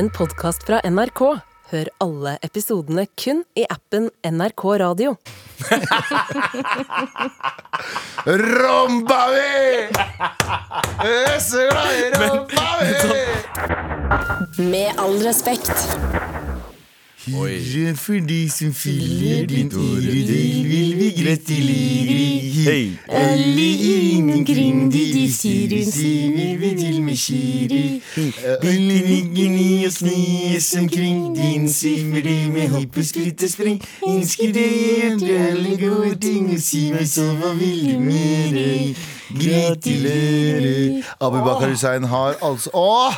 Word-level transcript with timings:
en 0.00 0.08
podkast 0.10 0.62
fra 0.64 0.78
NRK. 0.88 1.20
Hør 1.70 1.88
alle 2.00 2.30
episodene 2.46 3.02
kun 3.20 3.42
i 3.58 3.66
appen 3.68 4.06
NRK 4.24 4.64
Radio. 4.80 5.10
romba 8.24 9.18
mi! 9.34 9.92
Jeg 11.04 11.20
er 11.34 11.38
så 11.44 11.66
glad 11.68 11.92
i 11.98 12.08
romba 12.16 12.68
mi! 12.80 14.70
Med 14.72 14.88
all 14.96 15.20
respekt. 15.26 15.76
Hurra 17.32 17.94
for 17.94 18.18
de 18.28 18.50
som 18.50 18.72
fyller 18.74 19.46
din 19.46 19.70
åredel, 19.76 20.64
vil 20.68 20.96
vi 20.98 21.10
gratulere. 21.22 22.90
Alle 23.08 23.66
omkring 24.32 24.92
de, 24.92 25.04
de 25.12 25.32
sier 25.32 25.76
hun 25.76 25.92
sier 25.92 26.58
vi 26.58 26.70
til 26.78 27.02
med 27.02 27.16
kiri. 27.16 28.02
ligger 28.62 28.98
riggene 29.06 29.86
og 29.86 29.92
snies 29.92 30.74
omkring 30.80 31.36
din, 31.36 31.68
simmer 31.68 32.20
de 32.26 32.36
med 32.52 32.68
hopp 32.74 32.98
og 32.98 33.04
skritt 33.12 33.46
og. 33.50 33.80
Ønsker 34.08 34.52
deg 34.56 35.24
alle 35.46 35.78
gode 35.86 36.18
ting, 36.26 36.50
og 36.50 36.60
si 36.60 36.90
meg 36.90 37.08
så, 37.08 37.30
hva 37.38 37.54
vil 37.60 37.86
du 37.92 37.98
mere? 38.10 39.19
Gratulerer. 39.30 41.04
Abu 41.20 41.38
Bakar 41.44 41.68
Hussein 41.70 42.04
har 42.04 42.34
altså 42.42 42.70
Åh! 42.74 43.14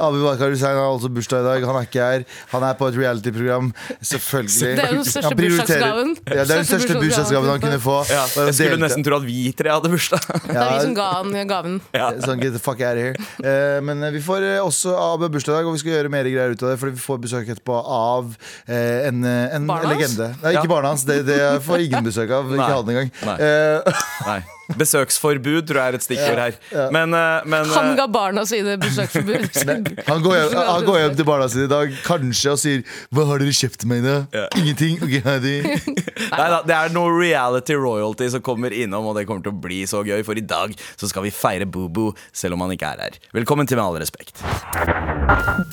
Abu 0.00 0.22
Bakar 0.24 0.50
Hussein 0.52 0.76
har 0.76 0.86
altså 0.92 1.08
bursdag 1.12 1.40
i 1.40 1.46
dag. 1.46 1.66
Han 1.66 1.76
er 1.80 1.86
ikke 1.88 2.02
her. 2.10 2.24
Han 2.52 2.62
er 2.68 2.72
på 2.78 2.88
et 2.90 2.98
reality-program. 3.00 3.72
Selvfølgelig. 4.00 4.76
Det 4.76 4.84
er 4.84 4.92
jo 4.92 5.00
den 5.00 5.08
største 5.10 5.34
bursdagsgaven. 5.40 6.12
Ja, 6.26 6.32
det 6.44 6.50
er 6.50 6.60
den 6.62 6.68
største 6.70 6.98
bursdagsgaven 7.00 7.50
han 7.50 7.60
kunne 7.64 7.80
få. 7.82 7.96
Ja, 8.10 8.22
jeg 8.46 8.54
skulle 8.58 8.80
nesten 8.82 9.04
tro 9.06 9.18
at 9.20 9.26
vi 9.26 9.38
tre 9.58 9.72
hadde 9.74 9.92
bursdag. 9.92 10.22
Det 10.46 10.56
er 10.56 10.72
vi 10.72 10.80
som 10.86 10.94
ga 10.96 11.06
han 11.18 11.48
gaven. 11.50 11.78
Sånn, 12.24 12.40
get 12.40 12.54
the 12.56 12.62
fuck 12.62 12.80
out 12.80 12.96
of 12.96 13.02
here 13.02 13.16
Eh, 13.46 13.80
Men 13.84 14.02
eh, 14.06 14.12
vi 14.14 14.20
får 14.24 14.44
eh, 14.46 14.58
også 14.64 14.94
Abu 14.96 15.26
bursdag 15.32 15.52
i 15.52 15.56
dag, 15.60 15.68
og 15.70 15.76
vi 15.76 15.82
skal 15.82 15.92
gjøre 15.96 16.12
mer 16.12 16.28
greier 16.30 16.54
ut 16.54 16.62
av 16.64 16.72
det. 16.72 16.78
Fordi 16.80 16.94
vi 16.96 17.02
får 17.04 17.20
besøk 17.26 17.50
etterpå 17.54 17.76
av 17.82 18.32
eh, 18.66 19.06
en, 19.10 19.22
en 19.26 19.66
legende. 19.90 20.30
Nei, 20.42 20.54
ikke 20.56 20.66
Ja. 20.66 20.70
barna 20.70 20.94
hans. 20.94 21.04
Det, 21.08 21.20
det 21.28 21.40
får 21.66 21.84
ingen 21.88 22.06
besøk 22.06 22.30
av. 22.32 22.48
Ikke 22.52 22.62
Nei. 22.62 22.70
ha 22.72 22.82
den 22.82 22.94
engang. 22.96 23.10
Nei. 23.26 23.36
Eh, 23.40 24.04
Nei. 24.30 24.40
Besøksforbud 24.74 25.68
tror 25.68 25.78
jeg 25.78 25.92
er 25.92 25.98
et 25.98 26.04
stikkord 26.04 26.40
her. 26.42 26.56
Men, 26.94 27.14
eh, 27.14 27.46
men 27.46 27.68
Han 27.70 27.92
eh, 27.92 27.96
ga 28.00 28.06
barna 28.10 28.42
sine 28.48 28.74
besøksforbud. 28.82 29.46
han, 30.10 30.24
går 30.24 30.36
hjem, 30.40 30.56
han 30.58 30.88
går 30.88 30.98
hjem 31.02 31.16
til 31.20 31.28
barna 31.28 31.46
sine 31.52 31.68
i 31.68 31.70
dag 31.70 31.94
kanskje 32.06 32.54
og 32.54 32.60
sier 32.62 32.82
'Hva 33.14 33.26
har 33.30 33.42
dere 33.42 33.54
kjøpt 33.54 33.86
meg, 33.86 34.02
da?' 34.06 34.18
Ja. 34.34 34.46
Ingenting. 34.58 34.98
Ok, 35.02 35.14
ha 35.24 35.38
det. 35.42 35.56
Nei 36.32 36.48
da, 36.50 36.60
Det 36.66 36.74
er 36.74 36.94
noe 36.96 37.14
reality 37.14 37.78
royalty 37.78 38.28
som 38.34 38.42
kommer 38.42 38.74
innom, 38.74 39.06
og 39.06 39.16
det 39.18 39.26
kommer 39.28 39.46
til 39.46 39.54
å 39.54 39.60
bli 39.60 39.84
så 39.86 40.02
gøy. 40.06 40.24
For 40.26 40.38
i 40.38 40.44
dag 40.44 40.74
så 40.96 41.10
skal 41.10 41.26
vi 41.28 41.30
feire 41.30 41.66
Boo-Boo, 41.66 42.16
selv 42.34 42.58
om 42.58 42.66
han 42.66 42.74
ikke 42.74 42.90
er 42.96 43.06
her. 43.06 43.20
Velkommen 43.36 43.66
til 43.66 43.76
Med 43.76 43.84
all 43.84 43.98
respekt. 44.00 44.42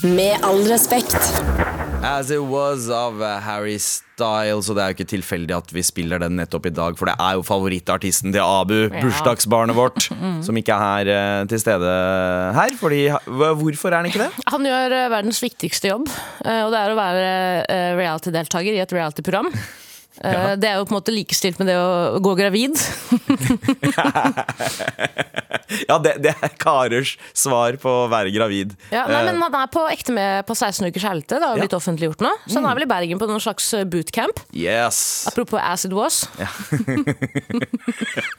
Med 0.04 0.44
all 0.44 0.66
respekt. 0.68 1.18
As 2.04 2.30
It 2.30 2.42
Was 2.42 2.90
of 2.90 3.22
eh, 3.22 3.40
Harry 3.40 3.78
Styles. 3.80 4.13
Og 4.22 4.76
det 4.78 4.84
er 4.84 4.92
jo 4.92 4.94
ikke 4.94 5.10
tilfeldig 5.10 5.56
at 5.56 5.72
vi 5.74 5.84
spiller 5.86 6.22
den 6.22 6.36
nettopp 6.38 6.68
i 6.70 6.74
dag, 6.74 6.98
for 7.00 7.10
det 7.10 7.16
er 7.18 7.38
jo 7.38 7.46
favorittartisten 7.48 8.34
til 8.34 8.44
Abu, 8.44 8.90
bursdagsbarnet 8.94 9.76
vårt, 9.78 10.10
som 10.46 10.58
ikke 10.60 10.76
er 10.76 10.84
her 10.84 11.14
eh, 11.14 11.46
til 11.50 11.62
stede 11.62 11.94
her. 12.54 12.76
Fordi, 12.80 13.02
hvorfor 13.28 13.90
er 13.90 14.02
han 14.02 14.10
ikke 14.12 14.22
det? 14.22 14.32
Han 14.54 14.68
gjør 14.70 14.98
eh, 15.00 15.10
verdens 15.14 15.42
viktigste 15.44 15.90
jobb, 15.90 16.12
eh, 16.46 16.62
og 16.66 16.74
det 16.74 16.82
er 16.82 16.94
å 16.94 17.00
være 17.00 17.32
reality-deltaker 17.98 18.76
i 18.76 18.84
et 18.84 19.00
reality-program. 19.00 19.50
Ja. 20.14 20.52
Det 20.54 20.68
er 20.70 20.76
jo 20.78 20.84
på 20.86 20.94
en 20.94 21.00
måte 21.00 21.10
likestilt 21.10 21.58
med 21.58 21.72
det 21.72 21.74
å 21.74 22.20
gå 22.22 22.36
gravid. 22.38 22.78
Ja, 25.90 25.98
det, 26.00 26.16
det 26.24 26.34
er 26.44 26.52
karers 26.62 27.16
svar 27.36 27.76
på 27.82 27.90
å 28.04 28.08
være 28.12 28.32
gravid. 28.34 28.76
Ja, 28.94 29.06
nei, 29.10 29.24
Eh, 29.24 29.30
men 29.32 29.42
Han 29.44 29.56
er 29.62 29.70
på 29.72 29.84
ekte 29.92 30.14
med 30.16 30.46
på 30.48 30.56
16 30.56 30.88
ukers 30.90 31.06
helte. 31.08 31.40
Det 31.40 31.48
har 31.48 31.60
blitt 31.60 31.74
ja. 31.74 31.80
offentliggjort 31.80 32.24
nå. 32.24 32.32
Så 32.48 32.60
han 32.60 32.68
er 32.70 32.78
vel 32.78 32.86
i 32.86 32.90
Bergen 32.90 33.20
på 33.22 33.28
noen 33.30 33.42
slags 33.44 33.70
eh, 33.78 33.86
bootcamp. 33.90 34.42
Yes. 34.56 35.26
Apropos 35.30 35.60
as 35.62 35.86
it 35.88 35.94
was. 35.96 36.24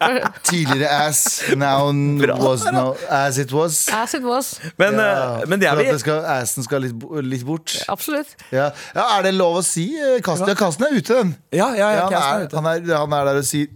Tidligere 0.49 0.91
ass, 0.91 1.43
now 1.57 1.89
was 2.41 2.65
no, 2.73 2.97
as 3.09 3.39
it 3.39 3.53
was. 3.55 3.89
As 3.93 4.15
it 4.15 4.25
was. 4.27 4.55
Men, 4.81 4.99
Ja, 5.01 5.41
eh, 5.41 5.49
men 5.49 5.61
det 5.63 5.69
er 5.71 5.77
for 5.77 5.83
vi 5.83 5.89
at 5.89 5.99
det 5.99 6.05
skal, 6.05 6.25
assen 6.37 6.67
skal 6.67 6.85
litt, 6.87 7.07
litt 7.25 7.45
bort. 7.47 7.77
Absolutt. 7.89 8.35
Ja. 8.55 8.71
ja, 8.95 9.07
Er 9.19 9.27
det 9.29 9.35
lov 9.37 9.61
å 9.61 9.65
si? 9.67 9.89
Kasten 10.25 10.45
Karsten, 10.45 10.51
ja, 10.51 10.59
Karsten 10.59 10.85
er 10.89 10.97
ute, 10.99 11.15
den. 11.21 11.35
Ja, 11.55 11.69
ja, 11.77 11.91
ja, 11.95 12.09
Ja, 12.11 12.21
han, 12.21 12.37
er 12.37 12.41
er, 12.41 12.47
ute. 12.49 12.57
han, 12.57 12.67
er, 12.67 12.97
han 12.99 13.13
er 13.19 13.29
der 13.31 13.41
og 13.41 13.47
sier 13.49 13.69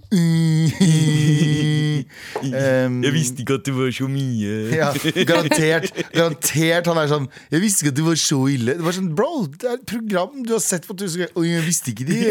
um, 1.98 2.98
Jeg 3.04 3.14
visste 3.14 3.44
ikke 3.44 3.59
at 3.60 3.66
det 3.69 3.75
var 3.76 3.91
så 3.98 4.09
mye. 4.10 4.54
ja, 4.81 4.91
garantert, 5.28 5.91
garantert 6.14 6.91
Han 6.92 7.03
er 7.03 7.10
sånn 7.10 7.28
Jeg 7.53 7.62
visste 7.64 7.84
ikke 7.84 7.94
at 7.94 7.98
det 8.00 8.06
var 8.09 8.20
så 8.22 8.41
ille. 8.53 8.76
Det 8.78 8.86
var 8.86 8.98
sånn, 8.98 9.10
Bro, 9.19 9.32
det 9.54 9.70
er 9.70 9.76
et 9.81 9.86
program 9.88 10.42
du 10.47 10.54
har 10.56 10.64
sett 10.64 10.88
på 10.88 10.97
tusen 10.98 11.25
ganger. 11.25 11.34
Og 11.38 11.48
jeg 11.48 11.66
visste 11.66 11.94
ikke 11.94 12.09
det. 12.09 12.22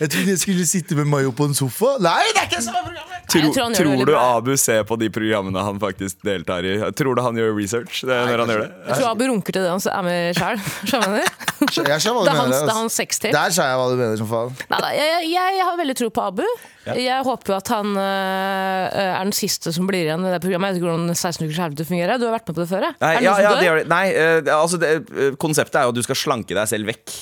Jeg 0.00 0.12
trodde 0.12 0.34
jeg 0.34 0.42
skulle 0.42 0.68
sitte 0.68 0.98
med 0.98 1.10
Mayo 1.10 1.34
på 1.36 1.48
en 1.48 1.56
sofa. 1.56 1.96
Nei, 2.04 2.20
det 2.32 2.44
er 2.44 2.50
ikke 2.50 2.64
sånn 2.68 2.80
program! 2.80 3.14
Tro, 3.24 3.40
tror 3.54 3.72
tror 3.74 3.96
du 3.96 4.04
bra. 4.04 4.22
Abu 4.36 4.52
ser 4.60 4.82
på 4.84 4.96
de 5.00 5.08
programmene 5.12 5.62
han 5.64 5.78
faktisk 5.80 6.20
deltar 6.26 6.66
i? 6.68 6.74
Tror 6.98 7.16
du 7.16 7.22
han 7.24 7.38
gjør 7.38 7.54
research 7.56 8.02
det, 8.04 8.18
når 8.28 8.44
han 8.44 8.52
gjør 8.52 8.62
det? 8.64 8.68
Jeg 8.90 8.98
tror 9.00 9.08
Abu 9.10 9.24
runker 9.30 9.56
til 9.56 9.64
det 9.64 9.72
han 9.72 9.84
er 9.94 10.04
med 10.06 10.38
sjæl. 10.38 10.62
Skjønner 10.90 11.16
du? 11.16 11.40
Det 11.64 11.84
er 11.88 12.04
hans, 12.04 12.28
altså. 12.28 12.76
hans 12.76 13.00
sextape. 13.00 13.32
Der 13.34 13.54
sa 13.56 13.70
jeg 13.70 13.80
hva 13.80 13.88
du 13.90 13.96
mener 13.98 14.20
som 14.20 14.28
faen. 14.28 14.54
Nei, 14.74 14.92
jeg, 14.98 15.28
jeg, 15.32 15.58
jeg 15.58 15.68
har 15.70 15.80
veldig 15.80 15.96
tro 16.02 16.10
på 16.14 16.28
Abu. 16.28 16.46
Jeg 16.84 17.24
håper 17.24 17.54
jo 17.54 17.56
at 17.56 17.70
han 17.72 17.94
øh, 17.96 19.13
er 19.16 19.28
den 19.28 19.36
siste 19.36 19.72
som 19.74 19.88
blir 19.90 20.06
igjen 20.06 20.24
i 20.24 20.32
det 20.32 20.40
programmet. 20.44 20.72
Jeg 20.72 20.78
vet 20.78 20.82
ikke 20.82 20.90
hvordan 20.90 21.14
16 21.14 21.46
ukers 21.46 21.62
helvete 21.64 21.88
fungerer. 21.90 22.20
Du 22.20 22.26
har 22.28 22.36
vært 22.38 22.50
med 22.50 22.58
på 22.58 22.64
det 22.64 22.70
før? 22.72 22.88
ja? 22.88 22.94
Nei, 23.04 23.14
ja, 23.24 23.36
ja, 23.42 23.54
det 23.54 23.68
dør? 23.68 23.82
det. 23.82 23.86
Nei 23.92 24.06
uh, 24.14 24.56
altså 24.60 24.80
det, 24.82 24.96
uh, 25.12 25.30
konseptet 25.40 25.80
er 25.80 25.88
jo 25.88 25.94
at 25.94 26.00
du 26.00 26.04
skal 26.06 26.18
slanke 26.18 26.56
deg 26.56 26.68
selv 26.70 26.92
vekk. 26.92 27.14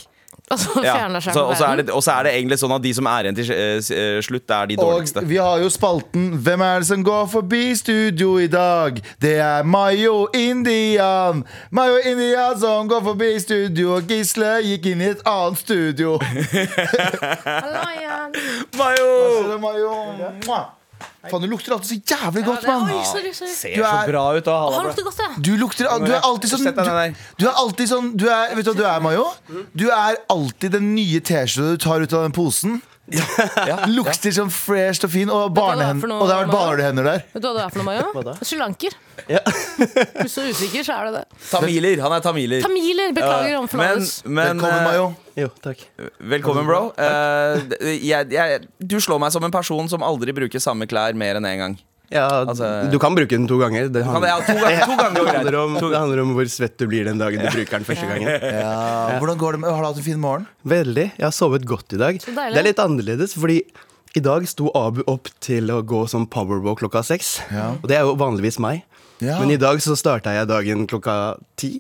Altså, 0.51 0.81
Ja. 0.85 1.21
Så, 1.21 1.45
og, 1.45 1.57
så 1.57 1.65
er 1.65 1.77
det, 1.77 1.91
og 1.91 2.03
så 2.03 2.11
er 2.11 2.23
det 2.23 2.33
egentlig 2.37 2.59
sånn 2.61 2.75
at 2.75 2.83
de 2.85 2.93
som 2.95 3.07
er 3.09 3.27
igjen 3.27 3.37
til 3.39 3.53
eh, 3.55 3.79
eh, 3.79 4.19
slutt, 4.25 4.45
det 4.49 4.57
er 4.57 4.67
de 4.67 4.77
Og 4.79 4.85
dårligste. 4.85 5.23
vi 5.29 5.39
har 5.41 5.63
jo 5.63 5.71
spalten 5.73 6.27
Hvem 6.45 6.65
er 6.67 6.83
det 6.83 6.89
som 6.91 7.05
går 7.05 7.27
forbi 7.33 7.63
studio 7.79 8.35
i 8.39 8.49
dag? 8.53 9.01
Det 9.23 9.37
er 9.39 9.63
Mayo 9.63 10.27
Indian. 10.35 11.45
Mayo 11.71 11.97
Indian 12.05 12.59
som 12.61 12.89
går 12.89 13.01
forbi 13.07 13.39
studio, 13.41 13.97
og 13.97 14.11
Gisle 14.11 14.59
gikk 14.67 14.93
inn 14.93 15.01
i 15.01 15.11
et 15.15 15.25
annet 15.25 15.59
studio. 15.59 16.19
Hallo, 17.47 17.89
igjen. 17.97 18.39
Mayo! 18.77 19.11
Det 19.49 19.59
Mayo. 19.63 20.82
Faen, 21.31 21.41
du 21.45 21.47
lukter 21.47 21.73
alltid 21.77 21.87
så 21.87 22.17
jævlig 22.17 22.45
godt, 22.45 22.65
Oi, 22.67 22.73
mann. 22.83 23.05
sorry, 23.07 23.31
sorry. 23.33 23.51
Ser 23.55 23.77
Du 23.77 23.83
så 23.83 23.91
er- 24.03 24.09
bra 24.11 24.23
ut. 24.37 24.45
da, 24.45 24.57
Han 24.75 24.87
lukter 24.89 25.05
godt, 25.07 25.19
ja. 25.23 25.29
Du 25.41 25.57
lukter 25.57 25.85
Du 26.05 26.13
er 26.13 26.21
alltid 26.21 26.51
sånn 26.51 26.63
Sett 26.65 26.75
deg 26.77 26.87
ned 26.87 27.15
Du, 27.39 27.45
du 27.45 27.49
er 27.49 27.55
alltid 27.55 27.89
sånn 27.89 28.17
du 28.17 28.25
er, 28.29 28.55
Vet 28.57 28.65
du 28.65 28.73
hva 28.73 28.77
du 28.77 28.85
er, 28.85 29.01
Mayo? 29.01 29.27
Du 29.77 29.89
er 29.91 30.17
alltid 30.29 30.73
den 30.73 30.95
nye 30.97 31.21
T-skjorta 31.21 31.71
du 31.71 31.77
tar 31.79 32.01
ut 32.03 32.13
av 32.13 32.23
den 32.27 32.33
posen. 32.33 32.83
Ja. 33.11 33.83
Lukter 33.97 34.31
sånn 34.35 34.51
fresh 34.53 35.03
og 35.07 35.11
fin, 35.11 35.31
og, 35.33 35.49
er 35.49 35.55
barnehender, 35.57 36.11
noe, 36.11 36.23
og 36.23 36.29
det 36.29 36.37
har 36.37 36.45
vært 36.45 36.55
barnehender 36.55 37.09
der. 37.09 37.25
Vet 37.33 37.43
du 37.43 37.49
hva 37.49 37.55
det 37.57 37.65
er 37.65 37.73
for 37.75 37.83
noe, 37.83 37.87
Maja? 37.89 38.05
Hva 38.15 38.23
da? 38.29 38.35
Ja. 39.33 39.43
Hvis 39.83 40.15
du 40.15 40.23
er 40.23 40.31
så 40.31 40.47
usikker, 40.47 40.87
så 40.87 40.99
er 41.01 41.09
det 41.09 41.13
det. 41.19 41.41
Tamiler. 41.51 42.03
Han 42.05 42.15
er 42.15 42.25
tamiler. 42.25 42.63
Tamiler, 42.65 43.15
beklager 43.17 43.59
uh, 43.59 43.67
men, 43.81 44.07
men 44.25 44.63
Velkommen, 44.63 44.79
eh, 44.79 44.87
Mayo. 44.87 45.09
Jo, 45.43 45.51
takk. 45.65 45.83
Velkommen, 46.33 46.69
bro. 46.69 46.83
Uh, 46.95 47.75
jeg, 47.99 48.31
jeg, 48.33 48.67
du 48.79 48.99
slår 49.03 49.23
meg 49.25 49.35
som 49.35 49.49
en 49.49 49.55
person 49.55 49.91
som 49.91 50.07
aldri 50.07 50.35
bruker 50.37 50.63
samme 50.63 50.87
klær 50.91 51.19
mer 51.19 51.43
enn 51.43 51.51
én 51.51 51.65
gang. 51.67 51.81
Ja, 52.13 52.27
Altså- 52.45 52.91
du 52.93 52.99
kan 53.03 53.15
bruke 53.17 53.31
den 53.33 53.47
to 53.49 53.57
ganger. 53.61 53.89
Det 53.93 54.03
Kan 54.05 54.23
ja, 54.29 54.39
to, 54.41 54.53
to 54.53 54.59
ganger 54.61 55.15
det, 55.17 55.33
handler 55.33 55.57
om, 55.63 55.75
det 55.81 55.99
handler 55.99 56.23
om 56.23 56.35
hvor 56.37 56.51
svett 56.53 56.77
du 56.79 56.87
blir 56.91 57.05
den 57.09 57.19
dagen 57.19 57.41
du 57.41 57.49
bruker 57.49 57.79
den 57.81 57.89
første 57.89 58.07
gangen. 58.11 58.29
Ja, 58.63 59.19
hvordan 59.19 59.39
går 59.41 59.53
det 59.57 59.61
med 59.65 59.71
Har 59.73 59.81
du 59.83 59.89
hatt 59.89 59.97
en 60.03 60.07
fin 60.07 60.21
morgen? 60.21 60.47
Veldig. 60.69 61.07
Jeg 61.17 61.25
har 61.25 61.35
sovet 61.35 61.65
godt 61.69 61.97
i 61.97 62.01
dag. 62.03 62.21
Det 62.21 62.61
er 62.61 62.67
litt 62.69 62.83
annerledes, 62.83 63.35
fordi 63.39 63.63
i 64.15 64.21
dag 64.21 64.45
sto 64.51 64.69
Abu 64.77 65.01
opp 65.09 65.31
til 65.41 65.71
å 65.73 65.81
gå 65.83 66.05
som 66.11 66.27
powerball 66.29 66.77
klokka 66.77 67.01
seks. 67.07 67.39
Ja. 67.51 67.71
Og 67.81 67.89
det 67.89 67.97
er 67.97 68.05
jo 68.05 68.15
vanligvis 68.21 68.59
meg. 68.61 68.83
Ja. 69.23 69.39
Men 69.41 69.55
i 69.55 69.57
dag 69.61 69.79
så 69.81 69.95
starta 69.97 70.35
jeg 70.35 70.49
dagen 70.51 70.87
klokka 70.91 71.37
ti. 71.57 71.79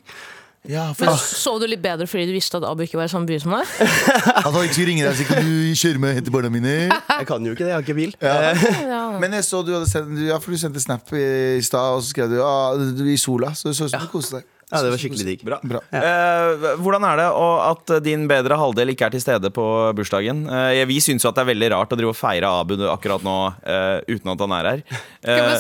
Ja, 0.70 0.92
for 0.94 1.08
Men 1.10 1.16
Sov 1.18 1.56
du 1.58 1.66
litt 1.66 1.82
bedre 1.82 2.06
fordi 2.06 2.28
du 2.28 2.36
visste 2.36 2.60
at 2.60 2.66
Abu 2.68 2.84
ikke 2.84 3.00
var 3.00 3.08
i 3.08 3.10
samme 3.10 3.26
by 3.26 3.38
som 3.42 3.54
deg? 3.56 3.72
At 3.82 4.44
han 4.46 4.58
ikke 4.62 4.76
skulle 4.76 4.92
ringe 4.92 5.08
deg 5.08 5.18
så 5.18 5.26
Kan 5.26 5.48
du 5.48 5.72
kjøre 5.74 6.02
med 6.02 6.12
og 6.12 6.18
hente 6.20 6.34
barna 6.34 6.52
mine? 6.54 6.74
Jeg 7.22 7.26
kan 7.28 7.48
jo 7.48 7.54
ikke 7.56 7.64
det, 7.66 7.72
jeg 7.72 7.78
har 7.78 7.86
ikke 7.86 7.98
bil. 7.98 8.14
Ja. 8.22 8.36
Eh, 8.52 8.80
Ja. 8.92 9.02
Men 9.22 9.34
jeg 9.36 9.44
så 9.46 9.60
du 9.66 9.72
hadde 9.74 9.90
sendt 9.90 10.22
Ja, 10.28 10.38
for 10.42 10.54
du 10.54 10.60
sendte 10.60 10.82
snap 10.82 11.10
i 11.18 11.26
i 11.58 11.62
stad, 11.64 11.96
og 11.96 12.02
så 12.02 12.12
skrev 12.12 12.30
du 12.30 12.38
ah, 12.44 12.78
du 12.78 13.02
i 13.10 13.18
sola. 13.20 13.50
Så 13.58 13.68
det 13.70 13.76
så 13.76 13.86
ut 13.88 13.92
som 13.92 14.04
du 14.06 14.10
koste 14.12 14.38
deg. 14.38 14.46
Ja, 14.72 14.80
det 14.80 14.92
var 14.94 15.00
skikkelig 15.02 15.26
digg. 15.26 15.42
Bra. 15.44 15.58
Bra. 15.68 15.82
Uh, 15.92 16.78
hvordan 16.80 17.04
er 17.10 17.18
det 17.20 17.26
å, 17.36 17.48
at 17.66 17.92
din 18.06 18.24
bedre 18.30 18.56
halvdel 18.56 18.94
ikke 18.94 19.10
er 19.10 19.12
til 19.12 19.20
stede 19.20 19.50
på 19.52 19.66
bursdagen? 19.98 20.46
Uh, 20.48 20.80
vi 20.88 20.96
syns 21.04 21.26
jo 21.26 21.28
at 21.28 21.36
det 21.36 21.44
er 21.44 21.50
veldig 21.50 21.68
rart 21.74 21.92
å 21.92 21.98
drive 22.00 22.14
og 22.14 22.16
feire 22.16 22.48
Abu 22.62 22.78
akkurat 22.88 23.26
nå 23.26 23.36
uh, 23.52 23.98
uten 24.08 24.32
at 24.32 24.46
han 24.46 24.56
er 24.56 24.70
her. 24.70 24.82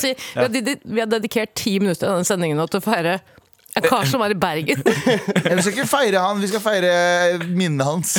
Si, 0.00 0.14
vi, 0.16 0.40
har, 0.40 0.72
vi 0.80 1.04
har 1.04 1.12
dedikert 1.12 1.52
ti 1.60 1.76
minutter 1.82 2.08
av 2.08 2.16
denne 2.22 2.30
sendingen 2.30 2.56
nå 2.62 2.66
til 2.72 2.80
å 2.80 2.86
feire 2.86 3.18
En 3.72 3.84
kar 3.86 4.04
som 4.04 4.20
var 4.20 4.28
i 4.28 4.36
Bergen. 4.36 4.82
Vi 4.84 5.62
skal 5.64 5.72
ikke 5.72 5.86
feire 5.88 6.20
han, 6.20 6.36
vi 6.42 6.48
skal 6.50 6.60
feire 6.60 6.90
minnet 7.56 7.86
hans. 7.88 8.10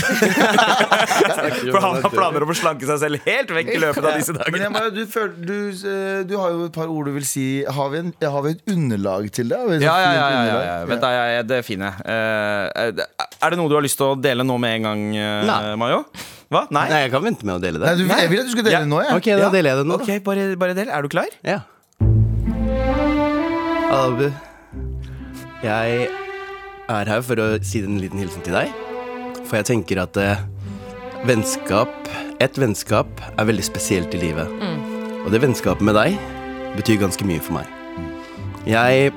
For 1.73 1.77
han 1.83 1.99
har 2.01 2.09
planer 2.09 2.41
om 2.45 2.49
å 2.49 2.55
slanke 2.57 2.87
seg 2.89 2.97
selv 3.03 3.27
helt 3.27 3.51
vekk 3.53 3.69
i 3.75 3.77
løpet 3.83 4.07
av 4.09 4.15
disse 4.17 4.33
Men 4.33 4.41
dagene. 4.41 4.63
jeg, 4.63 4.73
må- 4.73 4.95
du, 4.95 5.01
føler, 5.13 5.35
du, 5.45 5.53
eh, 5.93 6.23
du 6.25 6.33
har 6.41 6.55
jo 6.55 6.65
et 6.69 6.73
par 6.73 6.89
ord 6.89 7.05
du 7.05 7.13
vil 7.19 7.27
si. 7.29 7.45
Har 7.69 7.91
vi, 7.93 8.01
en, 8.01 8.09
har 8.23 8.41
vi 8.47 8.55
et 8.55 8.73
underlag 8.73 9.29
til 9.37 9.53
det? 9.53 9.59
Ja, 9.85 9.93
ja, 10.01 10.11
ja, 10.17 10.27
ja, 10.33 10.55
ja. 10.65 10.77
Vent, 10.89 11.03
da, 11.05 11.11
jeg, 11.19 11.45
det 11.53 11.59
finner 11.69 11.91
jeg. 11.91 12.07
Eh, 12.15 13.03
er 13.45 13.53
det 13.53 13.59
noe 13.61 13.69
du 13.69 13.77
har 13.77 13.85
lyst 13.85 13.99
til 14.01 14.09
å 14.09 14.17
dele 14.17 14.45
nå 14.47 14.57
med 14.63 14.79
en 14.79 14.87
gang, 14.89 15.03
Nei. 15.51 15.59
Mayo? 15.83 16.01
Hva? 16.53 16.65
Nei? 16.73 16.87
Nei, 16.95 17.03
jeg 17.05 17.13
kan 17.13 17.23
vente 17.29 17.45
med 17.45 17.55
å 17.59 17.61
dele 17.61 17.77
Nei, 17.81 17.93
det. 17.93 18.01
du, 18.01 18.09
jeg 18.09 18.29
vil 18.33 18.41
at 18.41 18.49
du 18.49 18.55
skal 18.57 18.65
dele 18.67 18.75
Ja. 18.79 18.81
det 18.85 18.89
nå, 18.89 19.03
jeg. 19.05 19.21
Ok, 19.21 19.29
da 19.37 19.53
deler 19.53 19.69
jeg 19.75 19.83
det 19.83 19.85
nå. 19.93 19.99
okay, 20.01 20.17
Ok, 20.17 20.25
bare, 20.31 20.49
bare 20.65 20.75
del. 20.81 20.89
Er 20.93 21.05
du 21.05 21.13
klar? 21.13 21.29
Ja. 21.45 21.61
Abu, 23.93 24.27
jeg 25.63 26.07
er 26.91 27.09
her 27.09 27.21
for 27.23 27.39
å 27.39 27.47
si 27.63 27.81
en 27.83 28.01
liten 28.01 28.19
hilsen 28.21 28.43
til 28.45 28.57
deg. 28.57 28.71
For 29.47 29.59
jeg 29.59 29.69
tenker 29.69 30.01
at 30.03 30.17
eh, 30.19 30.41
vennskap, 31.27 31.93
et 32.43 32.59
vennskap, 32.59 33.09
er 33.37 33.47
veldig 33.47 33.65
spesielt 33.65 34.13
i 34.15 34.21
livet. 34.21 34.51
Og 35.23 35.31
det 35.31 35.39
vennskapet 35.43 35.85
med 35.85 35.95
deg 35.95 36.17
betyr 36.75 36.99
ganske 37.03 37.27
mye 37.27 37.43
for 37.43 37.59
meg. 37.59 37.69
Jeg, 38.67 39.11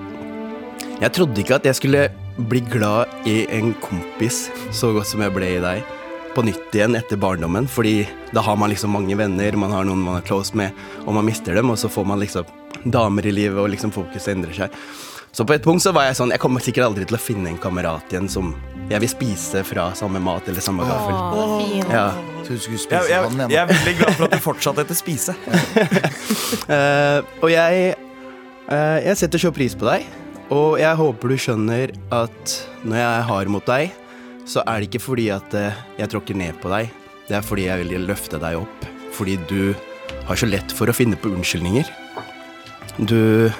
jeg 1.00 1.12
trodde 1.14 1.42
ikke 1.42 1.58
at 1.58 1.66
jeg 1.66 1.78
skulle 1.80 2.06
bli 2.50 2.60
glad 2.68 3.10
i 3.26 3.46
en 3.56 3.72
kompis 3.80 4.46
så 4.74 4.92
godt 4.94 5.08
som 5.10 5.22
jeg 5.24 5.34
ble 5.34 5.56
i 5.56 5.62
deg. 5.62 5.94
På 6.36 6.44
nytt 6.44 6.74
igjen 6.76 6.98
etter 6.98 7.18
barndommen, 7.18 7.64
fordi 7.70 8.02
da 8.36 8.42
har 8.44 8.58
man 8.60 8.70
liksom 8.70 8.92
mange 8.92 9.16
venner, 9.16 9.56
man 9.56 9.72
har 9.72 9.86
noen 9.88 10.02
man 10.04 10.20
er 10.20 10.26
close 10.26 10.54
med, 10.58 10.76
og 11.06 11.16
man 11.16 11.24
mister 11.26 11.56
dem, 11.56 11.72
og 11.72 11.80
så 11.80 11.88
får 11.88 12.06
man 12.06 12.20
liksom 12.20 12.46
damer 12.92 13.26
i 13.26 13.32
livet, 13.32 13.56
og 13.56 13.70
liksom 13.72 13.94
fokuset 13.94 14.34
endrer 14.34 14.58
seg. 14.58 14.80
Så 15.36 15.44
på 15.44 15.52
et 15.52 15.64
punkt 15.64 15.84
så 15.84 15.92
var 15.92 16.06
jeg 16.08 16.16
sånn 16.16 16.32
Jeg 16.32 16.40
kommer 16.40 16.64
sikkert 16.64 16.86
aldri 16.86 17.04
til 17.08 17.18
å 17.18 17.20
finne 17.20 17.50
en 17.50 17.60
kamerat 17.60 18.08
igjen 18.12 18.28
som 18.32 18.54
jeg 18.86 19.02
vil 19.02 19.10
spise 19.10 19.64
fra 19.66 19.88
samme 19.98 20.20
mat 20.22 20.46
eller 20.48 20.62
samme 20.62 20.84
gaffel. 20.86 21.12
Å, 21.12 21.46
fin. 21.58 21.88
Ja. 21.90 22.04
Jeg 22.14 22.36
du 22.46 22.60
skulle 22.62 22.76
Jeg, 22.78 22.84
spise 22.84 23.10
jeg, 23.10 23.22
han. 23.24 23.50
jeg 23.50 23.58
er 23.58 23.70
veldig 23.72 23.94
glad 23.98 24.12
for 24.14 24.26
at 24.28 24.36
du 24.36 24.44
fortsatte 24.50 24.84
etter 24.86 24.98
spise. 24.98 25.36
Eh, 26.70 27.18
og 27.42 27.50
jeg 27.50 27.80
eh, 28.70 28.98
Jeg 29.02 29.18
setter 29.18 29.40
så 29.42 29.50
pris 29.54 29.74
på 29.78 29.86
deg, 29.86 30.04
og 30.54 30.76
jeg 30.78 30.98
håper 30.98 31.32
du 31.32 31.36
skjønner 31.42 31.92
at 32.14 32.54
når 32.86 33.00
jeg 33.00 33.06
er 33.08 33.26
hard 33.26 33.50
mot 33.50 33.66
deg, 33.66 33.94
så 34.46 34.62
er 34.62 34.78
det 34.78 34.88
ikke 34.88 35.02
fordi 35.02 35.26
at 35.34 35.54
eh, 35.58 35.78
jeg 35.98 36.10
tråkker 36.12 36.38
ned 36.38 36.58
på 36.62 36.70
deg. 36.70 36.90
Det 37.26 37.38
er 37.38 37.46
fordi 37.46 37.66
jeg 37.66 37.82
vil 37.82 38.06
løfte 38.06 38.38
deg 38.42 38.60
opp. 38.60 38.86
Fordi 39.14 39.36
du 39.50 39.74
har 40.28 40.38
så 40.38 40.46
lett 40.46 40.74
for 40.74 40.90
å 40.90 40.94
finne 40.94 41.18
på 41.18 41.32
unnskyldninger. 41.34 41.90
Du, 43.02 43.50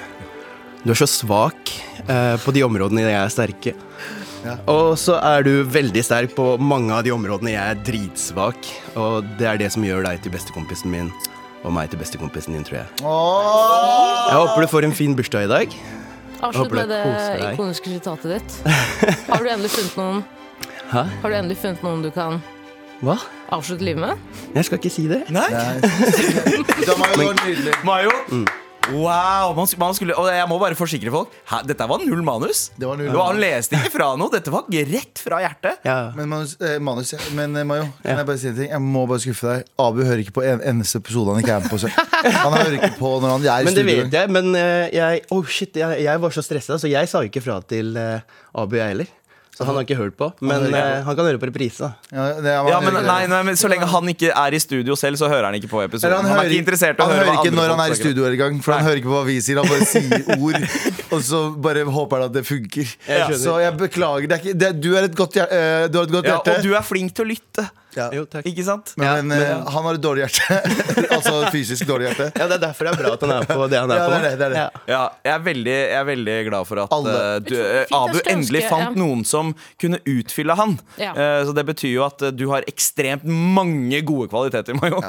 du 0.86 0.92
er 0.94 0.98
så 1.00 1.08
svak 1.10 1.72
eh, 2.06 2.36
på 2.38 2.52
de 2.54 2.62
områdene 2.62 3.02
jeg 3.02 3.18
er 3.18 3.32
sterke. 3.32 3.72
Og 4.70 4.92
så 5.00 5.16
er 5.18 5.42
du 5.42 5.64
veldig 5.66 6.02
sterk 6.06 6.36
på 6.36 6.52
mange 6.62 6.94
av 6.94 7.02
de 7.02 7.10
områdene 7.10 7.50
jeg 7.56 7.72
er 7.74 7.80
dritsvak. 7.88 8.68
Og 8.94 9.26
det 9.40 9.48
er 9.50 9.58
det 9.58 9.72
som 9.74 9.82
gjør 9.82 10.06
deg 10.06 10.20
til 10.22 10.34
bestekompisen 10.36 10.92
min, 10.92 11.08
og 11.66 11.74
meg 11.74 11.90
til 11.90 11.98
bestekompisen 11.98 12.54
din, 12.54 12.62
tror 12.66 12.78
jeg. 12.84 12.88
Åh! 13.02 14.28
Jeg 14.30 14.38
håper 14.38 14.62
du 14.62 14.70
får 14.70 14.86
en 14.86 14.94
fin 14.94 15.16
bursdag 15.18 15.48
i 15.48 15.50
dag. 15.50 15.74
Avslutt 16.46 16.74
med 16.76 16.92
det 16.92 17.02
ikoniske 17.48 17.90
sitatet 17.96 18.36
ditt. 18.36 18.58
Har 19.30 19.42
du 19.42 19.48
endelig 19.50 19.72
funnet 19.72 19.96
noen 19.98 20.20
Hæ? 20.92 21.02
Har 21.22 21.32
du 21.32 21.34
endelig 21.34 21.56
funnet 21.58 21.82
noen 21.82 22.04
du 22.04 22.10
kan 22.14 22.36
Hva? 23.02 23.16
avslutte 23.56 23.82
livet 23.88 24.04
med? 24.04 24.20
Jeg 24.54 24.68
skal 24.68 24.78
ikke 24.78 24.92
si 24.92 25.08
det. 25.10 25.24
Nei? 25.34 25.48
Da 26.86 26.94
må 26.94 27.08
jo 27.10 27.18
være 27.24 27.34
nydelig. 27.42 27.74
Mayo? 27.88 28.14
Wow! 28.94 29.50
Man, 29.56 29.66
man 29.80 29.94
skulle, 29.96 30.14
og 30.14 30.28
jeg 30.30 30.46
må 30.50 30.58
bare 30.62 30.76
forsikre 30.78 31.10
folk. 31.10 31.32
Hæ, 31.50 31.62
dette 31.66 31.86
var 31.90 32.02
null 32.06 32.22
manus. 32.26 32.68
Det 32.78 32.86
var 32.86 32.98
null 33.00 33.10
Og 33.16 33.22
han 33.32 33.40
leste 33.42 33.74
ikke 33.80 33.90
fra 33.96 34.12
noe. 34.20 34.30
Dette 34.32 34.52
var 34.54 34.66
rett 34.70 35.22
fra 35.22 35.40
hjertet. 35.42 35.80
Ja. 35.86 35.96
Men 36.14 36.28
manus, 36.30 36.54
eh, 36.62 36.76
manus 36.82 37.10
ja. 37.16 37.18
Men 37.34 37.56
eh, 37.58 37.66
Mayo, 37.66 37.88
kan 38.02 38.12
Ja. 38.12 38.16
jeg 38.20 38.28
bare 38.30 38.38
si 38.38 38.48
en 38.52 38.56
ting? 38.60 38.70
Jeg 38.70 38.84
må 38.84 39.02
bare 39.10 39.22
skuffe 39.24 39.50
deg. 39.56 39.66
Abu 39.82 40.02
hører 40.06 40.22
ikke 40.22 40.36
på 40.38 40.44
en 40.46 40.62
eneste 40.62 41.00
episode 41.02 41.34
han 41.34 41.42
ikke 41.42 41.56
er 41.56 41.66
med 41.66 41.70
på. 41.74 41.82
Han 42.46 42.52
hører 42.56 42.76
ikke 42.78 42.94
på 42.98 43.10
når 43.22 43.28
han 43.36 43.44
er 43.46 43.60
i 43.60 43.64
Men 43.68 43.74
det 43.74 43.82
studio. 43.84 44.04
vet 44.04 44.16
jeg. 44.20 44.30
Men 44.38 44.54
eh, 44.58 44.88
jeg 44.94 45.20
Oh 45.34 45.44
shit, 45.44 45.76
jeg, 45.76 46.02
jeg 46.06 46.20
var 46.22 46.30
så 46.34 46.42
stressa, 46.46 46.78
så 46.78 46.88
jeg 46.90 47.08
sa 47.10 47.22
ikke 47.26 47.42
fra 47.44 47.58
til 47.68 47.96
eh, 48.00 48.20
Abu, 48.54 48.76
jeg 48.78 48.94
heller. 48.94 49.10
Så 49.56 49.64
han 49.64 49.72
har 49.78 49.86
ikke 49.86 49.96
hørt 49.96 50.16
på. 50.20 50.26
Men 50.44 50.66
eh, 50.68 50.98
han 51.06 51.16
kan 51.16 51.24
høre 51.24 51.38
på 51.40 51.46
reprise. 51.48 51.80
da. 51.80 51.94
Ja, 52.12 52.24
det, 52.44 52.54
Ja, 52.68 52.80
men, 52.84 52.98
nei, 53.06 53.22
nei, 53.32 53.38
men 53.48 53.56
Så 53.56 53.70
lenge 53.72 53.86
han 53.88 54.10
ikke 54.12 54.28
er 54.36 54.52
i 54.52 54.60
studio 54.60 54.92
selv, 55.00 55.16
så 55.16 55.30
hører 55.32 55.46
han 55.48 55.56
ikke 55.56 55.70
på 55.70 55.80
episoden. 55.80 56.10
Eller 56.12 56.20
Han, 56.20 56.28
han, 56.28 56.42
er 56.44 56.50
ikke 56.52 56.60
interessert 56.66 57.00
i 57.00 57.00
å 57.00 57.06
han 57.06 57.14
høre 57.14 57.22
hører 57.24 57.30
hva 57.30 57.36
ikke 57.40 57.52
andre 57.54 57.62
når 57.62 57.72
han 57.72 57.80
folk 57.80 57.86
er 57.86 57.92
i 57.92 57.96
snakker 57.96 58.10
om. 58.10 58.12
studio 58.12 58.28
engang. 58.34 58.60
For 58.66 58.76
han 58.76 58.84
hører 58.84 59.00
ikke 59.00 59.08
på 59.08 59.16
hva 59.16 59.24
vi 59.30 59.38
sier. 59.46 59.62
Han 59.62 59.72
bare 59.72 59.88
sier 59.94 60.12
ord, 60.36 60.60
og 61.16 61.24
så 61.30 61.40
bare 61.68 61.86
håper 61.96 62.20
han 62.20 62.28
at 62.28 62.36
det 62.36 62.44
funker. 62.50 62.92
Jeg 63.08 63.24
skjønner. 63.24 63.42
Så 63.46 63.56
jeg 63.64 63.76
beklager. 63.80 64.28
Det 64.28 64.36
er 64.36 64.44
ikke, 64.44 64.58
det, 64.66 64.70
du, 64.84 64.90
er 65.00 65.08
et 65.08 65.16
godt, 65.24 65.40
hjer- 65.40 65.56
eh, 65.56 65.88
du 65.88 65.98
har 66.02 66.04
et 66.10 66.14
godt 66.18 66.28
Ja, 66.28 66.36
hjerte. 66.36 66.58
og 66.60 66.68
du 66.68 66.76
er 66.76 66.84
flink 66.92 67.16
til 67.16 67.24
å 67.24 67.28
lytte. 67.32 67.64
Ja. 67.96 68.06
Jo, 68.12 68.25
takk. 68.28 68.44
Ikke 68.50 68.64
sant? 68.66 68.93
Men, 69.00 69.06
Ja, 69.06 69.22
men, 69.25 69.38
eh, 69.40 69.70
han 69.72 69.87
har 69.88 69.94
et 69.96 70.02
dårlig 70.04 70.26
hjerte. 70.26 70.58
altså 71.16 71.34
fysisk 71.54 71.87
dårlig 71.88 72.10
hjerte. 72.10 72.26
Ja, 72.37 72.46
Det 72.50 72.58
er 72.58 72.62
derfor 72.66 72.84
det 72.84 72.93
er 72.93 72.98
bra 73.02 73.12
at 73.16 73.25
han 73.25 73.32
er 73.38 73.46
på 73.48 73.69
det 73.72 73.81
han 73.81 73.90
er 73.94 73.96
Ja, 74.02 74.04
på. 74.06 74.10
det 74.10 74.19
er 74.19 74.26
det, 74.26 74.32
det 74.38 74.46
er 74.46 74.50
det. 74.50 74.58
Ja. 74.60 74.82
Ja, 74.93 75.00
jeg 75.25 75.32
er 75.34 75.44
veldig, 75.46 75.76
jeg 75.76 75.96
er 76.00 76.04
veldig 76.10 76.37
glad 76.50 76.69
for 76.69 76.82
at 76.84 76.93
eh, 76.93 77.38
du, 77.48 77.54
uh, 77.56 77.96
Abu 78.02 78.19
endelig 78.26 78.62
ønske- 78.62 78.70
fant 78.75 78.84
ja. 78.90 79.00
noen 79.00 79.25
som 79.25 79.54
kunne 79.81 80.02
utfylle 80.04 80.58
han. 80.60 80.76
Ja. 81.00 81.14
Eh, 81.16 81.40
Så 81.48 81.54
det 81.56 81.64
betyr 81.72 81.93
jo 81.94 82.04
at 82.06 82.22
du 82.37 82.46
har 82.52 82.69
ekstremt 82.69 83.25
mange 83.25 84.02
gode 84.06 84.28
kvaliteter, 84.28 84.76
Mayo. 84.76 85.00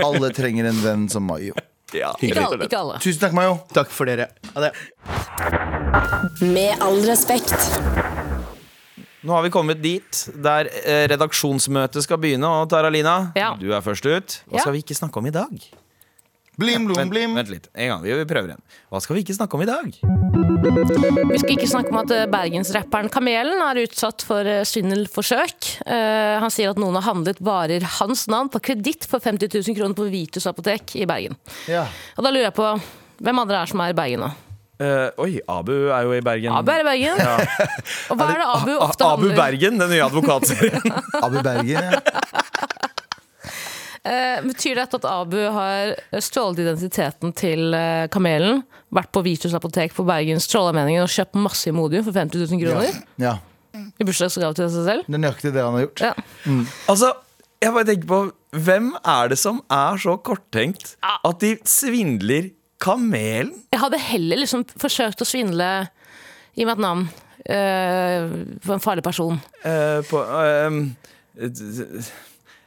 Alle 0.00 0.32
trenger 0.34 0.72
en 0.72 0.82
venn 0.84 1.08
som 1.12 1.28
Mayo. 1.28 1.52
Ja. 1.94 2.08
Ikke 2.18 2.40
alle. 2.42 2.64
Ikke 2.66 2.78
alle. 2.80 2.96
Tusen 2.98 3.20
takk, 3.22 3.34
Mayo. 3.36 3.52
Takk 3.76 3.92
for 3.94 4.08
dere. 4.10 4.24
Ha 4.56 4.64
det. 4.64 4.72
Med 6.42 6.82
all 6.82 6.98
respekt. 7.06 7.54
Nå 9.24 9.32
har 9.32 9.42
vi 9.46 9.50
kommet 9.54 9.80
dit 9.80 10.18
der 10.44 10.68
eh, 10.84 11.06
redaksjonsmøtet 11.08 12.04
skal 12.04 12.18
begynne. 12.20 12.44
Og 12.60 12.68
Taralina, 12.68 13.32
Ja. 13.38 13.54
du 13.56 13.70
er 13.72 13.80
først 13.80 14.04
ut. 14.04 14.40
Hva 14.50 14.58
Ja. 14.58 14.60
skal 14.66 14.72
vi 14.76 14.82
ikke 14.84 14.96
snakke 14.98 15.16
om 15.16 15.26
i 15.26 15.32
dag? 15.32 15.48
Blim, 16.56 16.84
blom, 16.86 16.94
Vent, 16.96 17.10
blim. 17.10 17.32
vent 17.34 17.48
litt. 17.50 17.64
En 17.74 17.88
gang, 17.88 18.02
vi 18.04 18.12
vi 18.14 18.24
prøver 18.30 18.52
igjen. 18.52 18.60
Hva 18.92 19.00
skal 19.02 19.16
vi 19.16 19.22
ikke 19.24 19.34
snakke 19.34 19.54
om 19.56 19.62
i 19.62 19.66
dag? 19.66 19.88
Vi 21.32 21.38
skal 21.40 21.56
ikke 21.56 21.66
snakke 21.66 21.90
om 21.90 21.98
at 22.04 22.10
eh, 22.14 22.26
bergensrapperen 22.30 23.08
Kamelen 23.10 23.58
er 23.64 23.80
utsatt 23.82 24.22
for 24.22 24.46
eh, 24.46 24.62
svindelforsøk. 24.62 25.80
Eh, 25.86 26.38
han 26.44 26.50
sier 26.54 26.70
at 26.70 26.78
noen 26.78 26.94
har 26.94 27.08
handlet 27.08 27.40
varer 27.42 27.82
hans 27.98 28.28
navn 28.30 28.52
på 28.54 28.60
kreditt 28.62 29.04
for 29.10 29.18
50 29.24 29.48
000 29.50 29.74
kroner 29.74 29.94
på 29.98 30.06
Vitus 30.12 30.46
apotek 30.46 30.94
i 31.00 31.06
Bergen. 31.10 31.34
Ja. 31.66 31.88
Og 32.16 32.22
da 32.22 32.30
lurer 32.30 32.50
jeg 32.52 32.54
på 32.60 32.68
hvem 33.24 33.38
andre 33.42 33.62
er 33.64 33.66
som 33.72 33.80
er 33.80 33.90
i 33.90 33.98
Bergen 33.98 34.20
nå? 34.28 34.30
Eh, 34.84 35.22
oi, 35.22 35.38
Abu 35.48 35.72
er 35.88 36.04
jo 36.04 36.14
i 36.16 36.22
Bergen. 36.24 36.52
Abu 36.52 36.72
er 36.74 36.82
i 36.82 36.86
Bergen. 36.86 37.20
Og 38.10 38.18
hva 38.18 38.28
er 38.32 38.40
det 38.40 38.48
Abu 38.50 38.72
ofte 38.74 39.08
handler 39.08 39.32
Abu 39.32 39.38
Bergen, 39.38 39.80
den 39.80 39.92
nye 39.94 40.04
advokatserien. 40.04 40.94
Abu 41.26 41.40
Bergen, 41.44 41.72
ja. 41.72 42.00
Uh, 44.04 44.38
Betyr 44.50 44.82
dette 44.82 45.00
at 45.00 45.08
Abu 45.08 45.38
har 45.54 45.94
stjålet 46.22 46.64
identiteten 46.66 47.32
til 47.38 47.72
uh, 47.72 48.04
Kamelen, 48.12 48.62
vært 48.94 49.12
på 49.14 49.24
Vitus 49.26 49.56
apotek 49.56 49.94
på 49.96 50.04
Bergens 50.06 50.46
Trollamenningen 50.52 51.06
og 51.06 51.12
kjøpt 51.12 51.38
masse 51.40 51.70
Imodium 51.70 52.04
for 52.06 52.16
50 52.16 52.44
000 52.50 52.64
kroner? 52.64 53.02
ja. 53.22 53.38
I 53.74 54.04
bursdagsgave 54.06 54.54
til 54.54 54.68
seg 54.70 54.84
selv? 54.86 55.06
Det 55.06 55.16
er 55.16 55.22
nøyaktig 55.22 55.50
det 55.54 55.62
han 55.62 55.74
har 55.74 55.82
gjort. 55.82 56.02
Ja. 56.02 56.58
Altså, 56.90 57.08
jeg 57.62 57.74
bare 57.74 57.88
tenker 57.88 58.10
på 58.10 58.18
Hvem 58.54 58.92
er 59.10 59.32
det 59.32 59.38
som 59.40 59.58
er 59.72 59.98
så 59.98 60.14
korttenkt 60.22 60.92
at 61.02 61.40
de 61.42 61.56
svindler 61.66 62.52
kamelen? 62.84 63.54
Jeg 63.72 63.82
hadde 63.82 64.00
heller 64.12 64.44
liksom 64.44 64.66
forsøkt 64.76 65.24
å 65.24 65.28
svindle 65.28 65.70
Gi 66.54 66.62
meg 66.62 66.76
et 66.76 66.84
navn 66.84 67.06
Uh, 67.44 68.30
en 68.72 68.80
farlig 68.80 69.02
person. 69.04 69.36
Uh, 69.66 70.00
på 70.08 70.16
uh, 70.16 70.86
eh, 71.36 72.06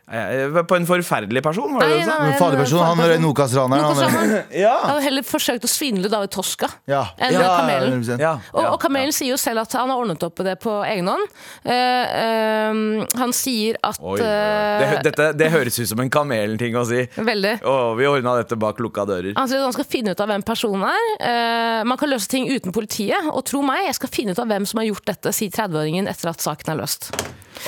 På 0.08 0.76
en 0.78 0.86
forferdelig 0.88 1.42
person, 1.44 1.74
var 1.76 1.84
det 1.84 1.88
Nei, 1.90 1.96
det 2.00 2.06
du 2.06 2.12
sa? 2.12 2.18
nei, 2.24 2.36
farlig 2.40 2.60
person, 2.62 2.80
han 2.80 3.00
er 3.04 3.18
Nokas-raneren. 3.20 3.84
Nokas 3.84 4.14
han. 4.16 4.30
Jeg 4.56 5.02
heller 5.04 5.26
forsøkt 5.28 5.66
å 5.68 5.70
svindle 5.72 6.08
David 6.12 6.32
Toska. 6.32 6.70
Ja. 6.88 7.02
Enn 7.20 7.36
Ja, 7.36 7.50
kamelen. 7.58 7.98
100%. 8.00 8.22
ja, 8.24 8.32
Og, 8.54 8.62
og 8.72 8.78
Kamelen 8.80 9.12
sier 9.12 9.34
jo 9.34 9.40
selv 9.42 9.66
at 9.66 9.76
han 9.76 9.92
har 9.92 10.00
ordnet 10.00 10.24
opp 10.24 10.40
i 10.40 10.46
det 10.48 10.54
på 10.64 10.78
egen 10.88 11.10
hånd. 11.12 11.28
Uh, 11.68 11.74
uh, 11.74 13.20
han 13.20 13.36
sier 13.36 13.76
at 13.84 14.00
eh, 14.00 14.86
Det, 14.86 15.02
dette, 15.10 15.28
det 15.38 15.50
høres 15.52 15.76
ut 15.82 15.90
som 15.92 16.00
en 16.04 16.12
kamelting 16.14 16.78
å 16.80 16.86
si. 16.88 17.04
Veldig. 17.18 17.58
Oh, 17.68 17.92
vi 18.00 18.08
ordna 18.08 18.38
dette 18.40 18.56
bak 18.60 18.80
lukka 18.84 19.04
dører. 19.10 19.34
Han 19.36 19.50
sier 19.52 19.60
at 19.60 19.68
han 19.68 19.76
skal 19.76 19.90
finne 19.92 20.16
ut 20.16 20.24
av 20.24 20.32
hvem 20.32 20.46
personen 20.48 20.88
er. 20.88 21.10
Eh, 21.20 21.82
man 21.88 22.00
kan 22.00 22.12
løse 22.14 22.32
ting 22.32 22.48
uten 22.48 22.72
politiet. 22.76 23.28
Og 23.34 23.44
tro 23.48 23.60
meg, 23.66 23.90
jeg 23.90 24.00
skal 24.00 24.14
finne 24.14 24.38
ut 24.38 24.40
av 24.40 24.48
hvem 24.54 24.68
som 24.70 24.80
har 24.80 24.88
gjort 24.94 25.12
dette, 25.12 25.36
sier 25.36 25.52
30-åringen 25.52 26.08
etter 26.08 26.32
at 26.32 26.48
saken 26.48 26.74
er 26.78 26.80
løst. 26.86 27.12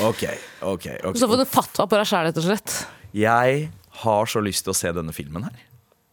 Ok, 0.05 0.22
ok, 0.62 0.86
okay. 1.04 1.20
Så 1.20 1.30
får 1.30 1.42
du 1.42 1.48
fatwa 1.50 1.88
på 1.89 2.00
deg 2.00 2.10
sjæl, 2.10 2.30
rett 2.30 2.39
og 2.42 2.48
slett. 2.48 2.78
Jeg 3.16 3.66
har 4.04 4.30
så 4.30 4.44
lyst 4.44 4.66
til 4.68 4.75
å 4.75 4.78
se 4.78 4.94
denne 4.96 5.16
filmen 5.16 5.48
her. 5.48 5.66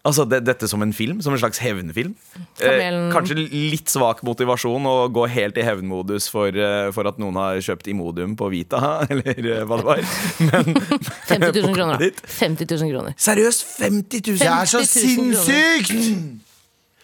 Altså 0.07 0.23
det, 0.29 0.43
Dette 0.47 0.69
som 0.71 0.83
en 0.85 0.93
film, 0.95 1.19
som 1.25 1.35
en 1.35 1.41
slags 1.41 1.59
hevnfilm. 1.59 2.13
Eh, 2.63 2.85
kanskje 3.11 3.39
litt 3.41 3.91
svak 3.91 4.23
motivasjon 4.27 4.87
å 4.87 4.95
gå 5.11 5.27
helt 5.33 5.59
i 5.59 5.65
hevnmodus 5.67 6.29
for, 6.31 6.55
eh, 6.55 6.91
for 6.95 7.11
at 7.11 7.19
noen 7.19 7.39
har 7.41 7.59
kjøpt 7.65 7.91
Imodium 7.91 8.37
på 8.39 8.51
Vita, 8.53 8.81
eller 9.11 9.35
eh, 9.35 9.65
hva 9.67 9.81
det 9.81 9.89
var. 9.89 10.05
Men 10.53 10.79
50 11.27 11.59
000 11.59 11.75
kroner. 11.75 11.99
da. 11.99 12.11
50 12.39 12.71
000 12.71 12.95
kroner. 12.95 13.19
Seriøst, 13.19 13.67
50 13.81 14.23
000! 14.31 14.43
Det 14.45 14.53
er 14.53 14.71
så 14.71 14.85
50 14.85 15.07
000 15.27 15.43
sinnssykt! 15.43 16.45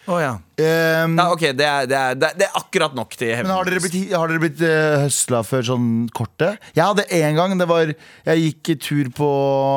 Å 0.07 0.19
ja. 0.19 0.33
Um, 0.53 1.15
Ja, 1.17 1.27
ok, 1.33 1.45
det 1.57 1.65
er, 1.65 1.87
det, 1.89 1.97
er, 1.97 2.17
det, 2.19 2.45
er, 2.45 2.57
akkurat 2.59 2.93
nok 2.93 3.15
til 3.17 3.31
Men 3.41 3.53
har 3.55 3.69
dere 3.69 3.81
blitt, 3.81 3.95
har 4.13 4.29
dere 4.29 4.41
blitt 4.43 4.61
uh, 4.61 5.05
høsla 5.05 5.41
før 5.47 5.65
sånn 5.71 5.87
kortet? 6.13 6.61
Jeg 6.75 6.85
hadde 6.85 7.07
en 7.19 7.39
gang, 7.39 7.55
det 7.57 7.67
var 7.69 7.89
Jeg 7.93 8.43
gikk 8.43 8.73
tur 8.83 9.09
på 9.17 9.29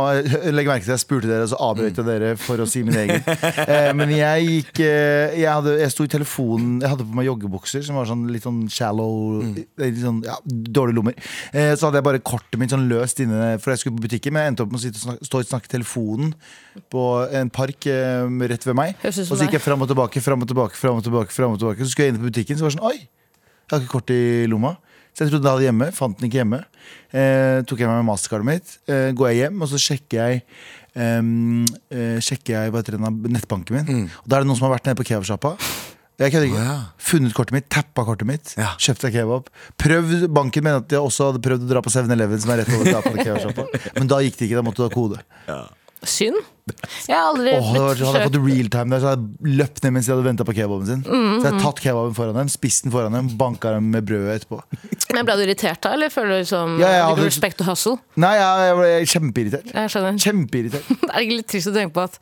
Legg 0.57 0.69
merke 0.69 0.85
til 0.85 0.95
jeg 0.97 1.05
spurte 1.05 1.31
dere, 1.31 1.47
og 1.47 1.53
så 1.55 1.61
avbrøt 1.71 2.03
jeg 2.03 2.09
dere 2.09 2.35
for 2.41 2.61
å 2.61 2.69
si 2.69 2.85
min 2.87 2.99
egen. 3.07 3.25
uh, 3.25 3.93
men 3.99 4.13
jeg 4.17 4.51
gikk 4.51 4.83
uh, 4.85 5.37
jeg, 5.37 5.49
hadde, 5.49 5.79
jeg 5.81 5.95
sto 5.95 6.07
i 6.07 6.13
telefonen 6.13 6.81
Jeg 6.85 6.93
hadde 6.93 7.09
på 7.09 7.21
meg 7.23 7.31
joggebukser 7.31 7.85
som 7.87 8.01
var 8.01 8.11
sånn 8.11 8.27
litt 8.33 8.45
sånn 8.45 8.65
shallow 8.73 9.41
Litt 9.81 10.01
sånn, 10.03 10.23
ja, 10.27 10.37
Dårlige 10.45 10.97
lommer. 10.97 11.17
Eh, 11.53 11.73
så 11.77 11.89
hadde 11.89 12.01
jeg 12.01 12.07
bare 12.07 12.23
kortet 12.25 12.59
mitt 12.61 12.73
sånn 12.73 12.87
løst 12.91 13.21
inne 13.23 13.57
for 13.63 13.73
jeg 13.73 13.83
skulle 13.83 13.99
på 13.99 14.07
butikken, 14.07 14.35
men 14.35 14.45
jeg 14.45 14.53
endte 14.53 14.65
opp 14.65 14.73
med 14.73 14.81
å 14.81 14.85
sitte 14.85 15.01
og 15.01 15.05
snakke, 15.05 15.29
stå 15.29 15.41
og 15.41 15.49
snakke 15.51 15.71
i 15.71 15.73
telefonen 15.77 16.33
på 16.93 17.05
en 17.41 17.51
park 17.53 17.89
eh, 17.91 18.27
rett 18.53 18.67
ved 18.67 18.79
meg. 18.79 18.97
Og 19.07 19.15
så 19.17 19.39
gikk 19.43 19.59
jeg 19.59 19.65
fram 19.65 19.85
og 19.85 19.91
tilbake, 19.91 20.23
fram 20.25 20.45
og 20.45 20.51
tilbake, 20.51 20.66
fram 20.75 20.99
og 20.99 21.05
tilbake. 21.07 21.31
Frem 21.31 21.53
og 21.55 21.61
tilbake 21.61 21.85
Så 21.85 21.93
skulle 21.93 22.09
jeg 22.09 22.15
inn 22.17 22.21
på 22.25 22.27
butikken, 22.33 22.59
så 22.59 22.67
var 22.67 22.75
det 22.75 22.79
sånn 22.81 22.89
Oi, 22.91 22.99
jeg 22.99 23.71
har 23.71 23.81
ikke 23.85 23.95
kort 23.95 24.11
i 24.11 24.47
lomma. 24.51 24.75
Så 25.17 25.25
jeg 25.25 25.31
trodde 25.33 25.47
jeg 25.49 25.55
hadde 25.55 25.65
hjemme, 25.71 25.87
fant 25.97 26.19
den 26.19 26.27
ikke 26.29 26.43
hjemme. 26.43 26.59
Eh, 27.15 27.63
tok 27.65 27.79
jeg 27.81 27.89
med 27.89 28.03
meg 28.03 28.09
mastercardet 28.11 28.45
mitt. 28.51 28.75
Eh, 28.91 29.13
går 29.17 29.31
jeg 29.31 29.39
hjem, 29.47 29.63
og 29.65 29.71
så 29.71 29.79
sjekker 29.81 30.19
jeg 30.21 30.43
ehm, 31.01 31.63
eh, 31.89 32.19
Sjekker 32.21 32.53
jeg 32.59 32.73
hva 32.75 32.83
heter 32.83 32.99
den, 32.99 33.23
nettbanken 33.33 33.79
min. 33.79 34.11
Og 34.11 34.27
da 34.29 34.37
er 34.37 34.45
det 34.45 34.51
noen 34.51 34.59
som 34.59 34.67
har 34.69 34.75
vært 34.77 34.91
nede 34.91 34.99
på 35.01 35.07
kebabsjappa. 35.09 35.55
Jeg 36.21 36.33
kødder 36.33 36.47
ikke. 36.49 36.61
Oh, 36.61 36.69
ja. 36.69 36.77
Funnet 37.09 37.35
kortet 37.37 37.53
mitt, 37.57 37.67
tappa 37.73 38.05
kortet 38.09 38.29
mitt, 38.29 38.53
Ja. 38.57 38.71
kjøpt 38.81 39.03
deg 39.05 39.17
kebab. 39.19 39.49
Prøvd, 39.81 40.29
Banken 40.33 40.65
mener 40.65 40.81
at 40.85 40.93
jeg 40.93 41.01
også 41.01 41.31
hadde 41.31 41.43
prøvd 41.45 41.65
å 41.65 41.69
dra 41.73 41.83
på 41.85 41.93
7-Eleven, 41.93 42.41
som 42.41 42.53
er 42.55 42.63
rett 42.63 42.73
over 42.77 43.21
kebabsjappa. 43.21 43.67
Men 43.99 44.09
da 44.09 44.21
gikk 44.25 44.39
det 44.39 44.49
ikke, 44.49 44.61
da 44.61 44.65
måtte 44.65 44.81
du 44.81 44.87
ha 44.89 44.93
kode. 44.93 45.21
Synd. 46.07 46.39
Jeg 47.07 47.15
har 47.15 47.29
aldri 47.31 47.53
Åh, 47.55 47.67
blitt 47.71 47.77
forsøkt. 47.79 48.07
hadde 48.09 48.21
jeg 48.25 48.31
fått 48.33 48.39
realtime 48.49 48.91
der, 48.91 49.03
så 49.05 49.11
hadde 49.13 49.27
jeg 49.47 49.53
løpt 49.61 49.85
ned 49.85 49.93
mens 49.95 50.09
de 50.09 50.13
hadde 50.17 50.25
venta 50.27 50.47
på 50.49 50.55
kebaben 50.57 50.87
sin. 50.89 51.03
Mm, 51.07 51.37
Så 51.37 51.45
jeg 51.45 51.53
hadde 51.53 51.63
tatt 51.63 51.83
kebaben 51.85 52.17
foran 52.17 52.35
dem, 52.41 52.49
spist 52.51 52.83
den 52.89 52.95
foran 52.95 53.15
dem, 53.15 53.29
banka 53.39 53.71
dem 53.77 53.87
med 53.95 54.07
brødet 54.09 54.41
etterpå. 54.41 54.59
Men 55.15 55.29
Ble 55.29 55.37
du 55.39 55.45
irritert 55.47 55.81
da, 55.87 55.93
eller 55.95 56.11
føler 56.11 56.35
du 56.35 56.41
liksom 56.43 56.75
Ja, 56.83 56.91
ja, 56.97 57.05
hadde- 57.13 57.29
respekt 57.29 57.63
og 57.63 57.71
hustle? 57.71 57.97
Nei, 58.19 58.35
jeg, 58.41 58.67
jeg 58.67 58.77
ble 58.81 58.91
kjempeirritert. 59.15 59.71
Jeg 59.79 59.95
skjønner. 59.95 60.19
Kjempeirritert. 60.27 60.91
Det 61.07 61.13
er 61.15 61.27
ikke 61.29 61.39
litt 61.39 61.51
trist 61.55 61.71
å 61.71 61.77
tenke 61.79 61.95
på 62.01 62.07
at 62.11 62.19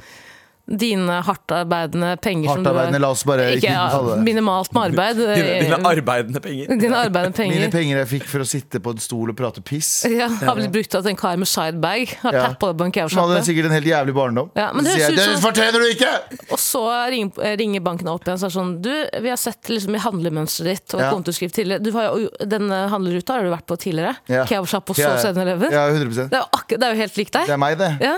dine 0.64 1.18
hardtarbeidende 1.26 2.14
penger 2.24 2.48
som 2.48 2.62
Hardtarbeidende, 2.64 2.98
du 2.98 3.02
la 3.04 3.08
oss 3.12 3.24
bare 3.28 3.48
ikke, 3.58 3.68
ja. 3.68 4.16
Minimalt 4.24 4.72
med 4.72 4.82
arbeid. 4.88 5.16
Dine, 5.20 5.58
dine 5.60 5.76
eh, 5.76 5.88
arbeidende 5.90 6.40
penger. 6.40 6.70
dine 6.80 6.96
arbeidende 6.96 7.36
Mine 7.44 7.50
penger. 7.68 7.72
penger 7.74 7.98
jeg 8.00 8.08
fikk 8.14 8.24
for 8.30 8.44
å 8.44 8.46
sitte 8.48 8.80
på 8.80 8.94
en 8.94 9.02
stol 9.04 9.32
og 9.34 9.36
prate 9.36 9.60
piss. 9.60 9.90
Ja, 10.08 10.30
har 10.30 10.56
blitt 10.56 10.72
brukt 10.72 10.94
av 10.96 11.06
en 11.10 11.18
kar 11.20 11.36
med 11.36 11.50
sidebag. 11.50 12.14
Har 12.22 12.32
Ja. 12.38 12.46
tappa 12.48 12.72
det 12.72 12.78
på 12.80 12.86
en 12.88 13.10
Som 13.12 13.22
hadde 13.28 13.42
sikkert 13.44 13.68
en 13.68 13.76
helt 13.76 13.90
jævlig 13.90 14.14
barndom. 14.16 14.50
Ja, 14.56 14.70
men 14.72 14.84
det 14.88 14.96
det 15.14 15.26
fortjener 15.44 15.84
du 15.84 15.88
ikke! 15.92 16.12
Og 16.50 16.58
så 16.58 16.84
ringer, 17.12 17.56
ringer 17.60 17.84
banken 17.84 18.08
opp 18.08 18.24
igjen 18.24 18.38
og 18.38 18.40
sier 18.46 18.54
sånn 18.56 18.72
Du, 18.84 18.90
vi 19.20 19.28
har 19.28 19.36
sett 19.40 19.68
liksom 19.68 19.94
i 19.94 20.00
handlemønsteret 20.00 20.70
ditt 20.80 20.94
og 20.96 21.00
Ja. 21.04 21.10
kontoskrift 21.12 21.54
tidligere. 21.60 21.82
Du 21.84 21.92
har 21.92 22.08
jo, 22.16 22.30
denne 22.40 22.86
handleruta 22.88 23.36
har 23.36 23.44
du 23.44 23.50
vært 23.52 23.66
på 23.68 23.76
tidligere. 23.76 24.16
Ja. 24.32 24.46
Kebabsjappe 24.48 24.90
og 24.90 24.96
så 24.96 25.12
Ja, 25.12 25.16
7-Eleven. 25.20 25.70
Ja, 25.72 25.84
100 25.92 26.28
Det, 26.30 26.40
er 26.40 26.48
jo 26.48 26.78
det 26.78 26.88
er 26.88 26.94
jo 26.94 27.00
helt 27.04 27.16
likt 27.20 27.32
deg. 27.36 27.46
Det 27.46 27.52
er 27.52 27.60
meg, 27.60 27.76
det. 27.78 27.92
Ja. 28.00 28.16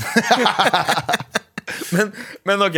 Men, 1.94 2.08
men 2.48 2.62
ok. 2.66 2.76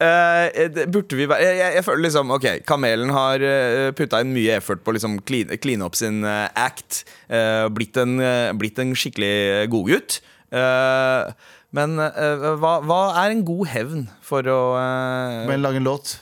Uh, 0.00 0.86
burde 0.88 1.16
vi 1.18 1.26
være 1.28 1.44
jeg, 1.44 1.56
jeg, 1.58 1.74
jeg 1.76 1.84
føler 1.84 2.06
liksom 2.06 2.30
Ok, 2.32 2.46
Kamelen 2.64 3.10
har 3.12 3.42
uh, 3.44 3.90
putta 3.96 4.22
inn 4.24 4.30
mye 4.32 4.54
effort 4.56 4.80
på 4.80 4.94
å 4.94 4.96
liksom 4.96 5.18
clean, 5.28 5.52
clean 5.60 5.84
opp 5.84 5.98
sin 5.98 6.22
uh, 6.24 6.46
act. 6.56 7.02
Uh, 7.28 7.68
blitt, 7.68 7.98
en, 8.00 8.16
eh, 8.24 8.48
blitt 8.56 8.80
en 8.80 8.94
skikkelig 8.96 9.68
godgutt. 9.72 10.22
Uh, 10.56 11.28
men 11.76 12.00
eh, 12.02 12.48
hva, 12.58 12.78
hva 12.82 13.00
er 13.22 13.30
en 13.36 13.44
god 13.46 13.68
hevn 13.70 14.00
for 14.26 14.42
å 14.50 14.58
eh, 14.80 15.44
Men 15.46 15.62
lag 15.62 15.76
en 15.78 15.86
låt. 15.86 16.16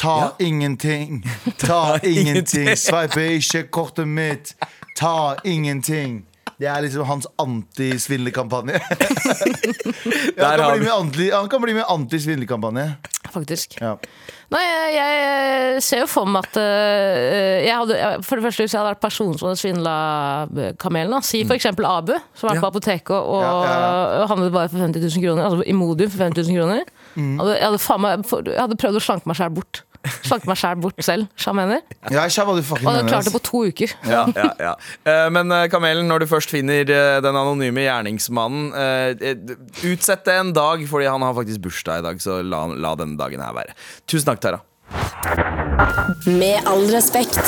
Ta 0.00 0.14
Ja. 0.22 0.30
ingenting, 0.40 1.20
ta 1.60 1.98
ingenting. 1.98 2.16
ingenting. 2.30 2.70
Sveipe 2.80 3.26
ikke 3.36 3.66
kortet 3.74 4.08
mitt. 4.08 4.54
Ta 4.96 5.36
ingenting. 5.44 6.22
Det 6.60 6.68
er 6.68 6.82
liksom 6.84 7.06
hans 7.08 7.24
antisvindelkampanje. 7.40 8.76
Der 10.36 10.60
han, 10.60 10.60
kan 10.60 10.76
bli 10.76 10.84
med 10.84 10.92
anti, 10.92 11.30
han 11.32 11.48
kan 11.48 11.62
bli 11.62 11.74
med 11.78 11.84
antisvindelkampanje. 11.88 12.84
Faktisk. 13.30 13.78
Ja. 13.80 13.94
Nei, 14.50 14.60
jeg, 14.90 14.94
jeg 15.22 15.82
ser 15.86 16.00
jo 16.02 16.08
for 16.10 16.26
meg 16.26 16.42
at 16.48 16.56
øh, 16.58 17.60
jeg 17.62 17.76
hadde, 17.78 17.98
For 18.26 18.36
det 18.40 18.44
første, 18.48 18.64
hvis 18.64 18.74
jeg 18.74 18.80
hadde 18.80 18.90
vært 18.90 19.02
personen 19.04 19.38
som 19.38 19.46
hadde 19.48 19.60
svindla 19.60 19.94
kamelen, 20.82 21.14
si 21.22 21.44
for 21.46 21.54
eksempel 21.54 21.86
Abu, 21.86 22.16
som 22.34 22.48
har 22.50 22.56
vært 22.56 22.58
Ja. 22.58 22.64
på 22.64 22.72
apoteket 22.74 23.14
og 23.14 23.44
Ja, 23.44 23.52
ja, 24.18 24.24
handlet 24.32 24.52
bare 24.56 24.72
for 24.72 24.82
50 24.82 25.06
000 25.06 25.22
kroner. 25.24 25.46
Altså 25.46 25.62
i 25.70 25.76
modium 25.78 26.10
for 26.10 26.24
50 26.26 26.50
000 26.50 26.58
kroner. 26.58 26.82
Hadde, 27.14 27.54
jeg, 27.54 27.68
hadde 27.68 27.82
faen 27.86 28.02
meg, 28.04 28.26
for, 28.26 28.50
jeg 28.50 28.58
hadde 28.60 28.80
prøvd 28.82 28.98
å 28.98 29.04
slanke 29.06 29.30
meg 29.30 29.38
sjæl 29.38 29.54
bort. 29.60 29.84
Slanke 30.24 30.48
meg 30.48 30.56
sjæl 30.56 30.78
bort 30.80 31.02
selv, 31.04 31.26
mener. 31.52 31.82
Ja, 32.08 32.22
jeg 32.24 32.44
hva 32.46 32.54
du 32.56 32.62
fucking 32.64 32.88
Og 32.88 32.94
mener. 32.94 33.08
klart 33.10 33.26
det 33.28 33.34
på 33.34 33.42
to 33.44 33.60
uker. 33.68 33.92
ja, 34.08 34.22
ja, 34.32 34.48
ja. 34.56 34.72
Eh, 35.04 35.26
men 35.32 35.52
eh, 35.52 35.66
Kamelen, 35.72 36.08
når 36.08 36.24
du 36.24 36.26
først 36.30 36.52
finner 36.54 36.88
eh, 36.88 37.18
den 37.20 37.36
anonyme 37.36 37.84
gjerningsmannen, 37.84 38.72
utsett 39.84 40.24
det 40.24 40.38
en 40.40 40.54
dag, 40.56 40.86
fordi 40.88 41.08
han 41.10 41.22
har 41.24 41.36
faktisk 41.36 41.60
bursdag 41.66 42.00
i 42.00 42.06
dag. 42.08 42.22
Så 42.22 42.40
la, 42.46 42.64
la 42.72 42.94
denne 42.96 43.20
dagen 43.20 43.44
her 43.44 43.52
være. 43.56 43.76
Tusen 44.08 44.32
takk, 44.32 44.40
Tara. 44.40 44.62
Med 46.26 46.64
all 46.68 46.88
respekt. 46.94 47.40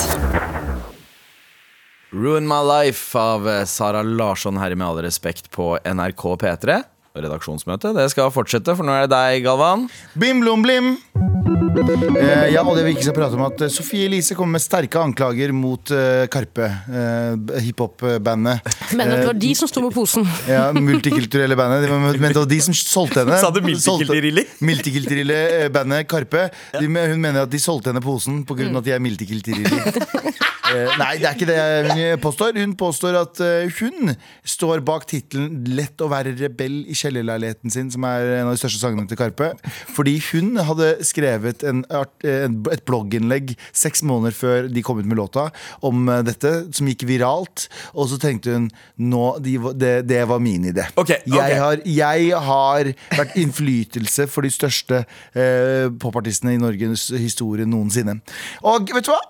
Ruin 2.12 2.44
My 2.44 2.60
Life 2.68 3.16
av 3.18 3.48
Sara 3.66 4.02
Larsson 4.04 4.60
her 4.60 4.74
i 4.74 4.76
Med 4.76 4.90
all 4.90 5.00
respekt 5.06 5.48
på 5.54 5.72
NRK 5.80 6.26
P3. 6.44 6.82
Redaksjonsmøte 7.16 7.92
det 7.96 8.08
skal 8.12 8.32
fortsette, 8.32 8.76
for 8.76 8.88
nå 8.88 8.92
er 8.96 9.06
det 9.06 9.16
deg, 9.16 9.42
Galvan. 9.48 9.88
Bim, 10.16 10.44
blom, 10.44 10.64
blim. 10.64 10.94
Eh, 11.42 12.52
ja, 12.52 12.62
og 12.62 12.76
det 12.76 12.84
vi 12.86 12.92
ikke 12.94 13.06
skal 13.08 13.16
prate 13.16 13.36
om 13.38 13.42
at 13.46 13.64
eh, 13.64 13.70
Sofie 13.72 14.06
Elise 14.06 14.36
kommer 14.38 14.58
med 14.58 14.62
sterke 14.62 15.00
anklager 15.00 15.52
mot 15.56 15.90
eh, 15.94 16.24
Karpe, 16.32 16.68
eh, 16.68 17.58
hiphop-bandet. 17.66 18.68
Men 18.98 19.10
det 19.10 19.26
var 19.26 19.38
de 19.40 19.50
som 19.58 19.70
sto 19.70 19.82
med 19.82 19.94
posen. 19.96 20.26
Ja, 20.46 20.68
multikulturelle 20.76 21.58
bandet. 21.58 21.88
Men 21.90 22.28
det 22.30 22.38
var 22.38 22.50
de 22.50 22.60
som 22.62 22.76
solgte 22.76 23.24
henne. 23.24 23.40
Sa 23.42 23.50
du 23.50 23.60
Multikulturelle 23.62 25.40
eh, 25.64 25.68
bandet 25.72 26.06
Karpe. 26.10 26.48
De, 26.78 26.86
hun 26.86 27.18
mener 27.18 27.42
at 27.44 27.52
de 27.52 27.62
solgte 27.62 27.90
henne 27.90 28.04
posen 28.04 28.42
pga. 28.46 28.70
at 28.78 28.86
de 28.86 28.94
er 28.94 29.02
multikulturelle. 29.02 30.50
Eh, 30.70 30.92
nei, 31.00 31.16
det 31.18 31.26
er 31.26 31.34
ikke 31.34 31.48
det 31.48 31.58
hun 31.90 32.20
påstår. 32.22 32.54
Hun 32.60 32.74
påstår 32.78 33.16
at 33.18 33.40
eh, 33.42 33.72
hun 33.80 34.12
står 34.46 34.82
bak 34.86 35.06
tittelen 35.10 35.64
'Lett 35.66 35.98
å 36.04 36.08
være 36.12 36.36
rebell 36.38 36.84
i 36.86 36.94
kjellerleiligheten 36.94 37.72
sin', 37.74 37.90
som 37.90 38.04
er 38.06 38.28
en 38.38 38.46
av 38.50 38.54
de 38.54 38.60
største 38.62 38.78
sangene 38.82 39.08
til 39.10 39.18
Karpe. 39.18 39.48
Fordi 39.96 40.14
hun 40.30 40.54
hadde 40.62 40.92
skrevet 41.08 41.64
en, 41.66 41.82
art- 41.90 42.22
eh, 42.24 42.46
et 42.46 42.84
blogginnlegg 42.86 43.56
seks 43.72 44.04
måneder 44.06 44.36
før 44.38 44.68
de 44.70 44.82
kom 44.86 45.00
ut 45.02 45.06
med 45.10 45.18
låta 45.18 45.48
om 45.82 46.06
dette, 46.24 46.52
som 46.72 46.86
gikk 46.86 47.06
viralt. 47.10 47.66
Og 47.94 48.08
så 48.12 48.20
tenkte 48.22 48.54
hun 48.54 48.70
nå, 49.02 49.24
det, 49.42 49.92
det 50.06 50.22
var 50.30 50.38
min 50.38 50.64
idé. 50.70 50.86
Okay, 50.94 51.18
okay. 51.26 51.36
Jeg, 51.36 51.58
har, 51.58 51.82
jeg 51.84 52.30
har 52.46 52.92
vært 53.18 53.36
innflytelse 53.42 54.28
for 54.30 54.46
de 54.46 54.50
største 54.54 55.02
eh, 55.34 55.90
popartistene 55.98 56.54
i 56.54 56.62
Norges 56.62 57.08
historie 57.18 57.66
noensinne. 57.66 58.20
Og 58.62 58.86
vet 58.94 59.06
du 59.10 59.14
hva? 59.14 59.20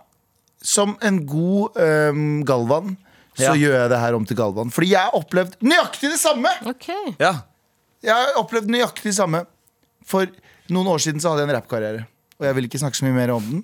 Som 0.62 0.97
en 1.02 1.21
god 1.26 1.78
um, 1.83 2.42
Galvan 2.47 2.97
så 3.33 3.49
Ja. 3.49 3.54
gjør 3.57 3.76
jeg 3.81 3.90
det 3.90 3.99
her 3.99 4.14
om 4.14 4.25
til 4.28 4.37
Galvan. 4.37 4.71
Fordi 4.71 4.90
jeg 4.92 5.00
har 5.00 5.14
opplevd 5.16 5.54
nøyaktig 5.64 6.11
det 6.12 6.21
samme! 6.21 6.50
Ok. 6.69 6.88
Ja. 7.19 7.33
Jeg 8.04 8.12
har 8.12 8.37
opplevd 8.37 8.69
nøyaktig 8.69 9.09
det 9.09 9.16
samme. 9.16 9.45
For 10.04 10.28
noen 10.73 10.90
år 10.92 11.00
siden 11.00 11.23
så 11.23 11.33
hadde 11.33 11.47
jeg 11.47 11.50
en 11.50 11.57
rappkarriere. 11.57 12.07
Og 12.38 12.47
jeg 12.49 12.59
vil 12.59 12.69
ikke 12.69 12.81
snakke 12.83 12.99
så 12.99 13.07
mye 13.07 13.16
mer 13.16 13.33
om 13.35 13.47
den. 13.49 13.62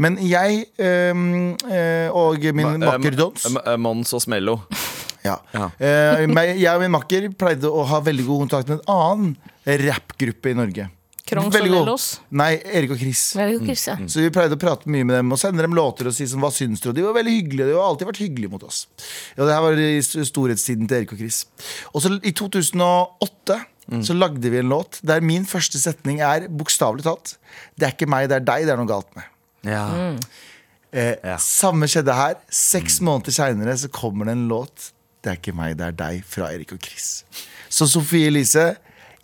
Men 0.00 0.16
jeg 0.24 0.64
um, 1.12 1.52
eh, 1.68 2.08
og 2.16 2.40
min 2.56 2.80
makker 2.80 3.16
Dons 3.16 3.44
Eh, 3.46 3.58
eh, 3.72 3.76
Mons 3.80 4.12
og 4.16 4.22
Smello. 4.24 4.56
ja. 5.28 5.36
Ja. 5.52 5.68
Eh, 5.78 6.24
jeg 6.56 6.70
og 6.72 6.80
min 6.84 6.94
makker 6.94 7.28
pleide 7.36 7.68
å 7.68 7.84
ha 7.88 8.00
veldig 8.04 8.24
god 8.28 8.46
kontakt 8.46 8.72
med 8.72 8.80
en 8.80 8.94
annen 8.94 9.36
rappgruppe 9.88 10.52
i 10.52 10.56
Norge. 10.56 10.88
Krongs 11.30 11.54
og 11.54 11.62
god. 11.62 11.70
Nellos. 11.72 12.06
Nei, 12.42 12.50
Erik 12.66 12.92
og 12.96 13.00
Chris. 13.00 13.22
Veldig 13.38 13.60
Chris, 13.64 13.86
ja. 13.88 13.96
Så 14.10 14.24
vi 14.24 14.30
pleide 14.34 14.58
å 14.58 14.60
prate 14.60 14.90
mye 14.90 15.06
med 15.08 15.16
dem 15.20 15.32
og 15.34 15.40
sende 15.40 15.62
dem 15.64 15.74
låter 15.78 16.10
og 16.10 16.16
si 16.16 16.26
sånn, 16.30 16.42
hva 16.44 16.50
syns 16.54 16.82
du? 16.82 16.90
Og 16.90 16.96
de 16.98 17.04
var 17.06 17.16
veldig 17.16 17.34
hyggelige. 17.38 17.70
De 17.70 17.76
har 17.78 17.86
alltid 17.88 18.10
vært 18.10 18.22
hyggelige 18.24 18.52
mot 18.52 18.64
oss. 18.66 18.84
Og 19.38 19.44
det 19.46 19.54
her 19.56 19.64
var 19.66 19.80
i 19.86 19.90
storhetstiden 20.04 20.90
til 20.90 21.00
Erik 21.02 21.14
og 21.16 21.22
Chris. 21.22 21.42
Og 21.94 22.02
så 22.04 22.14
i 22.26 22.34
2008 22.36 23.60
så 24.06 24.14
lagde 24.14 24.50
vi 24.52 24.60
en 24.60 24.68
låt 24.70 25.00
der 25.02 25.18
min 25.24 25.42
første 25.50 25.80
setning 25.82 26.20
er 26.22 26.44
bokstavelig 26.46 27.02
talt 27.02 27.32
Det 27.74 27.88
er 27.88 27.94
ikke 27.96 28.06
meg, 28.06 28.28
det 28.30 28.36
er 28.38 28.44
deg 28.46 28.68
det 28.68 28.70
er 28.76 28.78
noe 28.78 28.86
galt 28.86 29.08
med. 29.18 29.26
Ja. 29.66 29.86
Eh, 30.92 31.16
Ja. 31.26 31.36
Samme 31.42 31.88
skjedde 31.90 32.14
her. 32.14 32.36
Seks 32.50 33.00
måneder 33.02 33.34
seinere 33.34 33.74
så 33.78 33.90
kommer 33.90 34.26
det 34.30 34.36
en 34.38 34.46
låt. 34.50 34.92
Det 35.22 35.32
er 35.32 35.40
ikke 35.40 35.54
meg, 35.58 35.74
det 35.78 35.86
er 35.90 35.96
deg, 35.98 36.22
fra 36.24 36.52
Erik 36.54 36.72
og 36.76 36.80
Chris. 36.86 37.24
Så 37.68 37.86
Sofie 37.90 38.30
Elise, 38.30 38.76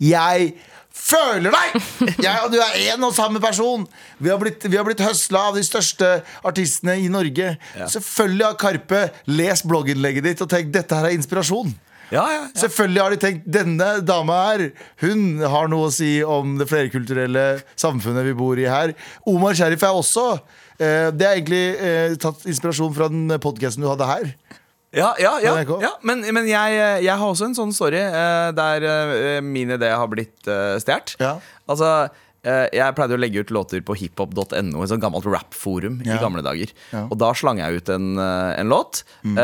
jeg 0.03 0.51
føler 0.97 1.53
deg! 1.53 1.77
Jeg 2.25 2.43
og 2.43 2.51
du 2.53 2.57
er 2.61 2.77
én 2.91 3.03
og 3.07 3.13
samme 3.15 3.39
person. 3.43 3.85
Vi 4.19 4.31
har 4.33 4.39
blitt, 4.41 4.65
vi 4.67 4.77
har 4.79 4.85
blitt 4.87 5.03
høsla 5.05 5.47
av 5.51 5.57
de 5.57 5.63
største 5.65 6.09
artistene 6.47 6.97
i 7.03 7.09
Norge. 7.13 7.53
Selvfølgelig 7.77 8.47
har 8.49 8.57
Karpe 8.61 9.01
lest 9.31 9.67
blogginnlegget 9.69 10.25
ditt 10.31 10.43
og 10.45 10.49
tenkt 10.51 10.73
dette 10.75 10.97
her 10.97 11.09
er 11.11 11.15
inspirasjon. 11.17 11.73
Ja, 12.07 12.21
ja, 12.31 12.35
ja. 12.39 12.43
Selvfølgelig 12.55 13.01
har 13.03 13.11
de 13.11 13.17
tenkt 13.19 13.47
denne 13.51 13.87
dama 14.07 14.35
her 14.45 14.61
Hun 15.03 15.41
har 15.43 15.67
noe 15.67 15.89
å 15.89 15.91
si 15.91 16.21
om 16.23 16.53
det 16.55 16.69
flerkulturelle 16.69 17.41
samfunnet 17.75 18.23
vi 18.29 18.35
bor 18.39 18.55
i 18.61 18.63
her. 18.71 18.93
Omar 19.27 19.57
Sharif 19.59 19.83
er 19.83 19.91
også. 19.91 20.23
eh, 20.79 21.09
Det 21.11 21.27
er 21.27 21.33
egentlig 21.35 21.65
eh, 21.75 22.15
tatt 22.15 22.45
inspirasjon 22.47 22.95
fra 22.95 23.09
den 23.11 23.27
podkasten 23.43 23.83
du 23.83 23.89
hadde 23.91 24.07
her. 24.07 24.31
Ja, 24.95 25.09
ja, 25.19 25.33
ja, 25.43 25.57
ja. 25.83 25.89
Men, 26.07 26.23
men 26.33 26.47
jeg, 26.47 26.77
jeg 27.03 27.11
har 27.11 27.27
også 27.27 27.49
en 27.49 27.57
sånn 27.57 27.73
story 27.75 27.99
eh, 27.99 28.51
der 28.55 28.85
eh, 28.87 29.41
min 29.43 29.73
idé 29.75 29.89
har 29.91 30.07
blitt 30.11 30.47
uh, 30.47 30.77
stjålet. 30.79 31.17
Ja. 31.19 31.33
Altså, 31.67 31.89
eh, 32.47 32.65
jeg 32.71 32.95
pleide 32.95 33.17
å 33.17 33.19
legge 33.19 33.43
ut 33.43 33.51
låter 33.51 33.83
på 33.83 33.97
hiphop.no, 33.99 34.47
et 34.55 34.93
sånt 34.93 35.03
gammelt 35.03 35.27
rap-forum 35.27 35.99
Ja. 36.07 36.15
i 36.15 36.23
gamle 36.23 36.43
dager. 36.45 36.71
Ja. 36.93 37.03
Og 37.11 37.19
da 37.19 37.33
slang 37.35 37.59
jeg 37.59 37.81
ut 37.83 37.91
en, 37.93 38.13
eh, 38.23 38.53
en 38.61 38.71
låt, 38.71 39.03
mm. 39.27 39.37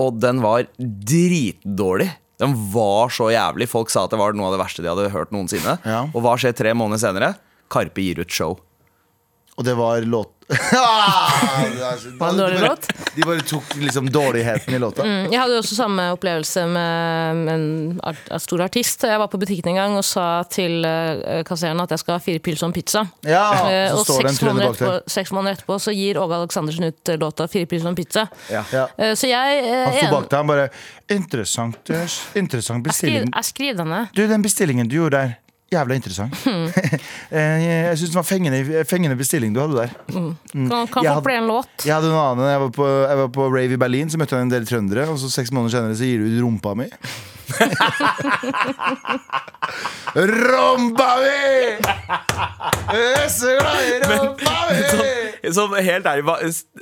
og 0.00 0.18
den 0.24 0.40
var 0.44 0.66
dritdårlig. 0.80 2.08
Den 2.42 2.56
var 2.72 3.12
så 3.14 3.28
jævlig. 3.30 3.68
Folk 3.70 3.92
sa 3.92 4.08
at 4.08 4.10
det 4.10 4.18
var 4.18 4.34
noe 4.34 4.48
av 4.48 4.56
det 4.56 4.64
verste 4.64 4.82
de 4.82 4.90
hadde 4.90 5.12
hørt 5.12 5.30
noensinne. 5.34 5.76
Ja. 5.86 6.06
Og 6.10 6.24
hva 6.24 6.34
skjer 6.40 6.56
tre 6.58 6.72
måneder 6.74 7.04
senere? 7.04 7.34
Karpe 7.70 8.02
gir 8.02 8.18
ut 8.24 8.32
show. 8.32 8.56
Og 9.58 9.64
det 9.64 9.74
var 9.76 10.00
låt 10.08 10.28
Ah, 10.52 11.62
det 11.64 11.80
er 11.80 11.96
så- 11.96 12.10
Var 12.18 12.26
det 12.28 12.32
en 12.32 12.38
dårlig 12.38 12.60
låt? 12.60 12.86
De 13.14 13.22
bare 13.24 13.40
tok 13.48 13.74
liksom 13.80 14.08
dårligheten 14.12 14.74
i 14.74 14.78
låta. 14.78 15.02
Mm, 15.04 15.30
Jeg 15.32 15.40
hadde 15.40 15.54
jo 15.54 15.60
også 15.62 15.76
samme 15.78 16.02
opplevelse 16.12 16.64
med 16.68 17.48
en 17.52 18.00
art, 18.04 18.20
stor 18.42 18.60
artist. 18.66 19.02
Jeg 19.08 19.18
var 19.22 19.28
på 19.32 19.38
butikken 19.40 19.70
en 19.72 19.78
gang 19.78 19.96
og 19.96 20.04
sa 20.04 20.42
til 20.52 20.84
uh, 20.84 21.40
kasseren 21.48 21.80
at 21.80 21.90
jeg 21.94 22.02
skal 22.02 22.18
ha 22.18 22.20
fire 22.24 22.38
pils 22.44 22.62
og 22.62 22.68
en 22.68 22.74
pizza. 22.76 23.04
Ja, 23.24 23.44
uh, 23.92 23.96
og 23.98 24.04
seks 24.08 24.42
måneder, 24.44 24.74
etterpå, 24.74 25.10
seks 25.14 25.32
måneder 25.32 25.56
etterpå 25.56 25.78
så 25.80 25.94
gir 25.96 26.20
Åge 26.20 26.36
Aleksandersen 26.42 26.84
ut 26.90 27.08
eh, 27.08 27.16
låta 27.22 27.48
'Fire 27.48 27.66
pils 27.66 27.84
og 27.86 27.92
en 27.94 27.96
pizza'. 27.96 28.26
Ja. 28.50 28.64
Eh, 28.98 29.14
Så 29.14 29.28
jeg 29.30 29.64
eh, 29.64 29.84
Han 29.88 29.96
sto 30.02 30.10
bak 30.16 30.28
deg 30.30 30.36
han 30.38 30.46
bare 30.52 30.68
Interessant, 31.12 31.90
interessant 32.34 32.84
bestilling. 32.84 33.28
jeg 33.32 33.32
skriver, 33.34 33.36
jeg 33.36 33.44
skriver 33.44 33.76
denne. 33.84 34.08
Du, 34.16 34.26
den 34.28 34.42
bestillingen 34.42 34.88
du 34.88 34.96
gjorde 34.96 35.16
der, 35.18 35.34
jævla 35.72 35.96
interessant. 35.98 36.36
Hmm. 36.44 36.68
Eh, 37.32 37.62
jeg 37.64 37.96
syns 37.96 38.10
det 38.12 38.16
var 38.18 38.26
fengende, 38.28 38.58
fengende 38.84 39.16
bestilling 39.16 39.54
du 39.56 39.60
hadde 39.62 39.78
der. 39.78 39.92
Kan, 40.12 40.34
kan 40.68 41.04
Jeg 41.06 41.14
få 41.14 41.22
hadde- 41.22 41.36
en 41.38 41.46
låt. 41.48 41.70
Jeg 41.86 41.94
hadde 41.94 42.10
en 42.10 42.18
annen 42.20 42.50
Jeg 42.50 42.60
var 42.60 42.72
på, 42.76 42.88
jeg 43.08 43.16
var 43.22 43.28
på 43.32 43.46
rave 43.54 43.72
i 43.72 43.80
Berlin, 43.80 44.10
så 44.12 44.20
møtte 44.20 44.36
jeg 44.36 44.44
en 44.44 44.52
del 44.52 44.66
trøndere. 44.68 45.06
Og 45.08 45.16
så 45.22 45.30
seks 45.32 45.48
måneder 45.50 45.78
senere 45.78 45.96
så 45.96 46.04
gir 46.04 46.20
du 46.20 46.28
ut 46.28 46.42
rumpa 46.44 46.74
mi. 46.76 46.90
Rumpa 50.16 51.08
mi! 51.22 51.32
Jeg 52.92 53.12
er 53.22 53.28
så 53.32 53.54
glad 53.58 53.86
i 53.88 54.00
rumpa 54.06 54.56
mi! 54.70 54.78
Så, 55.52 55.64
helt 55.74 56.06
ærlig, 56.06 56.22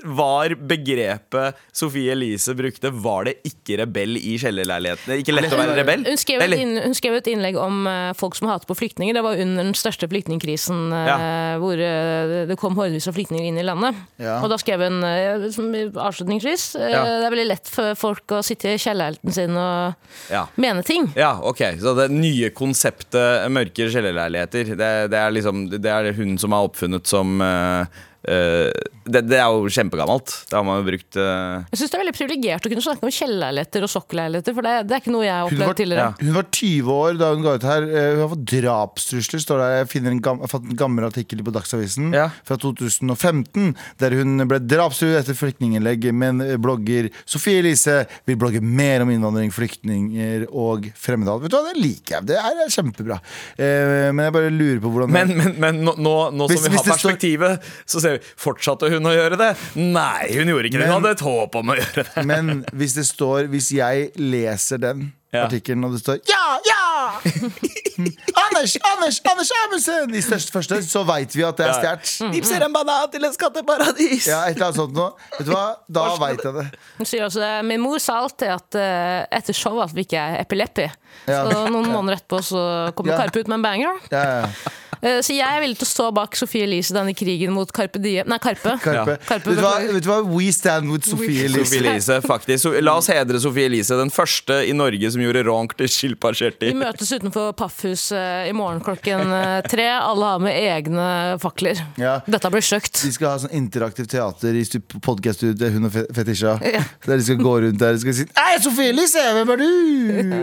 Var 0.05 0.53
begrepet 0.69 1.57
Sofie 1.73 2.13
Elise 2.13 2.53
brukte, 2.59 2.91
var 2.93 3.25
det 3.31 3.39
ikke 3.49 3.79
rebell 3.81 4.19
i 4.21 4.35
kjellerleilighetene? 4.41 5.17
Ikke 5.23 5.33
lett 5.33 5.55
å 5.55 5.61
være 5.61 5.77
rebell? 5.79 6.05
Hun 6.05 6.21
skrev, 6.21 6.45
et 6.45 6.57
inn, 6.61 6.75
hun 6.85 6.97
skrev 6.97 7.17
et 7.17 7.31
innlegg 7.33 7.57
om 7.61 7.87
eh, 7.89 8.11
folk 8.19 8.37
som 8.37 8.51
hater 8.51 8.69
på 8.69 8.77
flyktninger. 8.77 9.17
Det 9.17 9.23
var 9.25 9.41
under 9.41 9.65
den 9.71 9.77
største 9.79 10.09
flyktningkrisen 10.13 10.93
eh, 10.93 11.09
Ja. 11.09 11.17
hvor 11.63 11.81
eh, 11.81 12.35
det 12.51 12.59
kom 12.61 12.77
hordevis 12.79 13.09
av 13.11 13.17
flyktninger 13.17 13.49
inn 13.49 13.59
i 13.61 13.65
landet. 13.67 13.97
Ja. 14.21 14.37
Og 14.45 14.53
da 14.53 14.61
skrev 14.61 14.85
hun 14.85 15.01
avslutningsvis 15.05 16.75
Ja. 16.81 17.01
Det 17.09 17.27
er 17.31 17.33
veldig 17.33 17.49
lett 17.49 17.71
for 17.73 17.97
folk 17.99 18.37
å 18.37 18.43
sitte 18.45 18.75
i 18.75 18.81
kjellerleiligheten 18.81 19.37
sin 19.41 19.57
og 19.57 19.97
Ja. 20.31 20.45
Mene 20.63 20.85
ting. 20.87 21.09
Ja, 21.19 21.33
ok, 21.43 21.63
Så 21.81 21.95
det 21.99 22.11
nye 22.13 22.51
konseptet 22.55 23.49
mørke 23.53 23.89
kjellerleiligheter, 23.91 24.75
det, 24.77 24.93
det, 25.13 25.19
er 25.19 25.35
liksom, 25.35 25.67
det 25.73 25.91
er 25.91 26.13
hun 26.17 26.37
som 26.41 26.57
har 26.57 26.69
oppfunnet 26.69 27.09
som 27.11 27.41
eh, 27.45 28.01
det, 28.25 29.21
det 29.27 29.39
er 29.41 29.49
jo 29.49 29.71
kjempegammelt. 29.73 30.33
Det 30.51 30.57
har 30.59 30.65
man 30.67 30.81
jo 30.83 30.87
brukt 30.91 31.17
uh... 31.17 31.63
Jeg 31.73 31.81
syns 31.81 31.91
det 31.93 31.97
er 31.97 32.03
veldig 32.05 32.15
privilegert 32.19 32.67
å 32.67 32.71
kunne 32.73 32.85
snakke 32.85 33.07
om 33.09 33.15
kjellerleiligheter 33.17 33.87
og 33.87 33.91
sokkelleiligheter. 33.95 34.55
for 34.57 34.67
det, 34.69 34.75
det 34.91 34.97
er 34.97 35.03
ikke 35.03 35.15
noe 35.15 35.25
jeg 35.25 35.33
har 35.35 35.47
Hun 35.49 35.55
opplevd 35.57 35.71
var, 35.71 35.79
tidligere. 35.81 36.09
hun 36.21 36.35
var 36.37 36.49
20 36.59 36.91
år 36.97 37.21
da 37.21 37.31
hun 37.33 37.47
ga 37.47 37.55
ut 37.57 37.67
her. 37.71 37.87
Eh, 37.89 38.09
Hun 38.11 38.21
har 38.25 38.31
fått 38.35 38.45
drapstrusler. 38.53 39.43
Står 39.45 39.63
det. 39.65 39.69
Jeg 39.81 39.89
finner 39.95 40.15
en, 40.15 40.21
gam, 40.25 40.43
jeg 40.45 40.61
en 40.61 40.77
gammel 40.85 41.09
artikkel 41.09 41.43
på 41.47 41.55
Dagsavisen 41.57 42.13
Ja. 42.15 42.27
fra 42.45 42.59
2015 42.61 43.73
der 44.03 44.17
hun 44.21 44.45
ble 44.51 44.61
drapstruet 44.69 45.23
etter 45.23 45.39
flyktninginnlegg. 45.39 46.11
Men 46.13 46.45
blogger 46.61 47.09
Sofie 47.25 47.63
Elise 47.65 48.03
vil 48.29 48.39
blogge 48.41 48.61
mer 48.61 49.05
om 49.07 49.11
innvandring, 49.15 49.51
flyktninger 49.55 50.47
og 50.51 50.91
fremmedhat. 50.99 51.41
Vet 51.47 51.55
du 51.55 51.59
hva, 51.59 51.65
det 51.73 51.81
liker 51.81 52.19
jeg. 52.19 52.29
Det 52.31 52.39
er 52.39 52.75
kjempebra. 52.77 53.19
Uh, 53.57 54.11
Men 54.13 54.27
jeg 54.27 54.35
bare 54.37 54.53
lurer 54.53 54.81
på 54.83 54.91
hvordan 54.93 55.13
Men, 55.15 55.33
men, 55.39 55.57
men 55.63 55.81
nå, 55.87 55.97
nå, 55.99 56.15
nå 56.37 56.47
Hvis- 56.51 56.63
som 56.65 56.73
vi 56.75 56.79
har 56.81 56.87
perspektivet, 56.91 57.69
så 57.89 58.01
ser 58.03 58.10
Fortsatte 58.41 58.91
hun 58.93 59.07
å 59.11 59.15
gjøre 59.15 59.39
det? 59.41 59.51
Nei, 59.77 60.31
hun 60.39 60.51
gjorde 60.53 60.71
ikke 60.71 60.81
det. 60.83 60.89
Hun 60.91 60.97
hadde 60.99 61.15
et 61.17 61.25
håp 61.29 61.55
om 61.63 61.73
å 61.75 61.79
gjøre 61.81 62.07
det. 62.11 62.27
Men 62.31 62.65
hvis 62.77 62.97
det 62.99 63.07
står 63.09 63.49
Hvis 63.53 63.71
jeg 63.77 64.11
leser 64.19 64.79
den 64.83 65.13
Ja. 65.33 65.45
artikkelen, 65.47 65.85
og 65.87 65.93
det 65.95 66.01
står 66.03 66.19
Ja, 66.27 66.45
ja! 66.67 66.80
Anders, 68.45 68.77
Anders, 68.93 69.21
Anders 69.31 69.51
Amundsen! 69.65 70.15
I 70.17 70.23
største 70.25 70.55
første, 70.55 70.79
så 70.87 71.03
veit 71.09 71.35
vi 71.37 71.45
at 71.47 71.59
det 71.61 71.67
er 71.67 71.73
Ja. 71.75 71.95
stjålet. 72.01 72.35
Gipser 72.37 72.65
en 72.67 72.73
banan 72.75 73.11
til 73.13 73.25
et 73.29 73.37
skatteparadis! 73.37 74.27
Ja, 74.31 74.43
et 74.49 74.57
eller 74.57 74.67
annet 74.71 74.81
sånt 74.81 74.97
noe. 74.97 75.13
Vet 75.39 75.47
du 75.47 75.53
hva? 75.55 75.65
Da 75.89 76.07
veit 76.23 76.45
jeg 76.45 76.55
det. 76.61 76.67
Hun 76.99 77.07
sier 77.13 77.27
også 77.29 77.41
det. 77.45 77.53
Min 77.69 77.81
mor 77.85 77.99
sa 78.03 78.21
alltid 78.25 78.49
at 78.57 78.81
uh, 78.81 79.39
etter 79.41 79.57
show 79.57 79.81
at 79.85 79.93
vi 79.97 80.07
ikke 80.07 80.21
er 80.21 80.41
epileppi. 80.45 80.89
Ja. 81.29 81.45
Så 81.51 81.67
noen 81.71 81.91
måneder 81.93 82.21
etterpå 82.21 82.43
så 82.53 82.67
kommer 82.97 83.15
Ja. 83.17 83.25
Karpe 83.25 83.41
ut 83.45 83.49
med 83.51 83.61
en 83.61 83.67
banger. 83.67 84.01
da. 84.11 84.17
Ja, 84.17 84.45
ja. 84.45 84.77
Eh, 85.03 85.23
Så 85.25 85.33
jeg 85.33 85.41
er 85.49 85.63
villig 85.63 85.79
til 85.81 85.87
å 85.87 85.89
stå 85.89 86.07
bak 86.13 86.35
Sofie 86.37 86.67
Elise 86.67 86.93
i 86.93 86.97
denne 86.99 87.15
krigen 87.17 87.55
mot 87.57 87.71
Karpe 87.73 87.97
Diem 88.03 88.29
Nei, 88.29 88.37
Karpe. 88.37 88.75
Karpe. 88.85 89.15
Karpe, 89.25 89.49
vet, 89.49 89.57
du 89.57 89.63
hva? 89.65 89.71
vet 89.95 90.05
du 90.05 90.09
hva? 90.11 90.19
We 90.29 90.51
stand 90.53 90.91
with 90.93 91.07
Sofie 91.09 91.47
Elise. 91.47 91.79
Elise, 91.81 92.19
faktisk. 92.21 92.67
La 92.85 92.99
oss 93.01 93.09
hedre 93.09 93.41
Sofie 93.41 93.65
Elise, 93.71 93.97
den 93.97 94.13
første 94.13 94.59
i 94.69 94.75
Norge 94.77 95.11
som 95.15 95.23
gjorde 95.25 95.47
ronk 95.49 95.73
til 95.79 95.89
Shilpa 95.89 96.35
Shetty. 96.37 96.75
Møtes 96.91 97.13
utenfor 97.15 97.53
Paffhuset 97.59 98.49
i 98.51 98.55
morgen 98.57 98.81
klokken 98.85 99.31
eh, 99.35 99.61
tre. 99.71 99.87
Alle 100.01 100.31
har 100.33 100.43
med 100.43 100.57
egne 100.59 101.07
fakler. 101.43 101.79
Ja. 102.01 102.17
Dette 102.27 102.51
blir 102.53 102.65
stygt. 102.65 102.99
De 103.05 103.13
skal 103.15 103.33
ha 103.35 103.41
sånn 103.45 103.55
interaktivt 103.57 104.11
teater 104.13 104.57
i 104.59 104.65
podkast-studioet 105.07 105.77
hun 105.77 105.87
og 105.91 105.95
Fe- 105.95 106.09
Fetisha. 106.21 106.57
Ja. 106.71 106.83
Der 107.03 107.19
de 107.19 107.25
skal 107.27 107.41
gå 107.41 107.53
rundt 107.65 107.81
der 107.81 107.97
og 107.97 108.03
si 108.15 108.25
Hei, 108.37 108.53
Sofie 108.63 108.93
Elise, 108.93 109.23
hvem 109.35 109.49
er 109.55 109.59
du? 109.59 109.67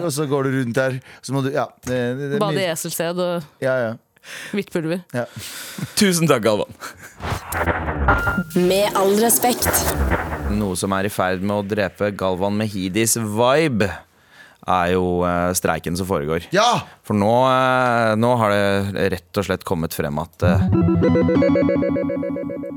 Og 0.03 0.09
så 0.11 0.25
går 0.27 0.47
du 0.49 0.57
rundt 0.57 0.75
der. 0.75 0.97
Så 1.23 1.35
må 1.35 1.43
du 1.45 1.51
Ja. 1.53 1.67
Det, 1.85 1.95
det, 2.17 2.27
det, 2.33 2.35
er 2.35 2.41
Bade 2.43 2.59
i 2.63 2.67
eselsted 2.71 3.21
og 3.23 3.63
ja, 3.63 3.75
ja. 3.85 3.93
hvitt 4.51 4.71
pulver. 4.73 5.03
ja. 5.15 5.23
Tusen 5.99 6.27
takk, 6.27 6.43
Galvan. 6.43 6.73
Med 8.57 8.91
all 8.97 9.15
respekt. 9.23 9.71
Noe 10.51 10.75
som 10.79 10.93
er 10.97 11.07
i 11.07 11.11
ferd 11.13 11.43
med 11.43 11.55
å 11.61 11.63
drepe 11.67 12.11
Galvan 12.17 12.55
Mehidis 12.59 13.15
vibe, 13.19 13.89
er 14.67 14.93
jo 14.93 15.21
eh, 15.27 15.51
streiken 15.57 15.97
som 15.97 16.07
foregår. 16.09 16.47
ja! 16.55 16.69
For 17.07 17.15
nå, 17.17 17.33
eh, 17.47 18.13
nå 18.19 18.31
har 18.41 18.53
det 18.53 19.07
rett 19.15 19.39
og 19.39 19.47
slett 19.47 19.63
kommet 19.67 19.95
frem 19.95 20.19
at 20.19 20.43
eh, 20.43 20.65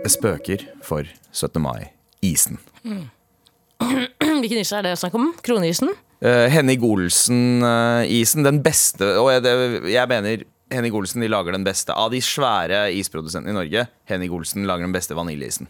det 0.05 0.13
spøker 0.13 0.65
for 0.87 1.09
17. 1.33 1.59
mai-isen. 1.63 2.61
Hvilken 3.81 4.61
is 4.61 4.73
er 4.77 4.87
det 4.87 4.95
snakk 5.01 5.17
om? 5.19 5.33
Kroneisen? 5.45 5.93
Uh, 6.21 6.47
Henning 6.53 6.83
Olsen-isen, 6.85 8.45
den 8.45 8.59
beste 8.61 9.07
Og 9.23 9.31
jeg, 9.33 9.41
det, 9.41 9.53
jeg 9.89 10.09
mener 10.11 10.43
Henning 10.71 10.93
Olsen 10.95 11.25
de 11.25 11.31
lager 11.33 11.57
den 11.57 11.65
beste 11.65 11.95
av 11.97 12.11
de 12.13 12.21
svære 12.23 12.83
isprodusentene 12.95 13.55
i 13.55 13.57
Norge. 13.57 13.87
Henning 14.07 14.35
Olsen 14.37 14.69
lager 14.69 14.87
den 14.87 14.95
beste 14.95 15.17
vaniljeisen. 15.19 15.67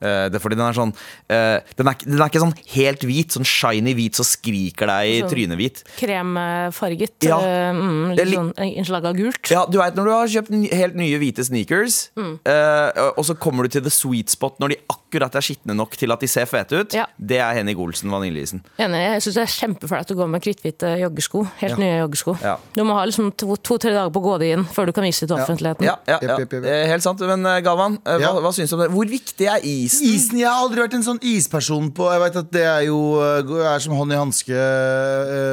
Eh, 0.00 0.28
det 0.30 0.38
er 0.38 0.42
fordi 0.44 0.54
den 0.58 0.66
er 0.68 0.76
sånn 0.76 0.92
uh, 0.94 1.58
den, 1.76 1.88
er, 1.90 1.94
den 2.04 2.20
er 2.22 2.28
ikke 2.30 2.42
sånn 2.44 2.54
helt 2.74 3.02
hvit, 3.02 3.34
sånn 3.34 3.46
shiny 3.48 3.94
hvit, 3.98 4.14
så 4.14 4.22
skriker 4.24 4.86
deg 4.86 5.08
i 5.10 5.16
Sånn. 5.22 5.30
trynet 5.32 5.58
hvit. 5.58 5.82
Kremfarget. 5.98 7.16
Ja. 7.26 7.38
eh, 7.40 7.72
Mm, 7.78 8.14
litt 8.16 8.26
li- 8.26 8.36
sånn 8.36 8.52
innslag 8.56 9.04
av 9.04 9.14
gult. 9.16 9.50
Ja, 9.50 9.64
du 9.66 9.78
vet 9.78 9.94
Når 9.94 10.04
du 10.04 10.10
har 10.10 10.26
kjøpt 10.26 10.72
helt 10.72 10.94
nye 10.94 11.18
hvite 11.18 11.44
sneakers, 11.44 12.10
eh, 12.16 13.12
og 13.16 13.24
så 13.24 13.34
kommer 13.38 13.64
du 13.64 13.68
til 13.68 13.82
the 13.82 13.90
sweet 13.90 14.28
spot 14.30 14.58
når 14.60 14.68
de 14.74 14.76
akkurat 14.88 15.34
er 15.34 15.40
skitne 15.44 15.74
nok 15.76 15.96
til 15.96 16.12
at 16.12 16.20
de 16.20 16.26
ser 16.28 16.46
fete 16.46 16.80
ut, 16.80 16.94
Ja. 16.94 17.06
det 17.18 17.38
er 17.38 17.54
Henning 17.54 17.76
Olsen 17.78 18.10
vaniljeisen. 18.10 18.62
Enig. 18.78 18.98
Jeg 18.98 19.22
syns 19.22 19.34
det 19.34 19.42
er 19.42 19.52
kjempeflaut 19.66 20.10
å 20.10 20.16
gå 20.16 20.28
med 20.28 20.42
kritthvite 20.42 20.98
joggesko. 21.00 21.44
Helt 21.58 21.78
nye 21.78 21.98
joggesko. 22.06 22.38
Ja. 22.42 22.56
Du 22.74 22.82
må 22.84 22.94
ha 22.94 23.04
liksom 23.06 23.32
to-tre 23.36 23.78
to, 23.78 23.78
dager 23.90 24.10
på 24.10 24.20
å 24.20 24.24
gå 24.24 24.38
det 24.40 24.52
inn 24.56 24.64
før 24.64 24.86
du 24.86 24.92
kan 24.92 25.04
vise 25.04 25.26
det 25.26 25.28
til 25.28 25.36
offentligheten. 25.38 25.82
Ja, 25.84 25.96
ja, 26.06 26.18
ja. 26.22 26.86
Helt 26.88 27.02
sant. 27.02 27.20
Men 27.20 27.42
Galvan, 27.64 27.98
Ja. 28.06 28.32
hva, 28.32 28.40
hva 28.42 28.52
syns 28.52 28.70
du 28.70 28.76
om 28.76 28.80
det? 28.82 28.90
Hvor 28.90 29.06
viktig 29.06 29.46
er 29.46 29.60
isen? 29.88 30.08
Isen, 30.12 30.38
Jeg 30.38 30.48
har 30.48 30.60
aldri 30.62 30.84
vært 30.84 30.96
en 30.98 31.06
sånn 31.06 31.20
isperson 31.24 31.88
på 31.96 32.08
Jeg 32.12 32.22
vet 32.22 32.36
at 32.42 32.50
det 32.54 32.64
er 32.68 32.82
jo 32.86 32.98
uh, 33.18 33.54
er 33.72 33.82
som 33.82 33.96
hånd 33.98 34.14
i 34.14 34.18
hanske 34.20 34.66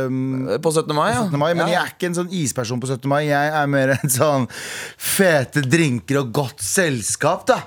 um, 0.06 0.20
På 0.62 0.74
17. 0.74 0.92
mai, 0.96 1.10
ja. 1.14 1.24
17. 1.26 1.40
mai, 1.42 1.50
men 1.58 1.72
jeg 1.72 1.80
er 1.82 1.94
ikke 1.96 2.12
en 2.12 2.20
sånn 2.20 2.36
isperson 2.36 2.84
på 2.84 2.92
17. 2.92 3.08
mai. 3.12 3.24
Jeg 3.30 3.56
er 3.62 3.72
mer 3.72 3.96
en 3.96 4.12
sånn 4.12 4.46
fete 5.00 5.64
drinker 5.66 6.22
og 6.22 6.36
godt 6.36 6.64
selskap, 6.66 7.48
da. 7.50 7.62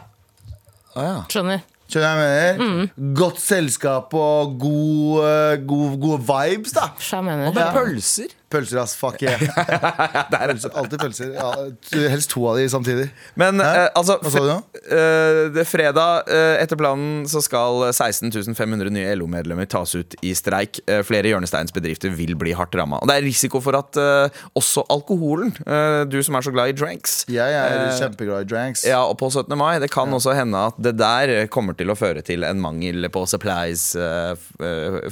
Ah, 0.95 1.03
ja. 1.09 1.19
Skjønner. 1.31 1.67
Skjønner 1.89 2.19
jeg 2.21 2.59
mener? 2.61 2.89
Godt 3.17 3.39
selskap 3.41 4.13
og 4.19 4.59
god, 4.61 5.23
uh, 5.25 5.55
god, 5.71 5.95
gode 6.03 6.19
vibes, 6.29 6.75
da. 6.77 6.91
Jeg 7.01 7.25
mener. 7.25 7.55
Med 7.57 7.71
pølser. 7.77 8.35
Pølser, 8.49 8.79
ass. 8.81 8.95
Fuck 8.97 9.21
yeah. 9.23 9.37
Pølser, 10.33 10.73
alltid 10.79 11.01
pølser. 11.03 11.33
Ja, 11.37 11.49
helst 12.09 12.31
to 12.33 12.47
av 12.49 12.57
de 12.57 12.65
samtidig. 12.73 13.09
Men 13.39 13.61
eh, 13.61 13.89
altså 13.99 14.17
Hva 14.23 14.31
sa 14.33 14.41
du 14.41 14.49
nå? 14.49 14.57
eh, 14.89 15.41
det 15.53 15.65
fredag 15.69 16.31
eh, 16.33 16.55
etter 16.63 16.79
planen 16.81 17.27
så 17.29 17.43
skal 17.45 17.91
16.500 17.93 18.89
nye 18.95 19.13
LO-medlemmer 19.21 19.69
tas 19.69 19.93
ut 19.99 20.17
i 20.25 20.33
streik. 20.39 20.81
Eh, 20.89 21.03
flere 21.07 21.29
hjørnesteinsbedrifter 21.33 22.15
vil 22.17 22.33
bli 22.41 22.55
hardt 22.57 22.77
ramma. 22.79 23.03
Og 23.05 23.11
det 23.11 23.19
er 23.21 23.27
risiko 23.27 23.61
for 23.65 23.77
at 23.79 24.01
eh, 24.01 24.41
også 24.59 24.87
alkoholen, 24.97 25.53
eh, 25.69 26.03
du 26.09 26.17
som 26.25 26.39
er 26.41 26.47
så 26.49 26.55
glad 26.55 26.73
i 26.73 26.77
dranks 26.79 27.19
Jeg 27.29 27.53
er 27.59 27.77
eh, 27.85 27.99
kjempeglad 28.01 28.47
i 28.47 28.51
dranks. 28.55 28.87
ja, 28.89 29.03
og 29.05 29.19
på 29.21 29.29
17. 29.31 29.53
mai. 29.61 29.75
Det 29.85 29.91
kan 29.93 30.09
også 30.17 30.33
hende 30.39 30.65
at 30.73 30.81
det 30.89 30.95
der 30.99 31.35
kommer 31.53 31.77
til 31.77 31.93
å 31.93 31.99
føre 31.99 32.25
til 32.25 32.49
en 32.49 32.61
mangel 32.65 33.11
på 33.13 33.27
supplies 33.29 33.91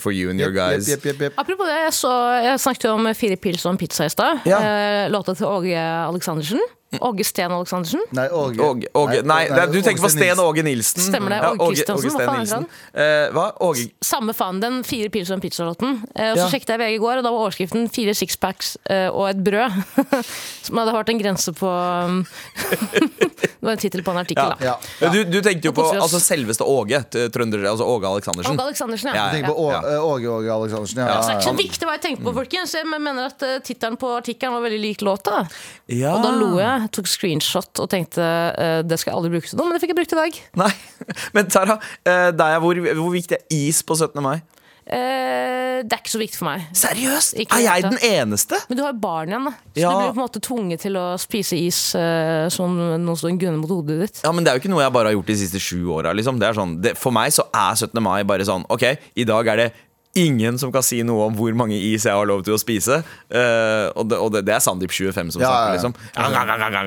for 0.01 0.12
you 0.12 0.31
and 0.33 0.40
your 0.40 0.53
guys. 0.57 0.88
Yep, 0.88 1.05
yep, 1.07 1.20
yep, 1.29 1.38
Apropos 1.38 1.68
det, 1.68 1.77
jeg, 1.85 1.92
så, 2.01 2.12
jeg 2.44 2.61
snakket 2.64 2.88
jo 2.88 2.96
om 2.96 3.09
Fire 3.27 3.39
pils 3.43 3.65
og 3.67 3.75
en 3.75 3.79
pizza 3.81 4.07
i 4.07 4.12
stad. 4.12 4.45
Ja. 4.47 4.59
Eh, 4.62 5.11
låta 5.11 5.35
til 5.35 5.49
Åge 5.51 5.75
Aleksandersen. 5.83 6.62
Åge 7.00 7.24
Sten 7.24 7.52
Aleksandersen. 7.52 8.02
Nei, 8.16 8.28
Åge. 8.30 8.61
Åge, 8.62 8.90
Åge, 8.94 9.22
nei, 9.22 9.42
nei, 9.50 9.66
du 9.72 9.78
tenker 9.82 10.02
på 10.02 10.11
Sten 10.12 10.40
Åge 10.42 10.62
Nilsen. 10.66 11.02
Stemmer 11.09 11.35
det, 11.37 11.40
Åge 11.56 11.74
Kristiansen, 11.74 12.14
hva 12.16 12.26
faen 12.30 12.40
heter 12.42 12.56
han? 12.56 12.68
Uh, 12.96 13.35
hva? 13.37 13.46
Åge 13.68 13.87
Samme 14.04 14.35
faen, 14.37 14.61
den 14.62 14.80
Fire 14.87 15.11
pils 15.12 15.30
og 15.30 15.38
en 15.38 15.44
pizza-låten. 15.44 15.98
Uh, 16.14 16.32
og 16.32 16.40
så 16.40 16.44
Ja. 16.46 16.48
sjekket 16.54 16.74
jeg 16.76 16.82
VG 16.85 16.94
i 16.96 17.02
går, 17.02 17.20
og 17.20 17.26
da 17.26 17.30
var 17.35 17.46
overskriften 17.46 17.88
'Fire 17.92 18.14
sixpacks 18.14 18.76
uh, 18.90 19.09
og 19.12 19.30
et 19.30 19.42
brød'. 19.44 19.82
Som 20.66 20.80
hadde 20.80 20.94
vært 20.96 21.11
en 21.12 21.20
grense 21.20 21.52
på 21.54 21.68
um, 21.70 22.26
Det 23.37 23.61
var 23.61 23.72
en 23.72 23.78
tittel 23.78 24.02
på 24.06 24.11
en 24.14 24.20
artikkel, 24.20 24.52
da. 24.54 24.56
Ja. 24.64 24.74
Ja, 25.00 25.09
Du, 25.12 25.24
du 25.24 25.40
tenkte 25.42 25.70
jo 25.70 25.72
på 25.76 25.85
altså, 25.90 26.20
selveste 26.22 26.64
Åge. 26.66 27.00
Trønder, 27.35 27.64
altså 27.70 27.87
Åge 27.88 28.09
Aleksandersen. 28.09 28.54
Åge 28.54 28.66
Aleksandersen, 28.68 29.11
ja. 29.16 29.26
På 29.46 29.70
eh, 29.72 30.04
Åge 30.04 30.28
Åge 30.30 30.52
Aleksandersen. 30.52 31.00
Ja, 31.02 31.20
Så 31.22 31.28
det 31.28 31.35
er 31.35 31.40
ikke 31.40 31.48
så 31.50 31.56
viktig 31.59 31.88
hva 31.88 31.96
jeg 31.96 32.04
tenkte 32.04 32.26
på, 32.26 32.35
folkens. 32.37 32.74
Jeg 32.76 32.88
mener 32.90 33.30
at 33.30 33.42
uh, 33.46 33.56
tittelen 33.66 33.98
på 34.00 34.12
artikkelen 34.16 34.56
var 34.56 34.64
veldig 34.66 34.80
lik 34.82 35.02
låta. 35.06 35.42
Ja. 35.90 36.14
Og 36.16 36.24
da 36.24 36.32
lo 36.37 36.50
jeg, 36.61 36.86
tok 36.94 37.09
screenshot 37.11 37.83
og 37.83 37.88
tenkte 37.92 38.22
uh, 38.22 38.81
det 38.87 38.99
skal 39.01 39.12
jeg 39.12 39.18
aldri 39.20 39.33
bruke 39.37 39.51
til 39.51 39.59
noe, 39.61 39.68
men 39.68 39.77
det 39.77 39.85
fikk 39.85 39.94
jeg 39.94 40.01
brukt 40.01 40.16
i 40.16 40.20
dag. 40.20 40.42
Nei. 40.62 40.72
Men 41.37 41.49
Tara, 41.53 41.79
eh, 42.07 42.29
deg, 42.37 42.59
hvor, 42.62 42.81
hvor 42.99 43.11
viktig 43.14 43.38
er 43.38 43.44
is 43.55 43.83
på 43.87 43.96
17. 43.99 44.22
mai? 44.25 44.38
Uh, 44.87 45.83
det 45.83 45.96
er 45.96 45.99
ikke 45.99 46.12
så 46.12 46.20
viktig 46.20 46.38
for 46.38 46.46
meg. 46.46 46.66
Seriøst? 46.79 47.35
Ikke 47.42 47.57
Er 47.59 47.64
jeg 47.64 47.85
den 47.88 47.96
eneste? 48.07 48.59
Men 48.68 48.79
du 48.79 48.83
har 48.85 48.92
jo 48.92 49.01
barn 49.03 49.33
igjen, 49.33 49.49
da. 49.49 49.53
Så 49.75 49.83
Ja. 49.83 49.90
du 49.90 49.96
blir 49.99 50.12
på 50.14 50.20
en 50.20 50.22
måte 50.22 50.42
tvunget 50.46 50.85
til 50.87 50.99
å 51.01 51.07
spise 51.18 51.59
is 51.59 51.81
uh, 51.99 52.46
som 52.55 52.77
noen 52.79 53.03
en 53.33 53.40
gunner 53.40 53.59
mot 53.59 53.72
hodet 53.75 53.99
ditt. 54.05 54.20
Ja, 54.22 54.31
men 54.31 54.44
Det 54.44 54.53
er 54.53 54.61
jo 54.61 54.62
ikke 54.62 54.70
noe 54.70 54.85
jeg 54.85 54.94
bare 54.94 55.11
har 55.11 55.16
gjort 55.18 55.33
de 55.33 55.38
siste 55.42 55.59
sju 55.59 55.90
åra. 55.90 56.14
Liksom. 56.14 56.38
Er 56.40 56.55
sånn, 56.55 56.79
for 56.94 57.11
meg 57.11 57.35
så 57.35 57.49
er 57.51 57.75
17. 57.75 57.99
mai 58.01 58.22
bare 58.22 58.46
sånn 58.46 58.64
Ok, 58.70 58.87
i 59.16 59.25
dag 59.27 59.49
er 59.49 59.57
det 59.57 59.72
ingen 60.16 60.59
som 60.59 60.72
kan 60.74 60.83
si 60.87 61.02
noe 61.07 61.26
om 61.29 61.35
hvor 61.38 61.52
mange 61.59 61.76
is 61.76 62.05
jeg 62.09 62.14
har 62.16 62.26
lov 62.29 62.40
til 62.46 62.55
å 62.57 62.59
spise. 62.61 62.96
Uh, 63.31 63.87
og 63.94 64.05
det, 64.11 64.16
og 64.18 64.29
det, 64.35 64.40
det 64.48 64.55
er 64.57 64.62
Sandeep 64.64 64.92
25 64.94 65.31
som 65.37 65.40
Ja, 65.44 65.48
snakker, 65.52 65.72
liksom. 65.76 65.92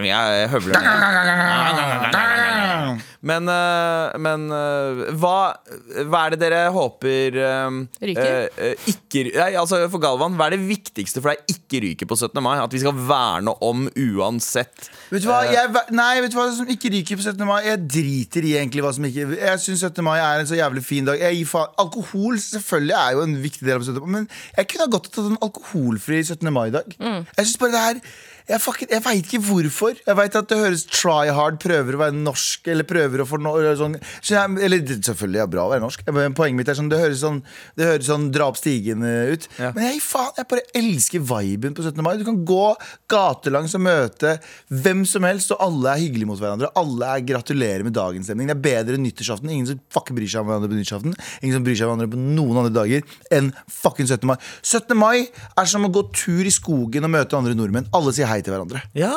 Jeg 0.10 0.50
høvler 0.54 0.74
ned. 0.80 0.86
Men, 3.20 3.50
eh, 3.52 4.18
men 4.24 4.46
eh, 4.56 5.00
hva, 5.20 5.52
hva 6.08 6.22
er 6.26 6.36
det 6.36 6.40
dere 6.40 6.60
håper 6.72 7.36
eh, 7.36 7.80
Ryker? 8.08 8.46
eh, 8.56 8.86
ikke, 8.88 9.26
nei, 9.36 9.50
altså 9.60 9.82
For 9.92 10.00
Galvan, 10.00 10.38
hva 10.40 10.48
er 10.48 10.56
det 10.56 10.62
viktigste 10.70 11.20
for 11.20 11.34
deg 11.34 11.52
ikke 11.52 11.82
ryker 11.84 12.08
på 12.08 12.16
17. 12.16 12.40
mai? 12.46 12.56
At 12.64 12.72
vi 12.72 12.80
skal 12.80 12.96
verne 12.96 13.52
om 13.66 13.90
uansett? 13.92 14.88
Vet 15.12 15.26
du 15.26 15.28
hva, 15.28 15.42
jeg, 15.52 15.74
nei, 15.92 16.14
vet 16.24 16.32
du 16.32 16.40
hva 16.40 16.48
som 16.56 16.72
ikke 16.72 16.94
ryker 16.96 17.20
på 17.20 17.28
17. 17.28 17.44
mai? 17.50 17.60
Jeg 17.68 17.84
driter 17.92 18.48
i 18.48 18.56
egentlig 18.62 18.86
hva 18.88 18.96
som 18.96 19.10
ikke 19.10 19.28
Jeg 19.36 19.64
syns 19.66 19.84
17. 19.90 20.04
mai 20.08 20.18
er 20.22 20.40
en 20.46 20.50
så 20.50 20.60
jævlig 20.60 20.86
fin 20.88 21.12
dag. 21.12 21.20
Jeg 21.20 21.42
gir 21.42 21.52
faen 21.52 21.76
Alkohol 21.84 22.40
selvfølgelig 22.40 22.98
er 23.04 23.14
jo 23.18 23.28
en 23.28 23.38
viktig 23.44 23.68
del 23.68 23.82
av 23.82 23.88
17. 23.88 24.00
mai, 24.06 24.16
men 24.22 24.32
jeg 24.56 24.72
kunne 24.72 24.88
ha 24.88 24.96
godt 24.96 25.12
tatt 25.12 25.28
en 25.28 25.40
alkoholfri 25.44 26.24
17. 26.24 26.54
mai-dag. 26.56 26.96
Jeg 26.96 27.44
synes 27.44 27.60
bare 27.60 27.76
det 27.76 27.86
her 27.90 28.04
jeg, 28.50 28.62
fucking, 28.64 28.90
jeg 28.90 29.04
veit 29.06 29.28
ikke 29.28 29.40
hvorfor. 29.46 29.98
Jeg 30.08 30.18
vet 30.18 30.36
at 30.40 30.48
det 30.50 30.58
høres 30.58 30.84
try 30.90 31.30
hard, 31.38 31.60
prøver 31.62 31.94
å 31.94 32.00
være 32.02 32.16
norsk, 32.18 32.66
eller 32.74 32.88
prøver 32.90 33.09
å 33.24 33.28
få 33.28 33.40
no, 33.42 33.56
sånn, 33.80 33.98
Eller 34.62 34.84
selvfølgelig 34.86 35.42
er 35.42 35.48
det 35.48 35.54
bra 35.56 35.66
å 35.66 35.72
være 35.74 35.84
norsk, 35.84 36.04
men 36.16 36.36
poenget 36.38 36.60
mitt 36.60 36.72
er 36.72 36.78
sånn 36.78 36.92
Det 36.92 37.00
høres 37.02 37.24
sånn, 37.24 37.42
det 37.80 37.88
høres 37.90 38.10
sånn 38.10 38.30
dra 38.36 38.50
stigen 38.58 39.04
eh, 39.08 39.34
ut. 39.34 39.48
Ja. 39.60 39.72
Men 39.76 39.88
jeg, 39.88 40.02
faen, 40.06 40.32
jeg 40.38 40.50
bare 40.52 40.66
elsker 40.80 41.24
viben 41.32 41.76
på 41.78 41.86
17. 41.86 42.02
mai. 42.06 42.14
Du 42.20 42.26
kan 42.28 42.40
gå 42.48 42.66
gatelangs 43.12 43.76
og 43.78 43.84
møte 43.86 44.36
hvem 44.70 45.06
som 45.10 45.28
helst, 45.28 45.54
og 45.56 45.64
alle 45.66 45.94
er 45.94 46.04
hyggelige 46.06 46.30
mot 46.30 46.42
hverandre. 46.42 46.72
Alle 46.80 47.12
er 47.16 47.26
gratulerer 47.32 47.86
med 47.88 47.96
dagens 47.98 48.30
stemning. 48.30 48.50
Det 48.50 48.58
er 48.58 48.64
bedre 48.70 49.00
enn 49.00 49.06
nyttårsaften. 49.08 49.52
Ingen 49.54 49.72
som 49.72 49.84
fucking 49.94 50.18
bryr 50.18 50.32
seg 50.32 50.44
om 50.44 50.52
hverandre 50.52 50.72
på 50.72 50.80
nyttårsaften. 50.80 51.18
Ingen 51.42 51.60
som 51.60 51.68
bryr 51.68 51.80
seg 51.80 51.88
om 51.88 51.94
hverandre 51.96 52.12
på 52.14 52.24
noen 52.40 52.64
andre 52.64 52.76
dager 52.76 53.18
enn 53.36 53.54
fucking 53.82 54.10
17. 54.10 54.28
mai. 54.30 54.38
17. 54.62 54.98
mai 55.00 55.18
er 55.30 55.70
som 55.70 55.88
å 55.88 55.94
gå 55.94 56.06
tur 56.14 56.46
i 56.46 56.54
skogen 56.54 57.08
og 57.08 57.16
møte 57.16 57.40
andre 57.40 57.58
nordmenn. 57.58 57.90
Alle 57.96 58.16
sier 58.16 58.30
hei 58.30 58.42
til 58.44 58.56
hverandre. 58.56 58.84
Ja, 58.98 59.14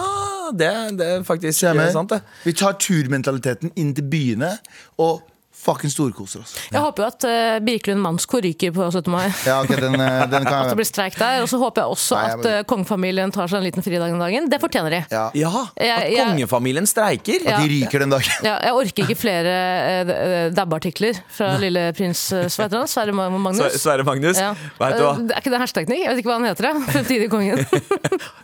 det, 0.59 0.71
det 0.99 1.09
er 1.09 1.27
faktisk 1.27 1.65
sant, 1.65 2.11
det. 2.11 2.23
Vi 2.45 2.55
tar 2.57 2.79
turmentaliteten 2.81 3.75
inn 3.77 3.93
til 3.97 4.09
byene 4.13 4.55
og 5.03 5.23
fucking 5.63 5.91
storkoser 5.93 6.43
oss. 6.43 6.53
Jeg 6.73 6.81
håper 6.83 7.05
jo 7.05 7.09
at 7.13 7.25
uh, 7.29 7.59
Birkelund 7.63 8.03
Mannskor 8.03 8.43
ryker 8.43 8.73
på 8.75 8.89
17. 8.91 9.11
mai. 9.13 9.29
Ja, 9.49 9.61
ok, 9.63 9.73
den, 9.79 9.95
eh, 10.01 10.25
den 10.31 10.47
At 10.53 10.69
det 10.73 10.77
blir 10.81 10.89
streik 10.89 11.15
der. 11.21 11.43
Og 11.45 11.49
så 11.51 11.59
håper 11.61 11.85
jeg 11.85 11.95
også 11.97 12.17
Nei, 12.19 12.25
jeg 12.29 12.39
at 12.41 12.49
uh, 12.51 12.59
kongefamilien 12.73 13.33
tar 13.35 13.51
seg 13.51 13.61
en 13.61 13.67
liten 13.69 13.85
fridag 13.87 14.11
den 14.13 14.21
dagen. 14.23 14.49
Det 14.51 14.59
fortjener 14.63 14.97
de. 14.97 15.01
ja. 15.13 15.25
Ja, 15.39 15.53
At 15.77 16.09
jeg- 16.11 16.27
kongefamilien 16.33 16.87
streiker. 16.91 17.47
Ja. 17.47 17.61
De 17.63 17.71
ryker 17.71 18.03
den 18.05 18.11
dagen. 18.15 18.33
Ja, 18.47 18.57
jeg 18.67 18.75
orker 18.83 19.07
ikke 19.07 19.19
flere 19.23 19.55
uh, 20.11 20.49
dabbeartikler 20.57 21.23
fra 21.33 21.53
lille 21.63 21.87
prins 21.97 22.25
uh? 22.35 22.47
Sverre 22.53 23.15
Magnus. 23.15 23.61
Sve- 23.63 23.79
Sverre 23.87 24.07
Magnus, 24.09 24.39
Ja. 24.43 24.53
vet 24.81 24.99
du 24.99 25.05
hva? 25.07 25.15
Uh, 25.19 25.31
Er 25.33 25.41
ikke 25.43 25.55
det 25.55 25.63
hashtag-teknikk? 25.63 26.03
Jeg 26.05 26.11
vet 26.15 26.23
ikke 26.25 26.33
hva 26.33 26.39
han 26.41 26.49
heter. 26.51 26.71
Ja. 26.73 26.75
Fremtidig 26.99 27.31
kongen. 27.33 27.65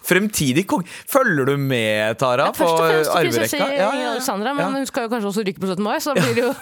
Fremtidig 0.09 0.65
kong 0.71 0.85
Følger 1.09 1.51
du 1.51 1.57
med, 1.61 2.17
Tara, 2.21 2.49
på 2.53 2.63
Først 2.63 2.73
og 2.73 2.85
fremst 2.85 3.13
prinsesse 3.15 3.59
arverekka? 3.59 3.65
Ingrid 3.67 3.79
Ja, 3.79 3.89
ja, 3.93 4.03
ja. 4.05 4.11
Alexandra, 4.15 4.55
men 4.55 4.65
Ja. 4.65 4.71
hun 4.79 4.87
skal 4.89 5.07
jo 5.07 5.13
kanskje 5.13 5.31
også 5.33 5.45
ryke 5.49 5.61
på 5.63 5.67
17. 5.71 5.83
mai, 5.85 5.99
så 6.01 6.15
da 6.15 6.23
blir 6.23 6.35
det 6.39 6.45
jo 6.47 6.53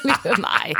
Nei, 0.40 0.72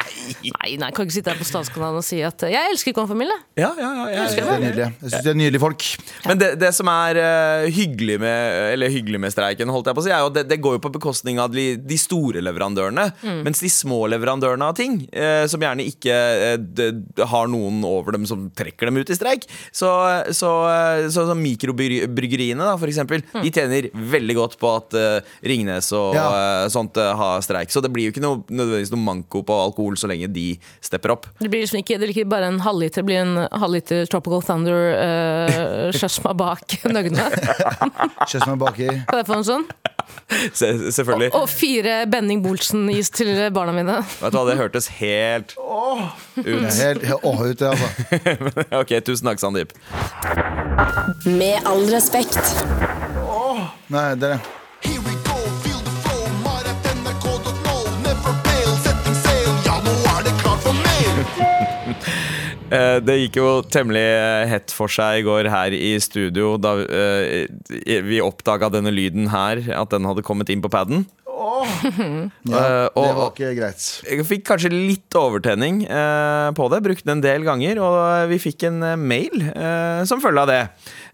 nei, 0.46 0.70
nei, 0.80 0.88
kan 0.96 1.04
ikke 1.06 1.14
sitte 1.18 1.32
her 1.32 1.38
på 1.40 1.46
Statskanalen 1.48 1.98
og 2.00 2.04
si 2.06 2.20
at 2.24 2.40
uh, 2.46 2.50
jeg 2.50 2.70
elsker 2.72 2.94
kongefamilien. 2.96 3.42
Ja, 3.58 3.70
ja, 3.78 3.90
ja, 3.90 4.06
ja, 4.08 4.08
Jeg 4.10 4.16
ja. 4.16 4.26
synes 4.30 4.46
de 4.48 4.54
er 4.54 4.62
nydelig. 4.64 4.86
Jeg 5.02 5.10
synes 5.10 5.24
de 5.26 5.30
er 5.32 5.38
nydelige 5.40 5.62
folk. 5.62 5.86
Men 6.30 6.40
det, 6.40 6.48
det 6.62 6.70
som 6.76 6.90
er 6.92 7.20
uh, 7.20 7.66
hyggelig 7.74 8.16
med 8.22 8.58
Eller 8.74 8.92
hyggelig 8.92 9.20
med 9.20 9.34
streiken, 9.34 9.72
holdt 9.72 9.90
jeg 9.90 9.98
på 9.98 10.02
å 10.02 10.06
si, 10.06 10.12
er 10.14 10.22
jo 10.24 10.30
at 10.30 10.38
det, 10.40 10.46
det 10.54 10.60
går 10.64 10.78
jo 10.78 10.82
på 10.86 10.92
bekostning 10.96 11.40
av 11.42 11.52
de, 11.54 11.66
de 11.80 11.98
store 12.00 12.42
leverandørene. 12.44 13.06
Mm. 13.22 13.40
Mens 13.48 13.60
de 13.64 13.70
små 13.72 14.00
leverandørene 14.12 14.70
av 14.70 14.76
ting, 14.78 15.00
uh, 15.14 15.44
som 15.50 15.60
gjerne 15.64 15.86
ikke 15.90 16.16
uh, 16.16 16.56
de, 16.80 16.90
har 17.34 17.50
noen 17.52 17.82
over 17.86 18.16
dem 18.16 18.24
som 18.28 18.48
trekker 18.56 18.88
dem 18.90 19.00
ut 19.02 19.10
i 19.12 19.16
streik, 19.18 19.44
så, 19.74 19.90
så, 20.34 20.50
eh, 20.70 21.04
så, 21.12 21.24
så 21.28 21.34
mikrobryggeriene, 21.36 22.60
da, 22.64 22.76
for 22.80 22.88
eksempel, 22.90 23.22
Mm. 23.30 23.42
de 23.44 23.50
tjener 23.54 23.86
veldig 24.10 24.34
godt 24.36 24.54
på 24.60 24.70
at 24.76 24.94
eh, 24.98 25.28
Ringnes 25.46 25.90
og 25.96 26.14
Ja. 26.16 26.24
eh, 26.64 26.68
sånt 26.72 26.96
eh, 26.98 27.10
har 27.16 27.40
streik. 27.44 27.70
Så 27.70 27.82
det 27.84 27.90
blir 27.92 28.08
jo 28.08 28.12
ikke 28.14 28.22
noe, 28.24 28.40
nødvendigvis 28.48 28.90
noe 28.94 29.02
manko 29.10 29.42
på 29.46 29.58
alkohol 29.66 29.98
så 30.00 30.10
lenge 30.10 30.30
de 30.32 30.54
stepper 30.84 31.14
opp. 31.16 31.28
Det 31.40 31.50
blir 31.50 31.64
liksom 31.64 31.82
ikke, 31.82 31.98
det 31.98 32.08
blir 32.08 32.16
ikke 32.16 32.30
bare 32.30 32.50
en 32.50 32.60
halvliter, 32.64 33.02
det 33.02 33.08
blir 33.10 33.22
en 33.24 33.46
halvliter 33.60 34.06
Tropical 34.10 34.42
Thunder 34.46 34.94
uh, 34.96 35.90
Sjøsma 35.94 36.34
bak 36.38 36.78
nøgne 36.94 37.26
Kjøss 38.30 38.46
meg 38.46 38.58
baki. 38.60 38.88
Kan 39.08 39.20
jeg 39.20 39.28
få 39.28 39.38
en 39.40 39.46
sånn? 39.46 39.66
Se, 40.56 40.68
selvfølgelig. 40.94 41.30
Og 41.38 41.46
fire 41.50 42.00
Benning 42.10 42.42
Bolsen-is 42.44 43.10
til 43.14 43.32
barna 43.54 43.74
mine. 43.74 43.98
Vet 44.20 44.34
du 44.34 44.38
hva, 44.38 44.44
det 44.48 44.56
hørtes 44.58 44.90
helt 44.98 45.54
Jeg 45.54 46.46
ut. 46.46 46.66
er 46.66 46.78
helt 46.80 47.06
helt 47.10 47.26
åh 47.26 47.42
ut, 47.46 47.58
det, 47.60 47.70
altså. 47.70 47.88
ok, 48.80 48.94
tusen 49.06 49.30
takk, 49.30 49.42
Sandeep. 49.42 49.74
Med 51.26 51.60
all 51.68 51.86
respekt. 51.92 52.40
Nei, 53.90 54.08
det 54.20 54.36
er 54.36 54.40
we 54.40 54.59
Det 63.06 63.16
gikk 63.18 63.40
jo 63.40 63.46
temmelig 63.66 64.04
eh, 64.14 64.44
hett 64.46 64.70
for 64.70 64.86
seg 64.92 65.20
i 65.20 65.24
går 65.26 65.48
her 65.50 65.74
i 65.74 65.96
studio 65.98 66.52
da 66.54 66.76
eh, 66.86 67.50
vi 68.06 68.20
oppdaga 68.22 68.68
denne 68.70 68.92
lyden 68.94 69.26
her, 69.32 69.58
at 69.74 69.90
den 69.90 70.06
hadde 70.06 70.22
kommet 70.22 70.52
inn 70.54 70.62
på 70.62 70.70
paden. 70.70 71.02
Ja, 71.40 71.60
Eh, 72.60 72.86
det 72.94 73.12
var 73.16 73.30
ikke 73.32 73.52
greit. 73.56 73.84
Jeg 74.06 74.24
fikk 74.28 74.46
kanskje 74.48 74.70
litt 74.72 75.16
overtenning 75.18 75.82
eh, 75.86 76.48
på 76.56 76.68
det, 76.72 76.82
brukte 76.84 77.06
den 77.08 77.18
en 77.18 77.24
del 77.24 77.44
ganger, 77.46 77.80
og 77.84 78.30
vi 78.30 78.38
fikk 78.42 78.66
en 78.68 78.82
eh, 78.86 78.96
mail 78.98 79.44
eh, 79.50 80.02
som 80.08 80.22
følge 80.22 80.44
av 80.44 80.50
det. 80.50 80.60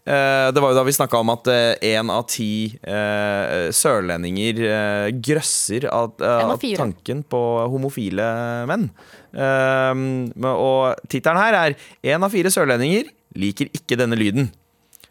Eh, 0.07 0.47
det 0.55 0.63
var 0.63 0.73
jo 0.73 0.79
da 0.79 0.85
vi 0.87 0.95
snakka 0.97 1.21
om 1.23 1.33
at 1.35 1.51
én 1.85 2.13
av 2.15 2.27
ti 2.31 2.51
eh, 2.79 3.69
sørlendinger 3.75 4.63
eh, 4.71 5.09
grøsser 5.19 5.89
eh, 5.89 5.95
av 5.95 6.23
av 6.23 6.67
tanken 6.79 7.25
på 7.27 7.43
homofile 7.73 8.29
menn. 8.71 8.91
Eh, 9.33 10.05
og 10.53 11.09
tittelen 11.09 11.41
her 11.41 11.55
er 11.55 11.77
'Én 12.05 12.23
av 12.23 12.31
fire 12.31 12.51
sørlendinger 12.51 13.11
liker 13.35 13.67
ikke 13.73 13.99
denne 13.99 14.17
lyden'. 14.17 14.51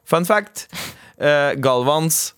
Fun 0.06 0.26
fact. 0.26 0.68
Uh, 1.16 1.56
Galvans 1.56 2.36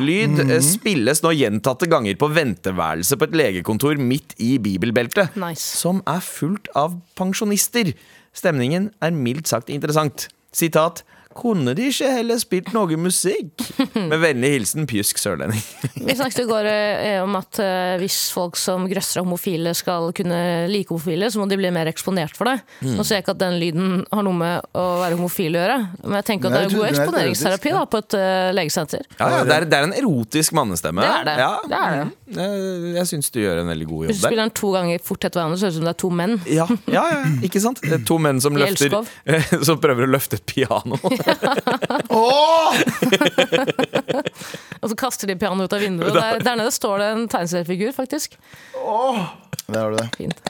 Lyd 0.00 0.40
eh, 0.42 0.58
spilles 0.64 1.20
nå 1.22 1.30
gjentatte 1.36 1.86
ganger 1.90 2.16
på 2.18 2.28
venteværelset 2.34 3.20
på 3.20 3.28
et 3.28 3.36
legekontor 3.38 4.00
midt 4.00 4.34
i 4.42 4.56
bibelbeltet, 4.58 5.36
Nice. 5.38 5.62
som 5.78 6.02
er 6.10 6.22
fullt 6.24 6.68
av 6.74 6.96
pensjonister. 7.18 7.92
Stemningen 8.34 8.90
er 9.04 9.14
mildt 9.14 9.50
sagt 9.52 9.70
interessant. 9.70 10.26
Sitat 10.54 11.04
Kunne 11.34 11.74
de 11.76 11.88
ikke 11.90 12.10
heller 12.14 12.38
spilt 12.40 12.70
noe 12.74 12.98
musikk? 13.00 13.62
Med 14.10 14.16
vennlig 14.22 14.52
hilsen 14.54 14.86
Pjusk 14.88 15.18
sørlending. 15.20 15.62
Vi 15.94 16.16
snakket 16.16 16.44
i 16.44 16.46
går 16.48 16.68
eh, 16.70 17.18
om 17.22 17.34
at 17.38 17.58
eh, 17.62 17.94
hvis 18.02 18.18
folk 18.34 18.58
som 18.60 18.86
grøsser 18.90 19.24
homofile 19.24 19.74
skal 19.76 20.10
kunne 20.16 20.38
like 20.70 20.92
homofile, 20.92 21.30
så 21.32 21.40
må 21.40 21.48
de 21.50 21.58
bli 21.60 21.72
mer 21.74 21.90
eksponert 21.90 22.36
for 22.38 22.50
det. 22.50 22.58
Mm. 22.80 22.94
Nå 22.98 23.06
ser 23.06 23.18
jeg 23.20 23.26
ikke 23.26 23.34
at 23.36 23.42
den 23.42 23.58
lyden 23.62 23.90
har 24.12 24.26
noe 24.26 24.38
med 24.38 24.68
å 24.78 24.86
være 25.02 25.18
homofil 25.18 25.58
å 25.58 25.64
gjøre, 25.64 25.78
men 26.04 26.18
jeg 26.20 26.28
tenker 26.30 26.50
at 26.50 26.56
det 26.56 26.62
er 26.64 26.76
god 26.76 26.86
er 26.86 26.94
eksponeringsterapi 26.94 27.74
da, 27.74 27.84
på 27.90 28.02
et 28.04 28.18
eh, 28.20 28.50
legesenter. 28.54 29.06
Ja, 29.18 29.30
ja, 29.38 29.42
det, 29.44 29.56
er, 29.56 29.68
det 29.70 29.80
er 29.80 29.88
en 29.88 29.96
erotisk 29.98 30.54
mannestemme. 30.56 31.04
Det 31.04 31.12
er 31.20 31.28
det. 31.30 31.36
Ja. 31.42 31.52
Det 31.68 31.80
er 31.80 31.98
det. 32.00 32.06
Jeg, 32.34 32.94
jeg 32.96 33.06
syns 33.10 33.30
du 33.34 33.38
gjør 33.40 33.60
en 33.62 33.68
veldig 33.70 33.86
god 33.90 34.04
jobb 34.04 34.10
du 34.10 34.14
der. 34.14 34.20
spiller 34.26 34.42
den 34.44 34.52
to 34.58 34.70
ganger 34.74 35.02
fort 35.06 35.26
etter 35.28 35.40
hverandre, 35.40 35.58
så 35.58 35.64
ser 35.64 35.70
det 35.70 35.74
ut 35.74 35.78
som 35.80 35.86
det 35.88 35.92
er 35.94 36.00
to 36.02 36.10
menn. 36.20 36.34
Ja, 36.50 36.66
ja, 36.90 37.04
ja, 37.14 37.20
ikke 37.46 37.62
sant? 37.62 37.82
Det 37.88 37.98
er 38.00 38.04
to 38.08 38.18
menn 38.22 38.40
som 38.42 38.56
løfter 38.58 38.96
Som 39.68 39.80
prøver 39.82 40.06
å 40.08 40.10
løfte 40.14 40.40
et 40.40 40.46
piano. 40.54 40.98
Åh! 42.24 42.80
Og 44.82 44.90
så 44.90 44.96
kaster 44.98 45.30
de 45.30 45.36
pianoet 45.40 45.68
ut 45.70 45.76
av 45.78 45.84
vinduet. 45.84 46.10
og 46.10 46.18
Der, 46.18 46.42
der 46.44 46.58
nede 46.60 46.72
står 46.74 46.98
det 47.02 47.08
en 47.14 47.24
tegneseriefigur, 47.32 47.92
faktisk. 47.96 48.36
Der 48.74 49.78
har 49.80 49.94
du 49.94 50.00
det. 50.00 50.08
Fint. 50.18 50.42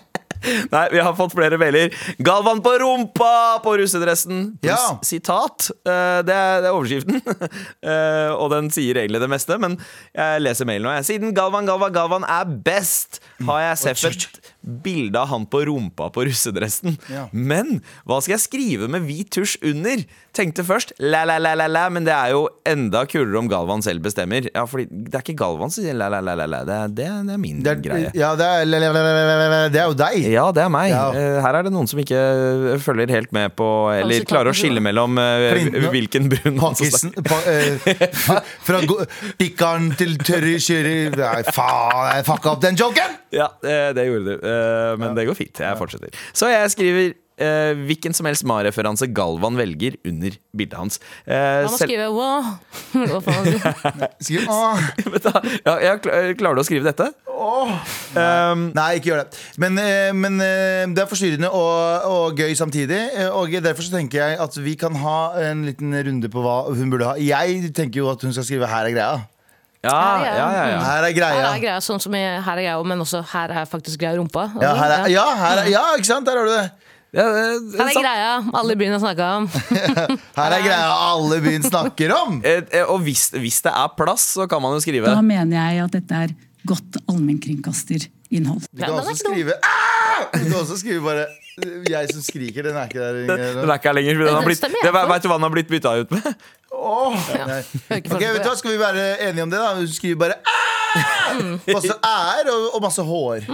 Nei, 0.72 0.84
vi 0.92 1.00
har 1.02 1.14
fått 1.18 1.34
flere 1.36 1.58
mailer. 1.60 1.92
Galvan 2.24 2.60
på 2.64 2.72
rumpa 2.82 3.32
på 3.64 3.76
russedressen. 3.80 4.44
Ja. 4.66 4.78
Sitat. 5.06 5.70
Eh, 5.86 6.20
Det 6.26 6.34
er, 6.34 6.62
det 6.64 6.70
er 6.70 6.74
overskriften. 6.74 7.20
Eh, 7.84 8.30
Og 8.34 8.48
den 8.52 8.70
sier 8.72 8.96
egentlig 9.00 9.20
det 9.22 9.28
meste, 9.30 9.56
men 9.60 9.76
jeg 10.16 10.40
leser 10.42 10.66
mailen 10.68 10.86
nå. 10.88 10.94
Siden 11.06 11.34
Galvan, 11.36 11.66
Galvan, 11.68 11.92
Galvan 11.94 12.24
er 12.28 12.48
best, 12.64 13.20
har 13.44 13.60
jeg 13.68 13.80
seffet 13.82 14.26
et 14.28 14.43
bilde 14.64 15.20
av 15.20 15.28
han 15.28 15.44
på 15.50 15.60
rumpa 15.68 16.08
på 16.14 16.24
russedressen. 16.28 16.96
Ja. 17.12 17.26
Men 17.32 17.82
hva 18.08 18.20
skal 18.24 18.36
jeg 18.38 18.44
skrive 18.46 18.88
med 18.88 19.04
hvit 19.08 19.28
tusj 19.36 19.58
under? 19.70 20.04
Tenkte 20.34 20.64
først 20.66 20.94
la-la-la-la, 20.98 21.84
men 21.94 22.06
det 22.08 22.10
er 22.14 22.32
jo 22.34 22.46
enda 22.66 23.04
kulere 23.06 23.38
om 23.38 23.46
Galvan 23.50 23.84
selv 23.86 24.02
bestemmer. 24.02 24.48
Ja, 24.54 24.64
fordi 24.66 24.88
Det 24.90 25.14
er 25.14 25.22
ikke 25.22 25.36
Galvan 25.44 25.70
som 25.70 25.84
sier 25.84 25.94
la-la-la-la, 25.94 26.64
det, 26.66 26.74
er- 26.74 26.88
det, 26.96 27.06
er- 27.06 27.22
det 27.28 27.34
er 27.36 27.38
min 27.44 27.60
Det 27.62 27.70
er, 27.74 27.82
greie. 27.84 28.10
ja, 28.18 28.32
det 28.34 28.48
er, 28.48 29.68
det 29.70 29.80
er 29.80 29.86
jo 29.92 29.94
deg. 30.00 30.16
Ja, 30.32 30.48
det 30.56 30.64
er 30.64 30.72
meg. 30.72 30.90
Ja. 30.90 31.04
Eh, 31.14 31.38
Her 31.44 31.60
er 31.60 31.68
det 31.68 31.72
noen 31.74 31.86
som 31.90 32.00
ikke 32.02 32.18
eh, 32.74 32.78
følger 32.82 33.12
helt 33.14 33.30
med 33.36 33.54
på 33.58 33.68
Eller 33.94 34.24
klarer 34.26 34.50
å 34.50 34.56
skille 34.56 34.80
mellom 34.82 35.18
uh, 35.20 35.90
hvilken 35.92 36.26
brun 36.32 36.58
mann 36.58 36.74
som 36.78 36.90
snakker. 36.90 37.46
eh, 37.52 38.10
Fra 38.64 38.80
pikkeren 39.38 39.92
til 39.98 40.16
tørre 40.24 40.56
kjører 40.62 41.14
Nei, 41.18 41.42
faen, 41.54 42.10
jeg 42.16 42.26
fucka 42.28 42.52
opp 42.56 42.62
den 42.64 42.78
joken! 42.80 43.20
Ja, 43.34 43.48
det, 43.62 43.76
det 43.96 44.04
gjorde 44.06 44.34
du. 44.38 44.44
Eh, 44.54 44.94
Men 45.02 45.18
det 45.18 45.26
går 45.28 45.38
fint. 45.38 45.60
Jeg 45.64 45.78
fortsetter. 45.80 46.14
Så 46.36 46.48
jeg 46.52 46.70
skriver 46.74 47.12
eh, 47.42 47.72
hvilken 47.88 48.14
som 48.14 48.28
helst 48.28 48.44
Ma-referanse 48.46 49.08
Galvan 49.14 49.56
velger 49.58 49.96
under 50.06 50.36
bildet 50.56 50.78
hans. 50.78 51.00
Eh, 51.26 51.34
Han 51.34 51.70
må 51.70 51.76
selv- 51.78 51.90
skrive 51.90 52.08
wow. 52.14 52.52
Hva 53.10 53.20
faen? 53.26 53.48
Skriv, 54.24 54.46
åh. 54.48 54.78
Du 55.04 55.18
ja, 55.66 55.74
jeg 55.82 56.36
klarer 56.38 56.54
du 56.58 56.62
å 56.62 56.66
skrive 56.66 56.86
dette? 56.90 57.10
Um, 58.14 58.68
Nei, 58.76 58.88
ikke 59.00 59.10
gjør 59.10 59.24
det. 59.24 59.40
Men, 59.60 59.78
eh, 59.82 60.12
men 60.16 60.38
eh, 60.44 60.84
det 60.94 61.02
er 61.02 61.10
forstyrrende 61.10 61.50
og, 61.50 62.06
og 62.08 62.38
gøy 62.40 62.54
samtidig. 62.58 63.00
eh, 63.18 63.30
Og 63.34 63.50
derfor 63.64 63.82
så 63.86 63.96
tenker 63.98 64.22
jeg 64.22 64.38
at 64.44 64.58
vi 64.62 64.76
kan 64.80 64.94
ha 65.02 65.18
en 65.50 65.64
liten 65.66 65.94
runde 66.06 66.30
på 66.32 66.44
hva 66.44 66.60
hun 66.70 66.92
burde 66.94 67.10
ha. 67.10 67.16
Jeg 67.20 67.72
tenker 67.76 68.04
jo 68.04 68.10
at 68.12 68.22
hun 68.22 68.32
skal 68.36 68.46
skrive 68.46 68.70
'her 68.70 68.86
er 68.86 68.94
greia'. 68.94 69.24
Ja, 69.84 69.90
Ja, 69.92 70.24
ja, 70.24 70.34
ja. 70.34 70.48
ja, 70.50 70.64
ja. 70.72 70.78
Her 70.88 71.02
er 71.02 71.08
Her 71.08 71.16
greia. 71.18 71.50
er 71.54 71.60
greia 71.62 71.80
sånn 71.84 72.00
som 72.02 72.14
jeg, 72.16 72.40
Her 72.46 72.56
er 72.58 72.64
greia, 72.64 72.78
men 72.92 73.04
også 73.04 73.20
her 73.34 73.52
er 73.62 73.68
faktisk 73.70 74.00
greia 74.00 74.16
rumpa. 74.18 74.48
Altså, 74.50 74.64
Ja, 74.64 74.72
her 74.80 74.96
er, 74.96 75.06
ja, 75.12 75.26
her 75.42 75.60
er, 75.64 75.70
ja, 75.74 75.84
ikke 75.98 76.10
sant? 76.10 76.26
Der 76.28 76.40
har 76.40 76.48
du 76.48 76.54
det. 76.54 76.64
ja 77.14 77.26
det, 77.30 77.44
Her 77.78 77.84
er 77.84 77.92
sant. 77.92 78.06
greia 78.06 78.30
alle 78.60 78.72
i 78.74 78.80
byen 78.80 78.96
har 78.96 79.02
snakka 79.04 79.28
om. 79.38 79.46
Her 80.40 80.56
er 80.58 80.64
greia 80.64 80.88
alle 81.12 81.40
byen 81.44 81.62
snakker 81.68 82.16
om. 82.16 82.40
Eh, 82.48 82.62
eh, 82.80 82.88
Og 82.90 83.04
hvis, 83.06 83.28
hvis 83.36 83.60
det 83.68 83.72
er 83.76 83.92
plass, 84.00 84.24
så 84.38 84.48
kan 84.50 84.62
man 84.64 84.74
jo 84.74 84.80
skrive 84.82 85.06
Da 85.12 85.20
mener 85.22 85.54
jeg 85.70 85.84
at 85.84 85.92
dette 86.00 86.22
er 86.26 86.34
godt 86.66 86.96
allmennkringkasterinnhold. 87.12 88.64
Du 88.72 88.82
kan 88.82 88.94
også 88.98 89.14
skrive 89.20 89.52
ah! 89.62 90.24
Du 90.32 90.38
kan 90.48 90.60
også 90.64 90.78
skrive 90.80 91.02
bare 91.04 91.26
'jeg 91.62 92.08
som 92.12 92.20
skriker'. 92.20 92.62
Den 92.62 92.76
er 92.76 92.84
ikke 92.88 92.98
der. 93.00 93.12
Den 93.12 93.28
den 93.28 93.70
er 93.70 93.74
ikke 93.74 93.88
her 93.88 93.92
lenger. 93.92 94.14
Den 94.14 94.34
har 94.34 94.44
blitt, 94.44 94.60
det, 94.60 94.92
vet 94.92 95.22
du 95.22 95.28
hva 95.28 95.36
den 95.38 95.46
har 95.46 95.54
blitt 95.54 95.68
bytta 95.68 95.94
ut 96.00 96.10
med? 96.10 96.22
Oh, 96.74 97.14
ja. 97.30 97.62
ikke 97.96 98.14
Ok, 98.14 98.20
vet 98.20 98.42
du 98.42 98.48
hva. 98.48 98.56
Skal 98.58 98.72
vi 98.72 98.78
være 98.78 99.28
enige 99.28 99.42
om 99.42 99.50
det? 99.50 99.60
da? 99.60 99.74
Hun 99.74 99.88
skriver 99.88 100.16
bare 100.18 100.34
ah! 100.42 101.36
Masse 101.74 101.94
æ-er 101.94 102.50
og, 102.50 102.74
og 102.74 102.82
masse 102.82 103.02
hår. 103.02 103.46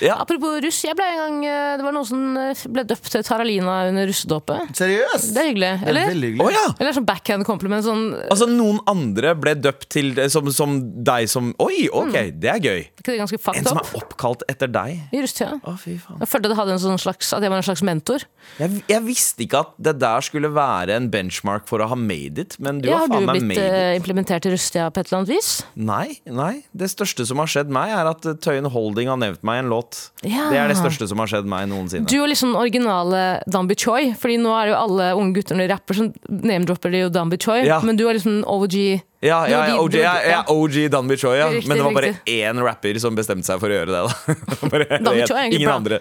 Ja. 0.00 0.16
Apropos 0.22 0.58
russ, 0.64 0.78
jeg 0.84 0.96
ble 0.96 1.04
en 1.12 1.18
gang 1.20 1.34
eh, 1.44 1.76
Det 1.76 1.84
var 1.84 1.92
noen 1.96 2.06
som 2.08 2.22
eh, 2.40 2.62
ble 2.72 2.84
døpt 2.88 3.10
til 3.12 3.24
Taralina 3.26 3.74
under 3.90 4.06
russedåpet. 4.08 4.70
Seriøst? 4.78 5.32
Det 5.36 5.42
er 5.42 5.48
hyggelig, 5.50 5.72
Det 5.82 5.92
er 5.92 6.12
eller? 6.14 6.38
Oh, 6.44 6.50
ja! 6.54 6.64
Eller 6.80 6.96
sånn 6.96 7.06
backhand 7.08 7.44
compliment. 7.48 7.84
Sånn, 7.84 8.06
Altså 8.30 8.48
Noen 8.50 8.80
andre 8.90 9.34
ble 9.38 9.54
døpt 9.60 9.88
til 9.92 10.14
som, 10.32 10.48
som 10.56 10.78
deg 11.04 11.28
som 11.30 11.52
Oi, 11.62 11.86
ok, 11.92 12.16
det 12.40 12.50
er 12.54 12.60
gøy. 12.64 12.80
det 13.04 13.16
er 13.18 13.24
En 13.24 13.66
som 13.68 13.80
er 13.82 13.92
oppkalt 14.00 14.44
etter 14.50 14.70
deg. 14.72 15.00
I 15.12 15.20
russetida. 15.24 15.58
Ja. 15.60 15.74
Oh. 15.74 15.76
Jeg 16.20 16.28
følte 16.30 16.50
jeg 16.50 16.58
hadde 16.58 16.74
en 16.76 16.82
sånn 16.82 17.00
slags, 17.00 17.30
at 17.36 17.44
jeg 17.44 17.52
var 17.52 17.60
en 17.60 17.66
slags 17.68 17.82
mentor. 17.86 18.24
Jeg, 18.58 18.80
jeg 18.90 19.04
visste 19.06 19.44
ikke 19.44 19.60
at 19.66 19.74
det 19.80 19.94
der 20.00 20.24
skulle 20.24 20.50
være 20.54 20.96
en 20.96 21.10
benchmark 21.12 21.68
for 21.70 21.84
å 21.84 21.88
ha 21.92 21.98
made 21.98 22.40
it, 22.46 22.56
men 22.62 22.80
du 22.82 22.88
Ja, 22.90 23.02
har 23.02 23.06
har 23.06 23.12
du 23.12 23.14
faen 23.18 23.28
meg 23.28 23.38
blitt 23.38 23.48
made 23.52 23.66
it. 23.66 23.76
eh, 23.76 23.94
implementert 24.00 24.48
i 24.48 24.54
russetida 24.54 24.88
på 24.94 25.02
et 25.02 25.10
eller 25.10 25.20
annet 25.22 25.32
vis? 25.36 25.50
Nei, 25.76 26.20
nei. 26.26 26.52
Det 26.72 26.88
største 26.92 27.26
som 27.28 27.42
har 27.42 27.50
skjedd 27.52 27.70
meg, 27.72 27.92
er 27.94 28.10
at 28.14 28.26
eh, 28.32 28.38
Tøyen 28.40 28.68
Holding 28.72 29.10
har 29.12 29.20
nevnt 29.20 29.44
meg 29.46 29.60
i 29.60 29.64
en 29.64 29.70
låt. 29.72 29.89
Ja. 30.22 30.48
Det 30.52 30.58
er 30.60 30.70
det 30.70 30.78
største 30.78 31.08
som 31.10 31.20
har 31.22 31.30
skjedd 31.30 31.48
meg 31.50 31.68
noensinne. 31.70 32.08
Du 32.10 32.16
er 32.20 32.30
liksom 32.30 32.56
originale 32.58 33.42
Dambi 33.50 33.76
Choi. 33.78 34.10
Fordi 34.18 34.38
nå 34.42 34.52
er 34.56 34.68
det 34.68 34.74
jo 34.74 34.80
alle 34.80 35.10
unge 35.18 35.36
gutter 35.38 35.58
når 35.58 35.66
de 35.66 35.74
rapper, 35.74 35.98
så 35.98 36.08
name-dropper 36.28 36.94
de 36.94 37.04
jo 37.04 37.12
Dambi 37.14 37.38
Choi. 37.40 37.62
Ja. 37.68 37.80
Men 37.86 37.98
du 38.00 38.06
er 38.08 38.18
liksom 38.18 38.42
OG. 38.46 38.76
Ja, 39.20 39.42
ja, 39.44 39.58
ja, 39.68 39.74
OG, 39.82 39.94
ja, 40.00 40.12
ja. 40.24 40.38
OG 40.48 40.76
Danby 40.88 41.16
Choi, 41.20 41.34
ja. 41.36 41.50
Riktig, 41.52 41.68
Men 41.68 41.76
det 41.76 41.84
var 41.84 41.92
bare 41.92 42.08
riktig. 42.14 42.36
én 42.40 42.60
rapper 42.64 42.98
som 43.02 43.12
bestemte 43.18 43.44
seg 43.44 43.58
for 43.60 43.68
å 43.68 43.74
gjøre 43.76 43.92
det. 43.92 44.00
da 44.00 44.68
bare, 44.72 44.86
Dambi 45.04 45.26
Choi 45.28 45.42
er 45.42 45.50
det. 45.84 45.98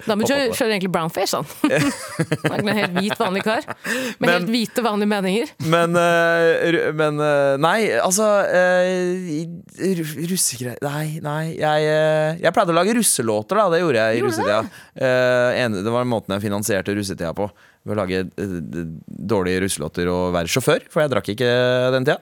kjører 0.56 0.72
egentlig 0.78 0.92
brownface, 0.94 1.36
han. 1.36 1.46
Han 2.54 2.64
er 2.64 2.70
en 2.72 2.80
helt 2.80 2.96
hvit, 2.96 3.18
vanlig 3.20 3.44
kar. 3.44 3.68
Med 3.68 4.24
Men- 4.24 4.32
helt 4.38 4.52
hvite, 4.54 4.86
vanlige 4.88 5.12
meninger. 5.12 5.52
Men, 5.68 6.00
eh, 6.00 6.80
men 6.96 7.20
eh, 7.20 7.58
Nei, 7.60 7.78
altså 8.00 8.30
uh, 8.48 9.60
Russegreier 10.32 10.80
Nei, 10.88 11.20
nei. 11.24 11.44
Jeg, 11.60 11.90
eh, 11.92 12.40
jeg 12.44 12.56
pleide 12.56 12.72
å 12.72 12.78
lage 12.80 12.96
russelåter, 12.98 13.60
da. 13.60 13.68
Det 13.76 13.82
gjorde 13.84 14.00
jeg 14.06 14.16
i 14.16 14.22
Gjorde 14.24 14.32
russetida. 14.32 14.62
Eh, 14.96 15.60
en- 15.66 15.76
det 15.84 15.92
var 15.92 16.08
måten 16.08 16.36
jeg 16.38 16.46
finansierte 16.48 16.96
russetida 16.96 17.34
på. 17.36 17.50
Ved 17.88 17.96
å 17.96 18.00
lage 18.02 18.24
eh, 18.24 18.56
dårlige 19.36 19.62
russelåter 19.64 20.10
og 20.12 20.34
være 20.36 20.52
sjåfør, 20.52 20.88
for 20.92 21.04
jeg 21.04 21.12
drakk 21.14 21.30
ikke 21.36 21.52
den 21.96 22.08
tida. 22.08 22.20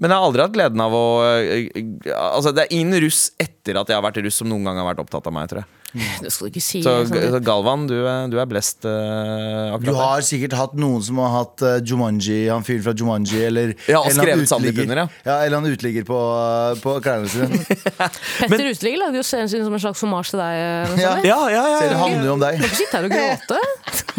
Men 0.00 0.10
jeg 0.10 0.18
har 0.18 0.26
aldri 0.26 0.42
hatt 0.42 0.54
gleden 0.56 0.82
av 0.82 0.94
å 0.96 1.04
eh, 1.28 1.68
eh, 1.70 2.10
Altså, 2.16 2.50
det 2.54 2.64
er 2.64 2.74
ingen 2.74 2.98
russ 3.04 3.28
etter 3.40 3.78
at 3.78 3.90
jeg 3.90 3.98
har 3.98 4.04
vært 4.04 4.22
russ, 4.24 4.40
som 4.40 4.50
noen 4.50 4.66
gang 4.66 4.80
har 4.80 4.88
vært 4.90 5.04
opptatt 5.04 5.28
av 5.30 5.34
meg, 5.36 5.50
tror 5.50 5.62
jeg. 5.62 5.83
Det 5.94 6.30
skal 6.34 6.48
du 6.48 6.50
ikke 6.50 6.62
si. 6.64 6.80
Så, 6.82 6.92
sånn. 7.06 7.26
så 7.36 7.38
Galvan, 7.46 7.84
du, 7.86 7.94
er- 8.02 8.26
du 8.32 8.36
er 8.42 8.48
blest 8.50 8.82
uh, 8.88 9.76
Du 9.78 9.84
Du 9.86 9.92
der. 9.92 9.98
har 10.00 10.24
sikkert 10.26 10.56
hatt 10.58 10.72
noen 10.74 11.02
som 11.06 11.20
har 11.22 11.30
hatt 11.36 11.62
uh, 11.62 11.76
Jumanji, 11.86 12.40
han 12.50 12.64
fyren 12.66 12.82
fra 12.82 12.94
Jumanji, 12.98 13.38
eller 13.46 13.74
Ja, 13.86 14.00
og 14.00 14.08
en 14.10 14.18
eller 14.18 14.32
annen 14.34 14.48
skrevet 14.48 14.74
uteligger. 14.74 14.88
under, 14.88 15.02
ja. 15.28 15.36
Eller 15.44 15.56
han 15.60 15.68
uteligger 15.70 16.06
på, 16.08 16.18
uh, 16.18 16.74
på 16.82 16.96
klærne 17.04 17.30
sine. 17.30 17.60
Petter 18.50 18.66
Uteligger 18.72 19.02
lagde 19.04 19.20
jo 19.20 19.24
serien 19.26 19.50
sin 19.52 19.62
som 19.66 19.76
en 19.78 19.84
slags 19.84 20.02
hommage 20.02 20.32
til 20.34 20.42
deg. 20.42 20.58
Ja. 20.98 21.12
Ja, 21.24 21.38
ja, 21.54 21.62
ja, 21.70 21.78
Serien 21.84 22.00
handler 22.02 22.26
jo 22.30 22.34
om 22.38 22.42
deg. 22.42 22.58
Du 22.58 22.64
kan 22.64 22.72
ikke 22.72 22.80
sitte 22.82 22.98
her 22.98 23.06
og 23.06 23.14
gråte. 23.14 23.62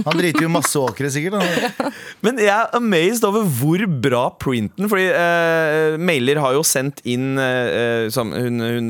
Han 0.06 0.20
driter 0.20 0.46
jo 0.48 0.52
masse 0.56 0.80
åkre, 0.80 1.12
sikkert. 1.12 1.40
Han. 1.42 1.92
Men 2.26 2.40
jeg 2.44 2.52
er 2.56 2.72
amazed 2.80 3.24
over 3.28 3.46
hvor 3.60 3.84
bra 4.06 4.24
printen 4.42 4.88
Fordi 4.92 5.06
uh, 5.12 5.96
Mailer 6.02 6.40
har 6.44 6.56
jo 6.58 6.64
sendt 6.68 7.02
inn 7.08 7.36
som 8.12 8.32
Hun, 8.36 8.60
hun 8.62 8.90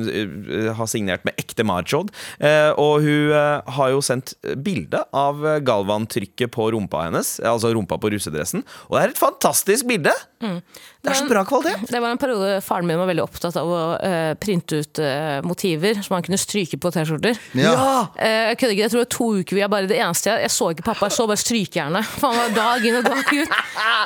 har 0.78 0.88
signert 0.90 1.24
med 1.28 1.38
ekte 1.42 1.64
Marchod. 1.68 2.10
Eh, 2.40 2.72
og 2.82 3.04
hun 3.06 3.34
eh, 3.36 3.74
har 3.78 3.94
jo 3.94 4.02
sendt 4.06 4.34
bilde 4.66 5.02
av 5.16 5.42
galvantrykket 5.66 6.52
på 6.54 6.72
rumpa 6.76 7.08
hennes. 7.08 7.38
eh, 7.44 7.52
Altså 7.52 7.74
rumpa 7.76 7.98
på 8.02 8.12
russedressen. 8.14 8.66
Og 8.90 8.98
det 8.98 9.04
er 9.06 9.16
et 9.16 9.22
fantastisk 9.22 9.88
bilde! 9.90 10.14
Det 10.46 11.10
er 11.14 11.18
så 11.18 11.26
bra 11.30 11.42
kvalitet! 11.46 11.86
Det 11.90 12.00
var 12.02 12.12
en 12.14 12.20
periode 12.22 12.58
faren 12.66 12.86
min 12.90 12.98
var 13.00 13.08
veldig 13.10 13.24
opptatt 13.24 13.56
av 13.62 13.70
å 13.70 13.80
uh, 13.98 14.34
printe 14.42 14.80
ut 14.82 15.00
uh, 15.02 15.38
motiver 15.46 15.98
som 16.06 16.16
han 16.18 16.26
kunne 16.26 16.38
stryke 16.42 16.78
på 16.82 16.92
T-skjorter. 16.94 17.38
Ja. 17.58 17.74
Eh, 18.18 18.52
jeg 18.52 18.58
kødder 18.60 18.74
ikke, 18.76 18.84
jeg 18.84 18.92
tror 18.94 19.00
det 19.00 19.06
var 19.06 19.12
to 19.16 19.28
uker 19.42 19.58
vi 19.58 19.64
er 19.66 19.72
bare 19.72 19.90
det 19.90 19.98
eneste 20.02 20.32
jeg, 20.32 20.44
jeg 20.46 20.54
så 20.54 20.70
ikke 20.74 20.86
pappa, 20.90 21.10
jeg 21.10 21.16
så 21.18 21.26
bare 21.30 21.42
strykejernet. 21.42 22.10
For 22.20 22.28
han 22.34 22.40
var 22.42 22.56
dag 22.58 22.88
inn 22.90 22.98
og 23.00 23.06
dag 23.08 23.22
ut. 23.32 23.56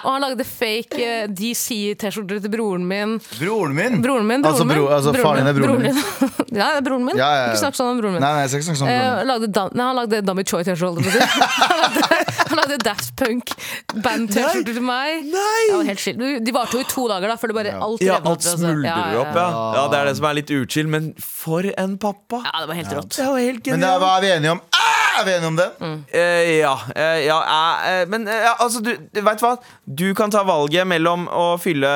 Og 0.03 0.09
han 0.11 0.25
lagde 0.27 0.47
fake 0.47 0.99
eh, 0.99 1.25
DC-T-skjorter 1.39 2.43
til 2.45 2.53
broren 2.53 2.87
min. 2.87 3.17
Broren 3.39 3.75
min! 3.79 3.99
Broren 4.03 4.27
min, 4.27 4.43
broren 4.43 4.53
altså, 4.53 4.67
bro, 4.69 4.87
altså 4.95 5.15
faren 5.19 5.43
din 5.43 5.51
er 5.51 5.59
broren 5.59 5.83
min. 5.87 5.99
ja, 6.59 6.69
det 6.75 6.81
er 6.81 6.85
broren 6.87 7.07
min. 7.07 7.19
Ja, 7.19 7.29
ja, 7.31 7.41
ja. 7.45 7.49
Ikke 7.53 7.63
snakk 7.63 7.79
sånn 7.79 7.93
om 7.95 7.99
broren 8.03 8.19
min. 8.19 8.23
Nei, 8.27 8.33
nei, 8.41 8.47
jeg 8.59 8.67
skal 8.67 8.75
ikke 8.75 8.81
snakke 8.83 8.95
sånn. 8.95 9.09
om 9.09 9.19
Eh, 9.19 9.27
lagde 9.29 9.75
nei, 9.79 9.85
han 9.89 9.99
lagde 9.99 10.21
Dummy 10.27 10.43
Choi-T-skjorte. 10.43 11.03
Han 11.69 11.77
lagde- 11.83 12.27
han 12.49 12.57
lagde 12.57 12.77
Daft 12.81 13.11
Punk-band-T-skjorte 13.19 14.73
til 14.73 14.85
meg. 14.85 15.25
Nei! 15.29 15.59
Det 15.69 15.75
var 15.75 15.89
helt 15.91 16.01
skilt. 16.01 16.23
De 16.45 16.53
varte 16.55 16.79
jo 16.79 16.81
i 16.81 16.87
to 16.89 17.05
dager, 17.11 17.29
da, 17.29 17.35
før 17.37 17.51
det 17.51 17.57
bare 17.59 17.73
alt 17.77 18.01
Ja, 18.05 18.17
alt 18.19 18.31
altså. 18.39 18.55
smuldrer 18.57 18.89
Ja, 18.89 18.95
ja, 19.13 19.21
opp, 19.21 19.37
ja. 19.37 19.47
ja. 19.77 19.83
Det 19.91 19.99
er 19.99 20.09
det 20.09 20.15
som 20.17 20.29
er 20.31 20.37
litt 20.39 20.53
uchill, 20.55 20.89
men 20.89 21.11
for 21.21 21.67
en 21.69 21.97
pappa! 22.01 22.41
Ja, 22.47 22.63
det 22.63 22.71
var 22.71 22.79
helt 22.79 22.95
rått. 22.97 23.11
Det 23.19 23.27
var 23.29 23.43
helt 23.43 23.69
Men 23.69 23.85
det 23.85 23.93
hva 24.01 24.15
er 24.17 24.25
vi 24.25 24.31
enige 24.37 24.55
om? 24.57 24.63
Ah! 24.73 24.99
er 25.19 25.25
vi 25.27 25.33
enige 25.35 25.47
om 25.47 25.55
den? 25.59 26.03
Uh, 26.13 26.19
ja, 26.59 26.73
Uh, 26.95 27.19
ja 27.25 27.37
uh, 27.43 28.09
Men 28.09 28.27
ja, 28.27 28.55
altså, 28.59 28.81
du, 28.83 28.93
veit 29.25 29.43
hva? 29.43 29.55
Du 29.85 30.07
kan 30.17 30.31
ta 30.33 30.43
valget 30.47 30.87
mellom 30.87 31.27
å 31.27 31.45
fylle 31.61 31.89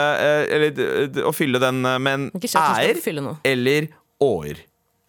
Eller 0.44 1.24
å 1.28 1.34
fylle 1.36 1.62
den 1.62 1.82
med 1.84 2.14
en 2.14 2.30
ærer 2.34 3.00
eller 3.44 3.88
åer. 4.24 4.60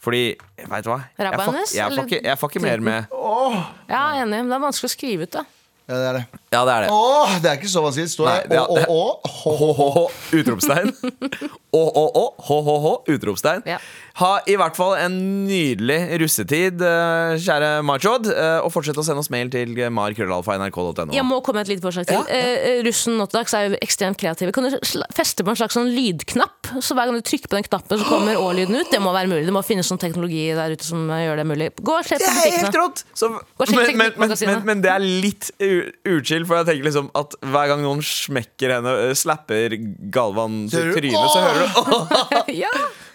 Fordi, 0.05 0.23
vet 0.61 0.85
du 0.85 0.91
hva? 0.93 1.01
Får, 1.17 1.61
jeg, 1.73 2.39
får 2.39 2.51
ikke, 2.53 2.61
mer 2.61 2.83
med 2.85 3.13
Ja, 3.15 3.63
jeg 3.89 3.99
er 3.99 4.23
enig, 4.25 4.43
men 4.43 4.53
det 4.53 4.59
er 4.59 4.65
vanskelig 4.67 4.91
å 4.91 4.93
skrive 4.93 5.29
ut, 5.29 5.33
da. 5.39 5.45
Ja, 5.89 5.97
det 5.97 6.09
er 6.11 6.19
det. 6.19 6.25
Ja, 6.55 6.63
det 6.69 6.75
er 6.79 6.87
det. 6.87 6.91
Åh, 6.95 7.35
det 7.43 7.51
er 7.53 7.59
ikke 7.61 7.73
så 7.75 7.83
vanskelig. 7.85 8.11
Står 8.15 8.31
Nei, 8.31 8.39
det 8.51 8.59
ja, 8.61 8.65
hå, 8.65 8.79
hå, 8.89 9.03
H-h-h, 9.45 10.05
utropstegn. 10.41 10.93
Å-å-å, 11.75 12.25
h-h-h, 12.47 12.91
utropstegn. 13.17 13.65
Ja. 13.67 13.79
Ha 14.21 14.29
i 14.47 14.55
hvert 14.61 14.77
fall 14.79 14.93
en 15.03 15.15
nydelig 15.49 15.97
russetid, 16.23 16.83
eh, 16.87 17.35
kjære 17.43 17.71
Marchod. 17.83 18.29
eh, 18.31 18.61
Og 18.63 18.71
fortsett 18.71 18.95
å 19.01 19.03
sende 19.03 19.19
oss 19.25 19.31
mail 19.35 19.51
til 19.51 19.73
markrøllalfa.nrk.no. 19.91 21.11
Jeg 21.15 21.25
må 21.27 21.41
komme 21.43 21.59
med 21.61 21.67
et 21.67 21.73
lite 21.75 21.83
forslag 21.89 22.07
til. 22.07 22.23
Eh, 22.31 22.79
russen 22.87 23.17
nå 23.19 23.27
til 23.29 23.41
dags 23.41 23.55
er 23.59 23.69
jo 23.73 23.79
ekstremt 23.83 24.19
kreative. 24.21 24.53
Kan 24.55 24.69
du 24.71 24.77
feste 25.15 25.43
på 25.43 25.51
en 25.51 25.59
slags 25.59 25.75
sånn 25.75 25.91
lydknapp? 25.91 26.71
Så 26.79 26.95
hver 26.95 27.11
gang 27.11 27.19
du 27.19 27.27
trykker 27.27 27.51
på 27.51 27.59
den 27.59 27.67
knappen, 27.67 27.99
så 27.99 28.07
kommer 28.07 28.39
å-lyden 28.39 28.79
ut. 28.79 28.91
Det 28.95 29.03
må 29.03 29.11
være 29.15 29.29
mulig. 29.33 29.45
Det 29.51 29.57
må 29.57 29.65
finnes 29.67 29.91
sånn 29.91 29.99
teknologi 30.03 30.47
der 30.55 30.77
ute 30.79 30.87
som 30.87 31.11
eh, 31.11 31.25
gjør 31.27 31.43
det 31.43 31.47
mulig. 31.51 31.71
Gå 31.83 31.99
og 31.99 32.07
se 32.07 32.21
Det 32.23 32.29
er 32.31 32.39
helt 32.39 32.55
butikkene. 32.63 32.85
rått! 32.85 33.05
Så, 33.19 33.33
og 33.35 33.67
sjekk 33.67 33.99
men, 33.99 34.15
men, 34.15 34.31
men, 34.31 34.39
men, 34.47 34.65
men 34.71 34.85
det 34.87 34.95
er 34.95 35.03
litt 35.03 35.51
u- 35.59 35.91
uchill, 36.15 36.44
for 36.49 36.61
jeg 36.61 36.69
tenker 36.69 36.87
liksom 36.89 37.09
at 37.19 37.35
hver 37.41 37.71
gang 37.71 37.83
noen 37.85 38.03
smekker 38.05 38.77
henne, 38.77 38.93
eh, 39.09 39.15
slapper 39.19 39.77
Galvan 40.15 40.65
til 40.73 40.93
trynet, 40.95 41.31
så 41.33 41.39
hører 41.45 41.61
du 41.61 41.67
åh! 41.83 42.13
ja. 42.65 42.73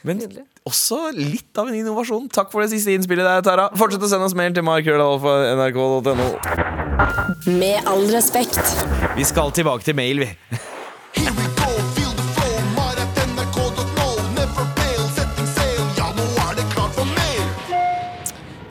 Men 0.07 0.23
også 0.67 1.09
litt 1.15 1.57
av 1.59 1.67
en 1.67 1.75
innovasjon. 1.79 2.29
Takk 2.31 2.51
for 2.53 2.63
det 2.63 2.71
siste 2.71 2.93
innspillet 2.95 3.25
der, 3.27 3.43
Tara. 3.45 3.69
Fortsett 3.79 4.03
å 4.05 4.09
sende 4.11 4.29
oss 4.29 4.37
mail 4.37 4.53
til 4.55 4.63
markrøllalfa.nrk.no. 4.67 6.29
Med 7.59 7.87
all 7.89 8.05
respekt. 8.13 8.63
Vi 9.17 9.27
skal 9.27 9.51
tilbake 9.55 9.83
til 9.87 9.95
mail, 9.99 10.23
vi. 10.23 10.31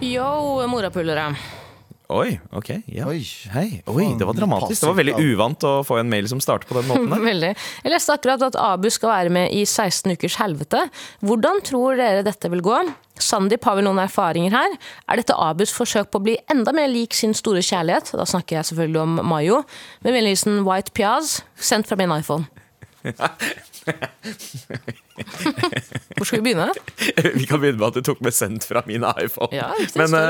Yo, 0.08 0.66
morapulere. 0.70 1.57
Oi, 2.08 2.38
ok. 2.56 2.68
Ja. 2.88 3.04
Oi. 3.10 3.18
Hei. 3.52 3.82
Oi, 3.84 4.04
det 4.16 4.24
var 4.24 4.32
dramatisk. 4.32 4.80
Det 4.80 4.88
var 4.88 4.96
veldig 4.96 5.16
uvant 5.28 5.64
å 5.68 5.72
få 5.84 5.98
en 6.00 6.08
mail 6.08 6.24
som 6.30 6.40
starter 6.40 6.70
på 6.70 6.78
den 6.78 6.86
måten 6.88 7.10
der. 7.12 7.20
Veldig. 7.30 7.50
Jeg 7.84 7.92
leste 7.92 8.14
akkurat 8.16 8.44
at 8.46 8.56
Abu 8.56 8.88
skal 8.94 9.12
være 9.12 9.32
med 9.34 9.52
i 9.52 9.66
16 9.66 10.14
ukers 10.16 10.38
helvete. 10.40 10.86
Hvordan 11.20 11.60
tror 11.68 12.00
dere 12.00 12.24
dette 12.24 12.48
vil 12.48 12.64
gå? 12.64 12.78
Sandeep 13.20 13.68
har 13.68 13.76
vel 13.76 13.84
noen 13.84 14.00
erfaringer 14.00 14.56
her. 14.56 14.78
Er 15.04 15.20
dette 15.20 15.36
Abus 15.36 15.74
forsøk 15.76 16.08
på 16.08 16.22
å 16.22 16.24
bli 16.30 16.38
enda 16.48 16.72
mer 16.72 16.88
lik 16.88 17.12
sin 17.18 17.36
store 17.36 17.60
kjærlighet? 17.60 18.14
Da 18.16 18.24
snakker 18.30 18.56
jeg 18.56 18.70
selvfølgelig 18.70 19.02
om 19.04 19.20
Mayo. 19.28 19.60
Med 20.06 20.16
vennligheten 20.16 20.62
White 20.64 20.96
Piaz, 20.96 21.42
sendt 21.60 21.92
fra 21.92 22.00
min 22.00 22.14
iPhone. 22.16 22.48
Hvor 26.16 26.24
skal 26.24 26.38
vi 26.38 26.44
begynne? 26.50 26.68
Vi 27.40 27.46
kan 27.48 27.60
begynne 27.60 27.78
med 27.78 27.86
at 27.90 27.98
du 27.98 28.02
tok 28.10 28.20
med 28.24 28.34
sendt 28.36 28.66
fra 28.68 28.82
min 28.86 29.04
iPhone. 29.06 29.50
Ja, 29.52 29.70
riktig, 29.78 29.98
Men, 30.00 30.14
uh, 30.14 30.20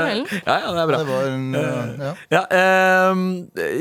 ja, 0.45 0.55
ja, 0.63 0.71
det 0.73 0.81
er 0.81 0.87
bra. 0.91 1.01
Det 1.01 1.07
var 1.09 1.23
en 1.33 1.53
ja. 1.53 2.13
Ja, 2.31 2.43
ehm, 2.59 3.25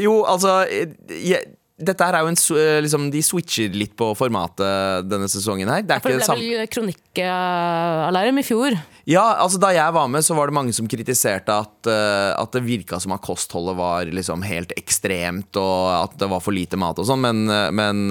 jo, 0.03 0.25
altså 0.29 0.61
jeg, 0.69 1.43
Dette 1.79 2.03
her 2.03 2.17
er 2.19 2.25
jo 2.27 2.31
en 2.33 2.39
eh, 2.59 2.81
liksom, 2.83 3.05
De 3.15 3.21
switcher 3.23 3.75
litt 3.79 3.93
på 3.99 4.11
formatet 4.19 5.07
denne 5.07 5.29
sesongen 5.31 5.71
her. 5.71 5.85
Det 5.87 5.95
er 5.95 6.01
ikke 6.03 6.11
det 6.11 6.19
ble 6.19 6.27
samme 6.27 6.47
vel 6.59 6.71
kronikkalarm 6.75 8.41
i 8.41 8.45
fjor. 8.47 8.79
Ja, 9.09 9.25
altså 9.45 9.61
Da 9.63 9.71
jeg 9.77 9.95
var 9.95 10.11
med, 10.11 10.27
så 10.27 10.35
var 10.37 10.51
det 10.51 10.57
mange 10.59 10.75
som 10.75 10.91
kritiserte 10.91 11.55
at, 11.55 11.91
eh, 11.91 12.33
at 12.35 12.57
det 12.57 12.65
virka 12.67 12.99
som 13.01 13.15
at 13.15 13.23
kostholdet 13.25 13.79
var 13.79 14.11
liksom 14.11 14.43
helt 14.47 14.75
ekstremt, 14.77 15.55
og 15.61 15.85
at 15.95 16.19
det 16.19 16.31
var 16.35 16.43
for 16.45 16.57
lite 16.57 16.81
mat 16.81 16.99
og 16.99 17.07
sånn, 17.09 17.23
men, 17.23 17.47
eh, 17.49 17.71
men 17.71 18.07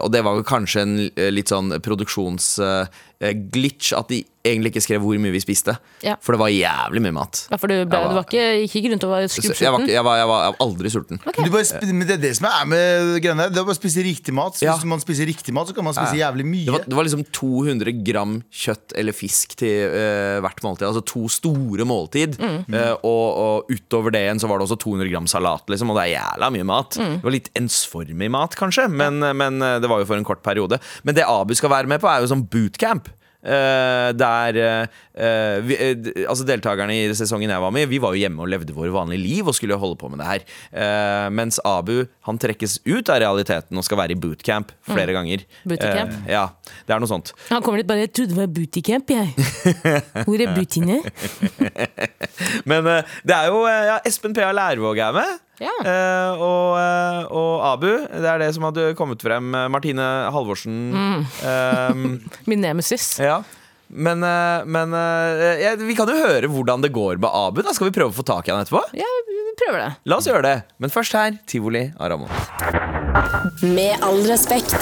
Og 0.00 0.08
det 0.12 0.22
var 0.24 0.40
kanskje 0.46 0.82
en 0.82 0.94
litt 1.34 1.50
sånn 1.50 1.72
produksjonsglitch 3.20 3.92
at 3.98 4.08
de 4.10 4.24
egentlig 4.40 4.70
ikke 4.72 4.80
skrev 4.80 5.02
hvor 5.04 5.18
mye 5.20 5.34
vi 5.34 5.40
spiste. 5.42 5.74
Ja. 6.00 6.14
For 6.24 6.32
det 6.32 6.40
var 6.40 6.48
jævlig 6.48 7.02
mye 7.04 7.12
mat. 7.12 7.42
Ja, 7.52 7.58
for 7.60 7.68
du, 7.68 7.74
ble, 7.84 7.92
var- 7.92 8.08
du 8.08 8.16
var 8.16 8.24
ikke, 8.24 8.44
gikk 8.64 8.76
ikke 8.80 8.90
rundt 8.94 9.04
og 9.04 9.10
var 9.12 9.26
Så 9.28 9.36
Jeg 9.36 9.44
var, 9.44 9.52
skrubbsulten? 9.52 9.82
ikke- 9.84 9.92
jeg 9.92 10.04
jeg 10.04 10.20
jeg 10.20 10.28
var 10.30 10.56
aldri 10.64 10.88
sulten. 10.90 11.20
Du 11.44 11.50
bare, 11.52 11.64
sp- 11.68 11.92
men 11.92 12.06
det 12.08 12.14
er 12.16 12.22
det 12.22 12.36
som 12.38 12.46
er 12.48 12.64
med 12.72 13.20
greiene 13.20 13.42
her. 13.44 13.50
Det 13.52 13.58
er 13.60 13.64
bare 13.68 13.76
å 13.76 13.80
spise 13.80 14.00
riktig 14.02 14.32
mat. 14.32 14.54
Så 14.56 14.62
Ja. 14.64 14.72
Hvis 14.78 14.84
man 14.88 14.98
spiser 15.00 15.26
riktig 15.28 15.52
mat, 15.52 15.68
så 15.68 15.74
kan 15.74 15.84
man 15.84 15.92
spise 15.92 16.16
jævlig 16.16 16.46
mye. 16.48 16.64
Det 16.64 16.72
var, 16.72 16.84
det 16.88 16.96
var 16.96 17.04
liksom 17.04 17.24
200 17.30 17.92
gram 18.02 18.42
kjøtt 18.50 18.96
eller 18.96 19.12
fisk 19.12 19.56
til 19.56 19.92
uh, 19.92 20.40
hvert 20.40 20.62
måltid. 20.64 20.88
Altså 20.88 21.04
to 21.04 21.28
store 21.28 21.84
måltid. 21.84 22.40
Eh, 22.40 22.96
og, 23.04 23.28
og 23.36 23.68
utover 23.68 24.10
det 24.10 24.24
igjen 24.24 24.40
så 24.40 24.48
var 24.48 24.56
det 24.58 24.64
også 24.70 24.80
200 24.80 25.10
gram 25.12 25.26
salat, 25.28 25.68
liksom, 25.68 25.90
og 25.92 25.96
det 26.00 26.08
er 26.08 26.16
jævla 26.16 26.48
mye 26.50 26.64
mat. 26.64 26.96
Det 26.96 27.22
var 27.22 27.30
litt 27.36 27.50
ensformig 27.54 28.30
mat, 28.30 28.56
kanskje, 28.56 28.88
men, 28.88 29.20
men 29.36 29.60
eh, 29.60 29.78
det 29.80 29.88
var 29.90 29.98
jo 30.00 30.06
for 30.08 30.16
en 30.16 30.24
kort 30.24 30.42
periode. 30.42 30.80
Men 31.04 31.14
det 31.14 31.28
Abu 31.28 31.52
skal 31.54 31.68
være 31.68 31.86
med 31.86 32.00
på, 32.00 32.08
er 32.08 32.24
jo 32.24 32.32
sånn 32.32 32.48
bootcamp. 32.48 33.09
Eh, 33.40 34.10
der 34.20 34.56
eh, 34.60 35.60
vi, 35.64 35.76
eh, 35.80 36.08
altså 36.28 36.44
Deltakerne 36.44 36.92
i 36.92 37.06
sesongen 37.16 37.48
jeg 37.48 37.62
var 37.62 37.72
med, 37.72 37.88
Vi 37.88 37.96
var 38.02 38.12
jo 38.12 38.20
hjemme 38.20 38.44
og 38.44 38.50
levde 38.52 38.74
våre 38.76 38.92
vanlige 38.92 39.22
liv 39.22 39.48
og 39.48 39.56
skulle 39.56 39.78
holde 39.80 39.96
på 40.00 40.10
med 40.12 40.20
det 40.20 40.28
her. 40.28 40.44
Mens 41.32 41.60
Abu 41.64 42.04
han 42.26 42.40
trekkes 42.40 42.78
ut 42.84 43.08
av 43.08 43.20
realiteten 43.22 43.78
og 43.80 43.86
skal 43.86 44.00
være 44.02 44.14
i 44.14 44.20
bootcamp 44.20 44.72
flere 44.88 45.14
ganger. 45.16 45.44
Bootycamp? 45.64 46.12
Eh, 46.26 46.34
ja, 46.34 46.46
det 46.86 46.94
er 46.94 47.02
noe 47.02 47.10
sånt. 47.10 47.32
Han 47.48 47.62
kommer 47.64 47.80
dit 47.80 47.88
bare 47.88 48.04
'Jeg 48.04 48.12
trodde 48.12 48.34
det 48.34 48.40
var 48.40 48.46
bootycamp, 48.46 49.10
jeg'. 49.10 49.32
Hvor 50.26 50.40
er 50.40 50.54
bootyene? 50.54 51.00
Men 52.70 52.84
det 53.24 53.34
er 53.36 53.46
jo 53.48 53.64
ja, 53.66 53.98
Espen 54.04 54.34
P.A. 54.34 54.52
Lærvåg 54.52 54.98
er 54.98 55.12
med. 55.16 55.49
Ja. 55.60 55.72
Eh, 55.84 56.40
og, 56.40 56.76
eh, 56.80 57.24
og 57.36 57.64
Abu. 57.74 57.88
Det 58.08 58.24
er 58.32 58.40
det 58.40 58.50
som 58.56 58.64
hadde 58.68 58.90
kommet 58.98 59.20
frem. 59.22 59.50
Martine 59.72 60.06
Halvorsen. 60.32 60.76
eh, 61.44 62.04
Min 62.50 62.62
nemesis. 62.64 63.18
ja. 63.20 63.42
Men, 63.90 64.22
eh, 64.22 64.64
men 64.70 64.92
eh, 64.94 65.64
ja, 65.64 65.72
vi 65.74 65.96
kan 65.98 66.06
jo 66.08 66.14
høre 66.14 66.46
hvordan 66.46 66.80
det 66.84 66.92
går 66.94 67.18
med 67.18 67.28
Abu. 67.28 67.60
Da 67.66 67.74
Skal 67.74 67.90
vi 67.90 67.96
prøve 67.98 68.14
å 68.14 68.18
få 68.20 68.22
tak 68.24 68.46
i 68.48 68.54
han 68.54 68.62
etterpå? 68.62 68.84
Ja, 68.94 69.08
vi 69.26 69.40
prøver 69.58 69.82
det. 69.82 69.90
La 70.06 70.20
oss 70.20 70.28
gjøre 70.30 70.44
det. 70.46 70.56
Men 70.78 70.94
først 70.94 71.16
her, 71.18 71.34
tivoli 71.50 71.88
av 71.98 72.12
Ramón. 72.14 72.30
Med 73.66 73.98
all 74.06 74.22
respekt. 74.30 74.78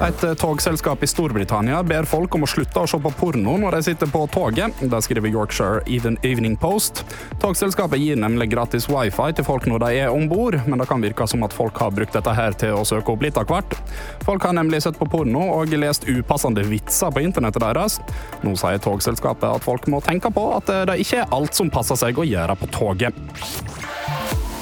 Et 0.00 0.22
eh, 0.24 0.34
togselskap 0.34 1.02
i 1.04 1.06
Storbritannia 1.06 1.82
ber 1.84 2.06
folk 2.08 2.32
om 2.34 2.46
å 2.46 2.48
slutte 2.48 2.80
å 2.80 2.88
se 2.88 2.96
på 3.04 3.10
porno 3.18 3.58
når 3.60 3.76
de 3.76 3.80
sitter 3.90 4.08
på 4.08 4.22
toget. 4.32 4.78
Det 4.80 5.00
skriver 5.04 5.28
Yorkshire 5.28 5.82
Even 5.84 6.16
Evening 6.24 6.56
Post. 6.56 7.02
Togselskapet 7.42 8.00
gir 8.00 8.16
nemlig 8.16 8.48
gratis 8.54 8.88
wifi 8.88 9.28
til 9.36 9.44
folk 9.44 9.68
når 9.68 9.84
de 9.84 9.90
er 10.06 10.14
om 10.14 10.24
bord, 10.30 10.56
men 10.64 10.80
det 10.80 10.88
kan 10.88 11.04
virke 11.04 11.28
som 11.28 11.44
at 11.44 11.56
folk 11.56 11.76
har 11.84 11.92
brukt 11.92 12.16
dette 12.16 12.32
her 12.32 12.56
til 12.56 12.78
å 12.78 12.86
søke 12.88 13.12
opp 13.12 13.26
litt 13.26 13.36
av 13.40 13.44
hvert. 13.50 13.76
Folk 14.24 14.48
har 14.48 14.56
nemlig 14.56 14.80
sett 14.86 14.96
på 14.96 15.08
porno 15.10 15.44
og 15.58 15.76
lest 15.76 16.08
upassende 16.08 16.64
vitser 16.64 17.12
på 17.12 17.26
internettet 17.26 17.60
deres. 17.66 18.00
Nå 18.40 18.56
sier 18.56 18.80
togselskapet 18.80 19.50
at 19.52 19.68
folk 19.68 19.84
må 19.92 20.00
tenke 20.06 20.32
på 20.32 20.48
at 20.56 20.72
eh, 20.72 20.86
det 20.88 21.00
ikke 21.04 21.26
er 21.26 21.36
alt 21.36 21.60
som 21.60 21.68
passer 21.68 22.00
seg 22.00 22.16
å 22.16 22.24
gjøre 22.24 22.56
på 22.56 22.72
toget. 22.72 23.20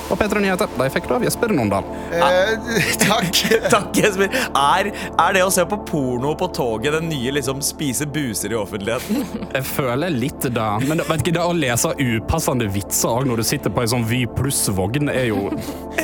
Og 0.08 0.16
P3 0.16 0.40
Nyheter 0.42 0.70
de 0.78 0.88
fikk 0.92 1.08
du 1.08 1.14
av 1.18 1.24
Jesper 1.26 1.52
Nondal. 1.52 1.86
Eh, 2.14 2.54
takk. 3.04 3.40
Takk, 3.74 3.90
Jesper. 3.96 4.32
Er, 4.56 4.90
er 5.20 5.36
det 5.36 5.42
å 5.44 5.50
se 5.52 5.64
på 5.68 5.78
porno 5.88 6.32
på 6.38 6.48
toget 6.56 6.96
den 6.96 7.08
nye 7.10 7.32
liksom 7.36 7.60
spise 7.64 8.06
buser 8.08 8.54
i 8.54 8.58
offentligheten? 8.58 9.24
Jeg 9.56 9.66
føler 9.68 10.14
litt 10.14 10.48
det. 10.48 10.68
Men 10.88 11.02
vet 11.04 11.24
ikke, 11.24 11.34
det 11.36 11.44
å 11.44 11.54
lese 11.56 11.92
upassende 11.98 12.68
vitser 12.72 13.28
når 13.28 13.42
du 13.42 13.46
sitter 13.50 13.74
på 13.74 13.84
en 13.84 13.92
sånn 13.94 14.06
Vy 14.08 14.22
pluss-vogn, 14.38 15.10
er 15.12 15.28
jo 15.28 15.48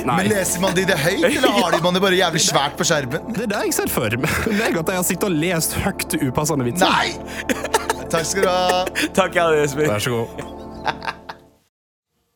Nei. 0.05 0.19
Men 0.19 0.29
Leser 0.35 0.61
man 0.61 0.75
de 0.77 0.85
det 0.89 0.97
høyt, 1.01 1.25
eller 1.31 1.55
har 1.57 1.73
de 1.73 1.81
man 1.85 1.97
det 1.97 2.03
bare 2.05 2.19
jævlig 2.19 2.43
svært 2.45 2.77
på 2.77 2.85
skjermen? 2.89 3.31
Det 3.33 3.47
er 3.47 3.53
det 3.55 3.63
jeg 3.69 3.77
ser 3.79 3.93
for 3.93 4.19
meg. 4.21 4.37
Det 4.51 4.69
jeg 4.69 4.85
har 4.91 5.07
sittet 5.07 5.29
og 5.31 5.39
lest 5.39 5.79
høyt 5.81 6.19
upassende 6.21 6.69
vitser. 6.69 6.93
Nei! 6.93 8.05
Takk 8.13 8.29
skal 8.29 8.45
du 8.45 8.53
ha. 8.53 8.85
Takk, 9.17 9.43
Jesper. 9.63 9.93
Vær 9.95 10.05
så 10.05 10.19
god. 10.21 11.23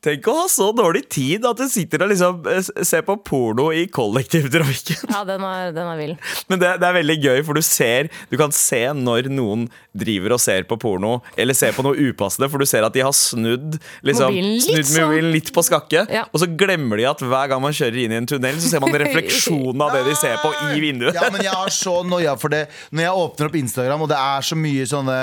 Tenk 0.09 0.29
å 0.31 0.35
ha 0.39 0.47
så 0.49 0.71
dårlig 0.73 1.05
tid 1.13 1.45
at 1.49 1.59
du 1.61 1.67
sitter 1.69 2.05
og 2.05 2.13
liksom 2.13 2.47
eh, 2.49 2.71
ser 2.87 3.05
på 3.05 3.19
porno 3.27 3.69
i 3.77 3.85
kollektivtrafikken. 3.93 5.11
Ja, 5.13 5.21
den 5.29 5.45
er, 5.45 5.73
den 5.77 5.91
er 5.91 5.99
vill. 6.01 6.15
Men 6.49 6.63
det, 6.63 6.71
det 6.81 6.89
er 6.89 6.97
veldig 6.97 7.17
gøy, 7.21 7.43
for 7.45 7.59
du 7.59 7.65
ser 7.65 8.09
Du 8.31 8.39
kan 8.41 8.53
se 8.55 8.81
når 8.97 9.29
noen 9.33 9.67
driver 9.99 10.37
og 10.37 10.41
ser 10.41 10.65
på 10.69 10.79
porno, 10.81 11.19
eller 11.37 11.57
ser 11.59 11.75
på 11.77 11.85
noe 11.85 11.99
upassende, 11.99 12.49
for 12.49 12.63
du 12.63 12.69
ser 12.69 12.87
at 12.87 12.95
de 12.95 13.03
har 13.05 13.15
snudd, 13.17 13.79
liksom, 14.07 14.31
Mobilen 14.33 14.55
litt 14.55 14.67
snudd 14.69 14.91
sånn. 14.93 15.09
mobilen 15.11 15.33
litt 15.35 15.53
på 15.55 15.65
skakke. 15.67 16.05
Ja. 16.15 16.25
Og 16.31 16.43
så 16.43 16.49
glemmer 16.61 17.01
de 17.01 17.09
at 17.11 17.25
hver 17.25 17.51
gang 17.51 17.63
man 17.65 17.75
kjører 17.77 18.01
inn 18.05 18.15
i 18.15 18.21
en 18.21 18.29
tunnel, 18.31 18.61
så 18.63 18.73
ser 18.73 18.85
man 18.85 18.95
refleksjonen 19.05 19.85
av 19.85 19.97
det 19.97 20.05
de 20.09 20.17
ser 20.19 20.39
på 20.45 20.53
i 20.71 20.83
vinduet. 20.85 21.19
Ja, 21.19 21.29
men 21.35 21.45
jeg 21.45 21.55
har 21.55 21.73
så 21.75 21.99
noia 22.07 22.37
for 22.39 22.55
det 22.55 22.69
når 22.95 23.09
jeg 23.09 23.25
åpner 23.25 23.51
opp 23.51 23.59
Instagram, 23.59 24.07
og 24.07 24.13
det 24.13 24.21
er 24.23 24.47
så 24.53 24.59
mye 24.59 24.87
sånne 24.89 25.19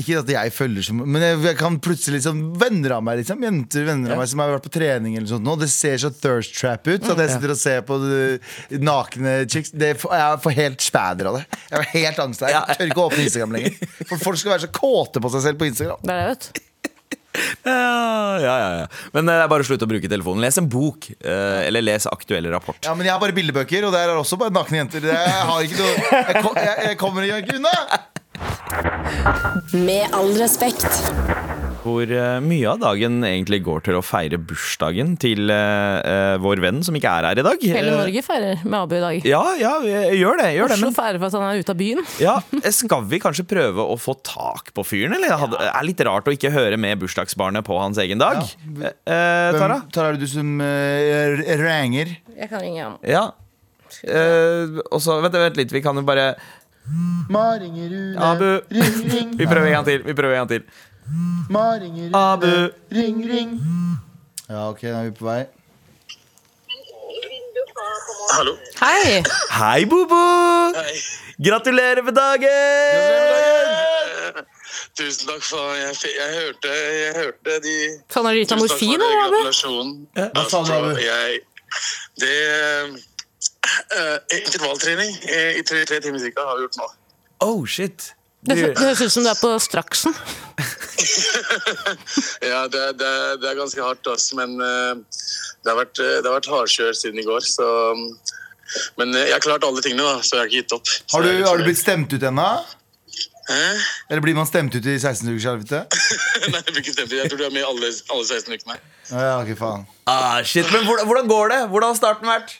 ikke 0.00 0.22
at 0.22 0.30
jeg 0.32 0.52
følger 0.56 0.86
som 0.86 1.02
men 1.04 1.20
jeg, 1.20 1.36
jeg 1.44 1.56
kan 1.58 1.74
plutselig 1.84 2.18
liksom 2.20 2.38
Venner 2.60 2.94
av 2.96 3.02
meg, 3.04 3.18
liksom 3.20 3.42
jenter 3.44 3.84
venner 3.84 4.14
av 4.14 4.22
meg 4.22 4.30
som 4.30 4.40
har 4.40 4.54
vært 4.54 4.64
på 4.64 4.72
trening, 4.78 5.18
eller 5.18 5.28
sånt 5.28 5.44
nå, 5.44 5.54
det 5.60 5.68
ser 5.72 6.00
så 6.00 6.08
thirst 6.14 6.56
trap 6.56 6.88
ut. 6.88 7.04
At 7.12 7.20
jeg 7.20 7.34
sitter 7.34 7.52
og 7.52 7.60
ser 7.60 7.84
på 7.88 7.98
uh, 8.00 8.50
nakne 8.80 9.34
chicks 9.52 9.74
det, 9.76 9.92
Jeg 10.00 10.40
får 10.46 10.56
helt 10.58 10.84
spæder 10.84 11.28
av 11.28 11.38
det. 11.40 11.44
Jeg 11.68 11.76
har 11.76 11.88
helt 11.92 12.22
angst 12.24 12.44
der. 12.44 12.54
Jeg 12.56 12.78
tør 12.80 12.92
ikke 12.92 13.04
å 13.04 13.08
åpne 13.10 13.26
Instagram 13.26 13.56
lenger. 13.58 13.78
For 14.08 14.24
folk 14.24 14.40
skal 14.40 14.54
være 14.54 14.64
så 14.66 14.72
kåte 14.80 15.22
på 15.24 15.32
seg 15.36 15.44
selv 15.50 15.60
på 15.60 15.68
Instagram. 15.68 16.00
Det 16.08 16.16
er 16.16 16.22
det, 16.22 16.28
vet 16.34 16.46
du. 16.60 16.62
Ja, 17.64 18.36
ja, 18.42 18.54
ja. 18.82 18.86
Men 19.14 19.24
eh, 19.28 19.38
det 19.38 19.44
er 19.46 19.48
bare 19.48 19.64
å 19.64 19.66
slutte 19.66 19.86
å 19.86 19.90
bruke 19.90 20.08
telefonen. 20.10 20.42
Les 20.44 20.58
en 20.60 20.66
bok. 20.68 21.06
eh, 21.16 21.62
Eller 21.64 21.84
les 21.84 22.04
aktuelle 22.10 22.52
rapport. 22.52 22.76
Ja, 22.84 22.92
men 22.96 23.08
jeg 23.08 23.14
har 23.14 23.22
bare 23.22 23.32
bildebøker, 23.36 23.86
og 23.88 23.94
der 23.94 24.10
er 24.12 24.20
også 24.20 24.36
bare 24.40 24.52
nakne 24.52 24.82
jenter. 24.82 25.06
Jeg 25.08 25.46
har 25.48 25.64
ikke 25.64 25.80
noe 25.80 26.52
jeg, 26.60 26.74
jeg 26.90 26.98
kommer 27.00 27.24
ikke 27.28 27.56
unna! 27.56 27.72
Med 29.72 30.08
all 30.12 30.34
respekt. 30.40 30.88
Hvor 31.82 32.06
eh, 32.06 32.38
mye 32.44 32.66
av 32.70 32.78
dagen 32.78 33.24
egentlig 33.26 33.58
går 33.66 33.82
til 33.88 33.96
å 33.98 34.02
feire 34.06 34.38
bursdagen 34.38 35.16
til 35.20 35.50
eh, 35.50 35.96
eh, 36.06 36.34
vår 36.42 36.62
venn 36.62 36.78
som 36.86 36.94
ikke 36.94 37.10
er 37.10 37.26
her 37.26 37.40
i 37.42 37.44
dag. 37.46 37.64
Hele 37.74 37.90
Eh, 37.92 37.98
Norge 37.98 38.22
feirer 38.22 38.62
med 38.62 38.76
Abu 38.78 38.94
i 38.96 39.02
dag. 39.02 39.26
Ja, 39.26 39.42
ja, 39.58 39.72
eh, 39.82 40.14
gjør 40.14 40.38
det. 40.38 40.52
Gjør 40.54 40.72
det 40.72 40.78
men, 40.84 40.94
feirer 40.94 41.18
for 41.18 41.26
at 41.26 41.36
han 41.40 41.48
er 41.48 41.64
ute 41.64 41.74
av 41.74 41.80
byen. 41.80 42.04
ja, 42.22 42.36
skal 42.70 43.08
vi 43.10 43.18
kanskje 43.22 43.46
prøve 43.50 43.82
å 43.82 43.98
få 43.98 44.14
tak 44.22 44.70
på 44.76 44.86
fyren, 44.86 45.16
eller? 45.18 45.34
Ja. 45.34 45.50
Det 45.50 45.68
er 45.72 45.88
litt 45.88 46.06
rart 46.06 46.30
å 46.30 46.36
ikke 46.36 46.54
høre 46.54 46.78
med 46.80 47.02
bursdagsbarnet 47.02 47.66
på 47.66 47.78
hans 47.82 47.98
egen 48.02 48.22
dag. 48.22 48.44
Ja. 48.46 48.94
Eh, 49.02 49.18
eh, 49.18 49.58
Tara? 49.58 49.82
Tara, 49.90 50.12
er 50.12 50.20
det 50.20 50.28
du 50.28 50.30
som 50.30 50.54
uh, 50.62 51.42
ranger? 51.58 52.14
Jeg 52.38 52.52
kan 52.52 52.62
ringe 52.62 52.86
han. 52.86 52.98
Ja. 53.02 53.26
Uh, 54.06 54.78
og 54.86 55.02
så, 55.04 55.18
vent, 55.24 55.34
vent 55.36 55.58
litt, 55.58 55.74
vi 55.74 55.82
kan 55.84 55.98
jo 55.98 56.06
bare 56.06 56.32
Maringerune, 57.30 58.16
Abu. 58.18 58.50
ring, 58.70 59.12
ring. 59.12 59.28
Vi 59.40 59.46
prøver 59.46 59.66
en 59.66 59.72
gang 59.72 59.86
til. 59.86 60.02
Vi 60.06 60.14
prøver 60.14 60.34
en 60.34 60.46
gang 60.46 60.48
til. 60.48 60.62
Maringerune, 61.50 62.16
Abu. 62.16 62.46
ring, 62.92 63.18
ring. 63.32 63.50
Ja, 64.50 64.68
ok, 64.70 64.82
nå 64.82 64.96
er 64.98 65.04
vi 65.04 65.10
på 65.16 65.24
vei. 65.24 65.44
Hallo. 68.32 68.52
Hei! 68.80 69.22
Hei, 69.52 69.84
Bobo! 69.84 70.20
Gratulerer 71.44 72.02
med 72.06 72.12
dagen! 72.16 72.48
Tusen 74.96 75.26
takk 75.28 75.42
for 75.44 75.72
jeg, 75.76 75.94
jeg 76.04 76.30
hørte 76.36 76.68
Jeg 76.72 77.12
hørte 77.16 77.54
de 77.64 77.74
Faen, 78.12 78.26
har 78.28 78.32
du 78.36 78.40
gitt 78.42 78.52
ham 78.52 78.60
Tusen 78.60 78.72
takk 78.72 78.82
morfin, 78.82 79.00
for 79.00 79.06
eller? 79.08 79.30
Gratulasjonen. 79.32 79.92
Hva 80.16 80.44
sa 80.52 80.62
du, 80.64 80.72
Abu? 80.76 80.90
Jeg 81.00 81.40
Det 82.20 82.36
uh, 83.68 84.18
Intervalltrening 84.38 85.14
uh, 85.28 85.52
i 85.58 85.62
tre, 85.66 85.84
tre 85.88 86.00
timer 86.04 86.22
cirka 86.22 86.46
har 86.48 86.58
vi 86.58 86.66
gjort 86.66 86.80
nå. 86.82 86.90
Oh, 87.42 87.62
shit. 87.66 88.12
Det, 88.42 88.56
det 88.56 88.74
høres 88.78 89.00
ut 89.02 89.12
som 89.14 89.22
du 89.22 89.30
er 89.30 89.38
på 89.38 89.52
Straksen. 89.62 90.14
Ja, 92.42 92.68
det, 92.70 92.82
det, 93.00 93.08
det 93.42 93.48
er 93.50 93.56
ganske 93.58 93.82
hardt, 93.82 94.06
også, 94.06 94.36
men 94.38 94.54
uh, 94.62 94.94
det 95.62 95.70
har 95.70 95.78
vært, 95.78 95.98
eh, 96.02 96.18
det 96.20 96.26
har 96.28 96.36
vært 96.40 96.50
hardkjør 96.50 96.94
siden 96.98 97.22
i 97.22 97.26
går, 97.26 97.42
så 97.46 97.66
Men 98.96 99.14
eh, 99.14 99.26
jeg 99.28 99.34
har 99.36 99.42
klart 99.44 99.64
alle 99.66 99.82
tingene, 99.84 100.04
da, 100.06 100.22
så 100.24 100.36
jeg 100.36 100.40
har 100.40 100.48
ikke 100.48 100.60
gitt 100.62 100.74
opp. 100.78 100.92
Har 101.12 101.26
du, 101.26 101.30
har 101.44 101.58
du 101.60 101.66
blitt 101.66 101.80
stemt 101.80 102.12
ut 102.14 102.22
ennå? 102.24 102.46
Hæ? 103.50 103.58
Eller 104.08 104.22
blir 104.24 104.36
man 104.38 104.48
stemt 104.48 104.74
ut 104.74 104.86
i 104.86 104.94
16 104.96 105.28
ukers 105.28 105.44
helvete? 105.50 105.82
Nei, 106.48 106.62
jeg 106.62 106.70
blir 106.70 106.80
ikke 106.80 106.94
stemt. 106.94 107.12
ut. 107.12 107.18
Jeg 107.18 107.28
tror 107.28 107.42
du 107.42 107.44
er 107.50 107.52
med 107.52 107.60
i 107.60 107.66
alle, 107.68 107.90
alle 108.14 108.24
16 108.24 108.56
ukene. 108.56 108.78
Ja, 109.10 109.34
okay, 109.42 109.58
faen. 109.58 109.84
Ah, 110.08 110.40
shit, 110.46 110.70
Men 110.72 110.86
hvordan, 110.88 111.10
hvordan 111.10 111.28
går 111.28 111.52
det? 111.52 111.60
Hvordan 111.74 111.92
har 111.92 111.98
starten 112.00 112.30
vært? 112.32 112.54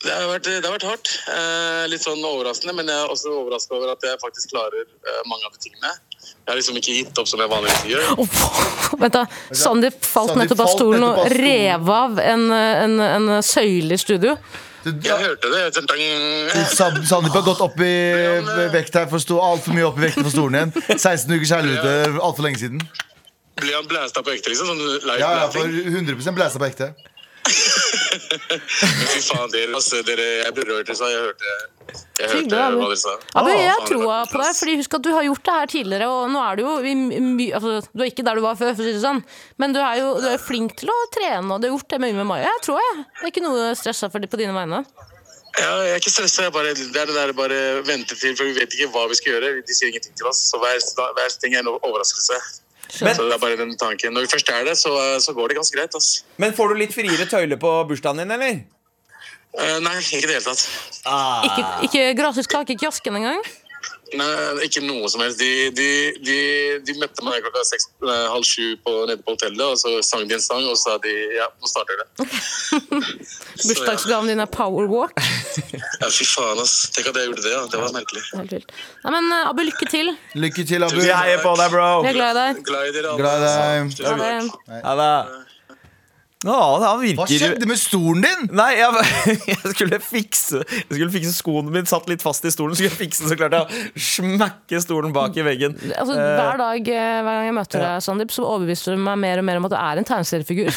Det 0.00 0.12
har 0.16 0.30
vært, 0.30 0.46
det 0.48 0.64
har 0.64 0.72
vært 0.72 0.86
hardt. 0.88 1.10
Eh, 1.28 1.82
litt 1.92 2.00
sånn 2.00 2.22
overraskende, 2.24 2.72
men 2.78 2.88
jeg 2.88 2.96
er 3.04 3.10
også 3.12 3.34
overraska 3.36 3.74
over 3.76 3.90
at 3.92 4.06
jeg 4.06 4.16
faktisk 4.22 4.54
klarer 4.54 4.86
eh, 4.86 5.18
mange 5.28 5.44
av 5.44 5.52
de 5.52 5.60
tingene. 5.66 5.90
Jeg 6.24 6.48
har 6.48 6.56
liksom 6.56 6.78
ikke 6.80 6.94
gitt 6.96 7.20
opp 7.20 7.28
som 7.28 7.42
jeg 7.44 7.50
vanligvis 7.52 7.84
gjør. 7.90 8.08
Vent 9.02 9.18
da, 9.18 9.26
Sandeep 9.52 9.98
falt 10.00 10.32
Sandeep 10.32 10.40
nettopp 10.46 10.62
av 10.64 10.72
stolen 10.72 11.04
og 11.10 11.20
rev 11.36 11.92
av 11.98 12.18
en, 12.24 12.46
en, 12.56 12.96
en 13.10 13.28
søyle 13.44 13.96
i 13.96 14.00
studio. 14.00 14.34
Du, 14.80 14.88
Jeg 15.04 15.20
hørte 15.20 15.50
det. 15.52 15.60
Sand- 16.72 17.02
Sandeep 17.04 17.36
har 17.36 17.44
gått 17.44 17.60
opp 17.68 17.76
i 17.84 17.92
vekt 18.72 18.96
her, 18.96 19.04
for 19.12 19.20
altfor 19.44 19.76
mye 19.76 19.84
opp 19.90 20.00
i 20.00 20.06
vekten 20.06 20.24
for 20.24 20.32
stolen 20.32 20.56
igjen. 20.62 20.72
16 20.96 21.36
ukers 21.36 21.52
helvete 21.58 21.94
altfor 22.24 22.48
lenge 22.48 22.62
siden. 22.64 22.80
Ble 23.60 23.74
han 23.76 23.84
blæsta 23.84 24.22
på 24.24 24.32
ekte, 24.32 24.48
liksom? 24.54 24.70
Sånn 24.72 24.80
Ja, 25.20 25.34
ja, 25.44 25.48
for 25.52 25.68
blasting? 25.68 26.08
100 26.08 26.36
blæsta 26.40 26.62
på 26.62 26.68
ekte. 26.70 26.94
Fy 27.48 29.20
faen, 29.24 29.50
dere, 29.52 29.72
altså, 29.74 30.00
dere 30.06 30.24
Jeg 30.44 30.54
ble 30.56 30.64
rørt, 30.68 30.90
altså. 30.92 31.08
Jeg 31.10 31.22
hørte, 31.24 31.52
jeg 32.20 32.30
hørte 32.30 32.60
Abu. 32.60 32.78
hva 32.80 32.88
dere 32.90 33.00
sa. 33.00 33.14
Abu, 33.40 33.50
jeg 33.54 33.68
har 33.70 33.84
troa 33.88 34.18
på 34.30 34.40
deg, 34.42 34.56
fordi 34.60 34.74
husk 34.80 34.96
at 34.98 35.04
du 35.06 35.10
har 35.14 35.26
gjort 35.26 35.44
det 35.48 35.54
her 35.58 35.70
tidligere. 35.74 36.08
Og 36.12 36.30
nå 36.34 36.42
er 36.44 36.58
du 36.60 36.64
jo 36.66 36.74
i 36.84 36.94
my, 36.94 37.46
altså, 37.58 37.76
Du 37.94 38.04
er 38.04 38.10
ikke 38.12 38.26
der 38.26 38.40
du 38.40 38.44
var 38.44 38.58
før, 38.60 38.74
for 38.74 38.84
å 38.84 38.88
si 38.90 38.96
det 38.96 39.04
sånn. 39.04 39.22
Men 39.62 39.76
du 39.76 39.80
er 39.82 40.00
jo 40.02 40.12
du 40.20 40.28
er 40.30 40.38
flink 40.42 40.76
til 40.80 40.92
å 40.92 40.98
trene, 41.14 41.46
og 41.54 41.60
du 41.62 41.68
har 41.70 41.76
gjort 41.76 41.88
det 41.94 42.00
mye 42.06 42.18
med 42.20 42.28
Maja. 42.30 42.48
Jeg 42.50 42.66
tror 42.68 42.82
jeg. 42.82 43.04
Det 43.20 43.24
er 43.28 43.32
ikke 43.34 43.46
noe 43.46 43.70
stressa 43.78 44.10
for 44.12 44.20
på 44.30 44.40
dine 44.42 44.54
vegne. 44.56 44.84
Ja, 45.58 45.70
jeg 45.82 45.94
er 45.96 45.98
ikke 45.98 46.12
stressa. 46.14 46.42
jeg 46.46 46.52
bare- 46.54 46.74
Det 46.74 46.96
er 46.96 47.06
det 47.10 47.14
der 47.16 47.32
bare 47.32 47.82
vente 47.82 48.14
til, 48.14 48.36
for 48.36 48.44
vi 48.44 48.52
vet 48.60 48.70
ikke 48.76 48.90
hva 48.94 49.08
vi 49.08 49.14
skal 49.18 49.32
gjøre. 49.34 49.66
De 49.66 49.74
sier 49.74 49.88
ingenting 49.90 50.14
til 50.16 50.26
oss. 50.30 50.44
Så 50.52 50.58
hver, 50.62 50.78
hver 51.16 51.38
ting 51.40 51.54
er 51.54 51.60
en 51.64 51.72
overraskelse. 51.82 52.59
Men- 53.00 53.14
så 53.16 53.28
det 53.28 53.34
er 53.36 53.38
bare 53.38 53.56
den 53.56 53.76
tanken. 53.78 54.12
Når 54.14 54.26
vi 54.26 54.32
først 54.34 54.48
er 54.50 54.64
det, 54.64 54.76
så, 54.78 54.92
så 55.20 55.32
går 55.36 55.48
det 55.48 55.56
ganske 55.60 55.76
greit. 55.76 55.94
ass. 55.94 56.24
Men 56.36 56.52
får 56.56 56.68
du 56.68 56.80
litt 56.82 56.94
friere 56.94 57.26
tøyler 57.30 57.58
på 57.60 57.72
bursdagen 57.88 58.22
din, 58.24 58.30
eller? 58.36 58.60
Uh, 59.50 59.78
nei, 59.82 59.96
ikke 59.98 60.20
i 60.20 60.26
det 60.28 60.36
hele 60.36 60.46
tatt. 60.46 60.68
Ikke, 61.48 61.64
ikke 61.88 62.04
gratis 62.18 62.46
kake 62.46 62.76
i 62.76 62.78
kiosken 62.78 63.16
engang. 63.18 63.42
Nei, 64.14 64.66
ikke 64.66 64.82
noe 64.82 65.06
som 65.10 65.22
helst. 65.22 65.38
De, 65.38 65.70
de, 65.74 65.88
de, 66.26 66.38
de 66.86 66.94
møtte 66.98 67.22
meg 67.26 67.42
klokka 67.44 67.62
seks, 67.68 67.86
eh, 68.02 68.24
halv 68.32 68.46
sju 68.46 68.74
på, 68.82 68.94
nede 69.06 69.22
på 69.22 69.36
hotellet, 69.36 69.62
og 69.62 69.78
så 69.78 69.92
sang 70.06 70.26
de 70.26 70.34
en 70.34 70.42
sang, 70.42 70.64
og 70.66 70.74
så 70.78 70.94
sa 70.94 70.96
de 71.04 71.12
ja, 71.36 71.46
nå 71.62 71.70
starter 71.70 72.00
det. 72.00 72.08
Ja. 72.18 73.00
Bursdagsgaven 73.68 74.32
din 74.32 74.42
er 74.42 74.50
powerwalk. 74.50 75.14
Ja, 75.56 76.08
fy 76.12 76.26
faen, 76.28 76.62
ass. 76.62 76.74
Tenk 76.94 77.10
at 77.10 77.20
jeg 77.20 77.30
gjorde 77.30 77.44
det. 77.44 77.52
Ja. 77.54 77.60
Det 77.70 77.82
var 77.82 77.94
merkelig. 77.96 78.24
Helt 78.36 78.56
vilt. 78.56 78.74
Nei, 79.04 79.12
men 79.16 79.30
eh, 79.36 79.50
Abu, 79.50 79.62
lykke 79.66 79.90
til. 79.90 80.14
Lykke 80.38 80.66
til, 80.68 80.86
Abu. 80.86 80.98
Vi 81.00 81.10
heier 81.10 81.44
på 81.44 81.54
deg, 81.60 81.70
bro. 81.74 81.92
Vi 82.06 82.12
er 82.12 82.18
glad 82.18 82.32
i 82.32 82.40
deg. 82.40 82.64
Glad 82.70 82.90
i 82.90 82.96
dere 82.96 83.14
alle. 83.14 83.22
Glad 83.22 83.38
i 83.38 83.46
deg. 83.46 83.94
Tusen 84.00 84.10
Ha 84.10 84.18
takk. 84.18 84.66
det. 84.66 84.82
Ja, 84.82 84.98
da. 85.04 85.12
Han 86.40 86.80
Hva 86.80 86.94
virker 87.02 87.28
skjedde 87.28 87.66
med 87.68 87.76
stolen 87.76 88.22
din? 88.24 88.46
Nei, 88.56 88.70
jeg, 88.78 89.02
jeg 89.50 89.72
skulle 89.74 89.98
fikse 90.00 90.62
Jeg 90.64 90.86
skulle 90.88 91.10
fikse 91.12 91.34
skoene 91.36 91.68
mine 91.74 91.90
satt 91.90 92.08
litt 92.08 92.24
fast 92.24 92.46
i 92.48 92.52
stolen. 92.54 92.78
Skulle 92.78 92.96
fikse 92.96 93.28
Så 93.28 93.36
klarte 93.36 93.60
jeg 93.60 93.68
å 93.68 94.04
smekke 94.06 94.80
stolen 94.80 95.12
bak 95.12 95.36
i 95.36 95.44
veggen. 95.44 95.76
Altså, 95.92 96.16
hver 96.16 96.56
dag 96.62 96.88
eh, 96.94 97.20
hver 97.20 97.30
gang 97.42 97.50
jeg 97.50 97.58
møter 97.60 97.84
deg, 97.84 98.00
Sandeep, 98.06 98.32
så 98.32 98.48
overbeviser 98.48 98.96
du 98.96 99.04
meg 99.04 99.20
mer 99.20 99.42
og 99.42 99.48
mer 99.50 99.60
om 99.60 99.68
at 99.68 99.76
du 99.76 99.80
er 99.82 100.00
en 100.00 100.10
tegneseriefigur. 100.14 100.72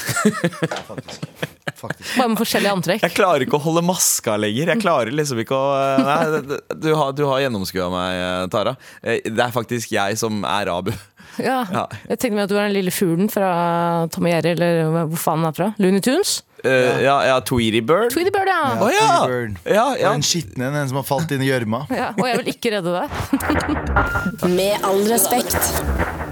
Faktisk. 1.83 2.13
Bare 2.17 2.31
med 2.31 2.39
forskjellige 2.39 2.73
antrekk. 2.77 3.01
Jeg 3.03 3.15
klarer 3.17 3.43
ikke 3.45 3.59
å 3.59 3.63
holde 3.67 3.83
maska 3.85 4.37
lenger. 4.39 4.73
Jeg 4.73 4.81
klarer 4.83 5.11
liksom 5.15 5.41
ikke 5.43 5.57
å 5.57 5.71
Nei, 6.03 6.57
du 6.79 6.89
har, 6.95 7.11
du 7.17 7.25
har 7.27 7.41
gjennomskua 7.43 7.89
meg, 7.93 8.19
eh, 8.23 8.45
Tara. 8.53 8.75
Eh, 9.03 9.19
Det 9.27 9.43
er 9.43 9.51
faktisk 9.55 9.91
jeg 9.93 10.17
som 10.21 10.43
er 10.47 10.71
Abu. 10.73 10.93
Ja. 11.41 11.63
Ja. 11.73 11.87
Jeg 12.11 12.19
tenkte 12.21 12.35
meg 12.37 12.43
at 12.45 12.51
du 12.51 12.57
er 12.59 12.67
den 12.67 12.75
lille 12.75 12.91
fuglen 12.93 13.29
fra 13.33 13.47
Tom 14.13 14.27
og 14.27 14.29
Jerry, 14.31 14.51
eller 14.53 15.07
hvor 15.09 15.17
faen 15.17 15.41
han 15.41 15.49
er 15.49 15.55
fra. 15.57 15.69
Looney 15.81 16.03
Tunes. 16.05 16.41
Uh, 16.63 17.01
ja, 17.03 17.15
ja, 17.27 17.39
Tweety 17.43 17.81
Bird. 17.83 18.13
Tweety 18.13 18.31
Bird, 18.31 18.47
ja. 18.47 18.59
Ja. 18.93 19.07
Tweety 19.25 19.31
Bird. 19.33 19.57
Ja, 19.73 19.87
ja. 19.99 20.13
Den 20.13 20.23
skitne, 20.23 20.69
den 20.71 20.87
som 20.91 21.01
har 21.01 21.07
falt 21.09 21.33
inn 21.35 21.41
i 21.43 21.49
gjørma. 21.49 21.83
ja. 21.91 22.11
Og 22.15 22.23
jeg 22.29 22.39
vil 22.43 22.53
ikke 22.53 22.75
redde 22.77 22.93
deg. 23.01 24.47
Med 24.53 24.77
all 24.87 25.03
respekt. 25.11 26.22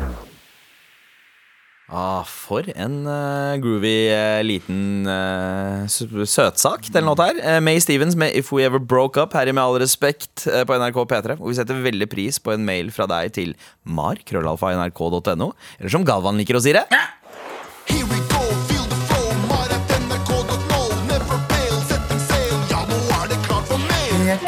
Ah, 1.91 2.23
for 2.23 2.63
en 2.71 3.01
uh, 3.03 3.57
groovy 3.59 4.07
uh, 4.15 4.39
liten 4.47 5.03
uh, 5.03 5.83
søtsak, 5.91 6.87
den 6.95 7.03
låta 7.03 7.27
her. 7.27 7.59
May 7.59 7.81
Stevens 7.83 8.15
med 8.15 8.31
'If 8.31 8.53
We 8.55 8.63
Ever 8.63 8.79
Broke 8.79 9.19
Up' 9.19 9.35
her 9.35 9.47
i 9.47 9.51
Med 9.51 9.63
all 9.63 9.79
respekt 9.83 10.47
på 10.47 10.77
NRK 10.79 11.03
P3. 11.03 11.35
Og 11.41 11.51
vi 11.51 11.57
setter 11.59 11.83
veldig 11.83 12.07
pris 12.07 12.39
på 12.39 12.55
en 12.55 12.63
mail 12.63 12.93
fra 12.95 13.09
deg 13.11 13.33
til 13.35 13.55
mar.krøllalfa.nrk.no. 13.83 15.51
Eller 15.79 15.91
som 15.91 16.07
Galvan 16.07 16.39
liker 16.39 16.55
å 16.55 16.63
si 16.63 16.71
det. 16.71 16.87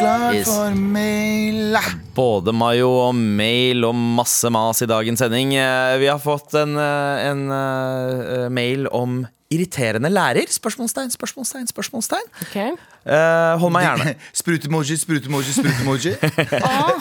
Klar 0.04 0.34
Yes. 0.36 0.48
for 0.48 0.76
mail. 0.76 1.78
Både 2.16 2.54
mayo 2.54 2.90
og 3.08 3.16
mail 3.16 3.86
og 3.88 3.96
masse 3.96 4.50
mas 4.52 4.82
i 4.84 4.90
dagens 4.90 5.20
sending. 5.24 5.56
Eh, 5.56 5.98
Vi 6.00 6.08
har 6.08 6.20
fått 6.20 6.54
en, 6.60 6.76
eh, 6.78 7.30
en 7.30 7.52
eh, 7.52 8.50
mail 8.50 8.88
om 8.92 9.26
irriterende 9.54 10.10
lærer? 10.10 10.50
Spørsmålstegn, 10.50 11.12
spørsmålstegn, 11.14 11.68
spørsmålstegn. 11.70 12.28
Okay. 12.42 12.72
Uh, 13.06 13.54
hold 13.62 13.72
meg 13.72 13.84
gjerne. 13.86 14.16
Sprutemoji, 14.42 14.98
sprutemoji, 14.98 15.54
sprutemoji. 15.54 16.16
ah. 16.64 16.98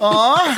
ah. 0.00 0.56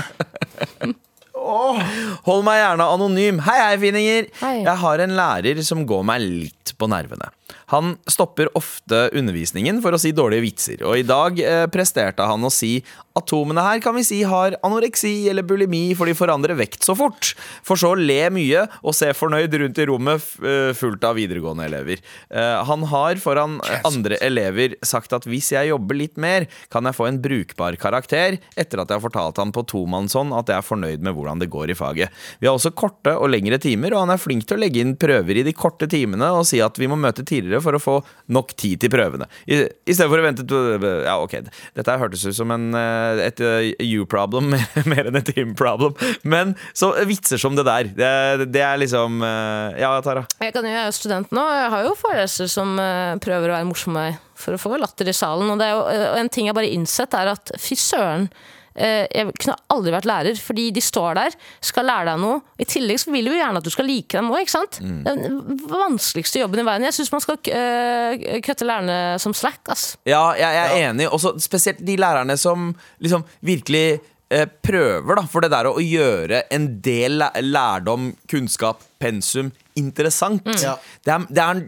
Oh. 1.34 1.80
Hold 2.28 2.45
meg 2.47 2.61
gjerne 2.62 2.86
anonym. 2.95 3.40
Hei, 3.43 3.59
hei, 3.59 3.76
fininger. 3.82 4.28
Hei. 4.38 4.62
Jeg 4.62 4.76
har 4.84 5.03
en 5.03 5.16
lærer 5.18 5.62
som 5.66 5.82
går 5.88 6.05
meg 6.07 6.22
litt 6.22 6.74
på 6.78 6.86
nervene. 6.86 7.32
Han 7.72 7.96
stopper 8.11 8.50
ofte 8.59 9.09
undervisningen 9.12 9.80
for 9.84 9.94
å 9.94 10.00
si 10.00 10.14
dårlige 10.16 10.46
vitser, 10.46 10.84
og 10.86 10.98
i 10.98 11.07
dag 11.07 11.38
eh, 11.40 11.66
presterte 11.72 12.26
han 12.28 12.44
å 12.44 12.53
si 12.53 12.78
atomene 13.18 13.61
her 13.64 13.80
kan 13.84 13.94
vi 13.96 14.05
si 14.07 14.22
har 14.24 14.57
anoreksi 14.64 15.28
eller 15.30 15.44
bulimi, 15.44 15.92
for 15.96 16.09
de 16.09 16.16
forandrer 16.16 16.57
vekt 16.59 16.86
så 16.86 16.94
fort. 16.96 17.32
For 17.66 17.80
så 17.80 17.92
å 17.92 17.98
le 17.98 18.20
mye 18.32 18.64
og 18.80 18.96
se 18.96 19.11
fornøyd 19.16 19.53
rundt 19.61 19.80
i 19.82 19.86
rommet 19.88 20.28
eh, 20.40 20.72
fullt 20.76 21.05
av 21.05 21.18
videregående 21.18 21.66
elever. 21.68 22.03
Eh, 22.32 22.62
han 22.68 22.86
har 22.92 23.20
foran 23.22 23.59
andre 23.84 24.18
elever 24.24 24.76
sagt 24.86 25.12
at 25.16 25.28
hvis 25.28 25.53
jeg 25.55 25.72
jobber 25.72 25.98
litt 25.98 26.20
mer, 26.20 26.48
kan 26.72 26.88
jeg 26.88 26.96
få 26.96 27.09
en 27.09 27.20
brukbar 27.22 27.76
karakter, 27.80 28.38
etter 28.57 28.82
at 28.82 28.88
jeg 28.88 28.98
har 28.98 29.05
fortalt 29.05 29.40
han 29.40 29.53
på 29.55 29.66
tomannshånd 29.74 30.34
at 30.36 30.50
jeg 30.50 30.61
er 30.61 30.66
fornøyd 30.66 31.05
med 31.05 31.16
hvordan 31.16 31.42
det 31.42 31.50
går 31.53 31.72
i 31.72 31.78
faget. 31.78 32.22
Vi 32.40 32.48
har 32.48 32.57
også 32.57 32.72
korte 32.76 33.14
og 33.18 33.30
lengre 33.32 33.61
timer, 33.62 33.94
og 33.94 34.07
han 34.07 34.14
er 34.14 34.22
flink 34.22 34.46
til 34.48 34.59
å 34.59 34.62
legge 34.62 34.82
inn 34.82 34.96
prøver 35.00 35.40
i 35.40 35.46
de 35.46 35.55
korte 35.57 35.88
timene 35.90 36.30
og 36.32 36.46
si 36.48 36.62
at 36.64 36.78
vi 36.80 36.88
må 36.90 36.96
møte 37.00 37.24
tidligere 37.26 37.41
for 37.64 37.76
å 37.76 37.82
få 37.82 37.97
nok 38.32 38.55
tid 38.59 38.82
til 38.82 38.93
prøvene. 38.93 39.28
I, 39.47 39.62
i 39.66 39.95
stedet 39.95 40.11
for 40.11 40.20
å 40.20 40.26
vente 40.26 40.47
Ja, 41.07 41.16
ok, 41.22 41.38
dette 41.76 41.99
hørtes 42.01 42.24
ut 42.26 42.36
som 42.36 42.53
en, 42.55 42.70
eh, 42.78 43.22
et 43.28 43.43
eh, 43.43 43.72
you-problem 43.82 44.55
mer 44.93 45.11
enn 45.11 45.20
et 45.20 45.32
him-problem, 45.36 45.97
men 46.22 46.55
så 46.76 46.93
vitser 47.09 47.40
som 47.40 47.57
det 47.59 47.66
der. 47.68 47.93
Det, 47.97 48.51
det 48.55 48.64
er 48.66 48.80
liksom 48.82 49.22
eh, 49.26 49.80
Ja, 49.82 49.95
Tara. 50.05 50.24
Jeg, 50.43 50.55
kan, 50.55 50.66
jeg 50.68 50.80
er 50.80 50.88
jo 50.88 50.97
student 50.97 51.34
nå, 51.34 51.45
jeg 51.57 51.70
har 51.74 51.86
jo 51.86 51.95
forelesere 51.99 52.51
som 52.53 52.74
prøver 53.22 53.51
å 53.51 53.57
være 53.59 53.68
morsomme 53.68 54.07
for 54.38 54.57
å 54.57 54.61
få 54.61 54.78
latter 54.80 55.09
i 55.11 55.14
salen. 55.16 55.51
Og, 55.53 55.62
jo, 55.62 55.84
og 55.84 56.18
en 56.18 56.32
ting 56.32 56.49
jeg 56.49 56.57
bare 56.57 56.72
innsett, 56.72 57.14
er 57.14 57.34
at 57.34 57.55
fy 57.61 57.78
søren. 57.78 58.28
Eh, 58.76 59.06
Jeg 59.12 59.32
kunne 59.38 59.56
aldri 59.74 59.92
vært 59.94 60.08
lærer, 60.08 60.38
fordi 60.40 60.70
de 60.74 60.82
står 60.84 61.18
der, 61.18 61.36
skal 61.64 61.86
lære 61.88 62.06
deg 62.12 62.20
noe. 62.22 62.40
I 62.58 62.66
tillegg 62.68 63.00
så 63.02 63.12
vil 63.14 63.26
de 63.28 63.34
jo 63.34 63.40
gjerne 63.40 63.60
at 63.62 63.66
du 63.66 63.70
skal 63.74 63.88
like 63.88 64.16
dem 64.18 64.30
òg, 64.32 64.40
ikke 64.44 64.54
sant? 64.54 64.78
Mm. 64.82 65.02
Den 65.06 65.66
vanskeligste 65.70 66.40
jobben 66.42 66.62
i 66.62 66.66
verden. 66.68 66.86
Jeg 66.88 66.96
syns 66.98 67.12
man 67.12 67.24
skal 67.24 67.38
uh, 67.40 68.38
kutte 68.46 68.68
lærerne 68.68 69.00
som 69.22 69.34
slack, 69.36 69.60
ass. 69.72 69.96
Ja, 70.08 70.22
jeg, 70.38 70.56
jeg 70.58 70.70
er 70.82 70.88
enig. 70.90 71.08
Også 71.12 71.34
spesielt 71.42 71.82
de 71.84 71.96
lærerne 72.00 72.36
som 72.40 72.70
liksom 73.02 73.24
virkelig 73.44 74.00
eh, 74.32 74.46
prøver, 74.64 75.18
da. 75.18 75.26
For 75.28 75.44
det 75.44 75.52
der 75.52 75.68
å, 75.70 75.76
gjøre 75.82 76.44
en 76.54 76.70
del 76.84 77.18
læ- 77.20 77.42
lærdom, 77.44 78.12
kunnskap, 78.30 78.82
pensum 79.02 79.50
interessant. 79.78 80.46
Ja. 80.62 80.76
Det 81.04 81.12
er, 81.14 81.28
det 81.32 81.42
er 81.42 81.56
en 81.56 81.62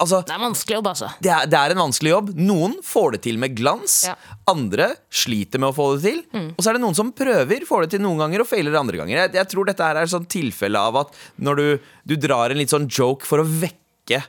Altså, 0.00 0.22
Det 0.24 0.32
er 0.32 0.40
en 0.40 0.46
vanskelig 0.48 0.76
jobb, 0.78 0.86
altså. 0.94 1.10
det 1.20 1.30
er, 1.36 1.46
det 1.52 1.58
er 1.60 1.74
en 1.74 1.82
vanskelig 1.84 2.10
jobb. 2.14 2.30
Noen 2.40 2.78
får 2.86 3.12
det 3.18 3.20
til 3.26 3.36
med 3.42 3.54
glans. 3.58 3.98
Ja. 4.08 4.14
Andre 4.48 4.90
sliter 5.12 5.60
med 5.60 5.70
å 5.70 5.76
få 5.76 5.90
det 5.98 6.02
til. 6.08 6.22
Og 6.56 6.62
så 6.64 6.70
er 6.72 6.78
det 6.78 6.84
noen 6.86 6.96
som 6.96 7.12
prøver, 7.12 7.66
får 7.68 7.84
det 7.86 7.90
til 7.98 8.04
noen 8.06 8.18
ganger 8.24 8.40
og 8.46 8.48
feiler 8.50 8.80
andre 8.80 9.02
ganger. 9.02 9.16
Jeg, 9.26 9.34
jeg 9.36 9.50
tror 9.52 9.68
dette 9.68 9.84
her 9.84 10.00
er 10.00 10.08
et 10.08 10.14
sånn 10.16 10.28
tilfelle 10.30 10.80
av 10.80 10.96
at 11.04 11.12
når 11.44 11.60
du, 11.60 11.66
du 12.08 12.16
drar 12.16 12.50
en 12.54 12.58
litt 12.62 12.72
sånn 12.72 12.88
joke 12.88 13.28
for 13.28 13.44
å 13.44 13.46
vekke 13.46 14.22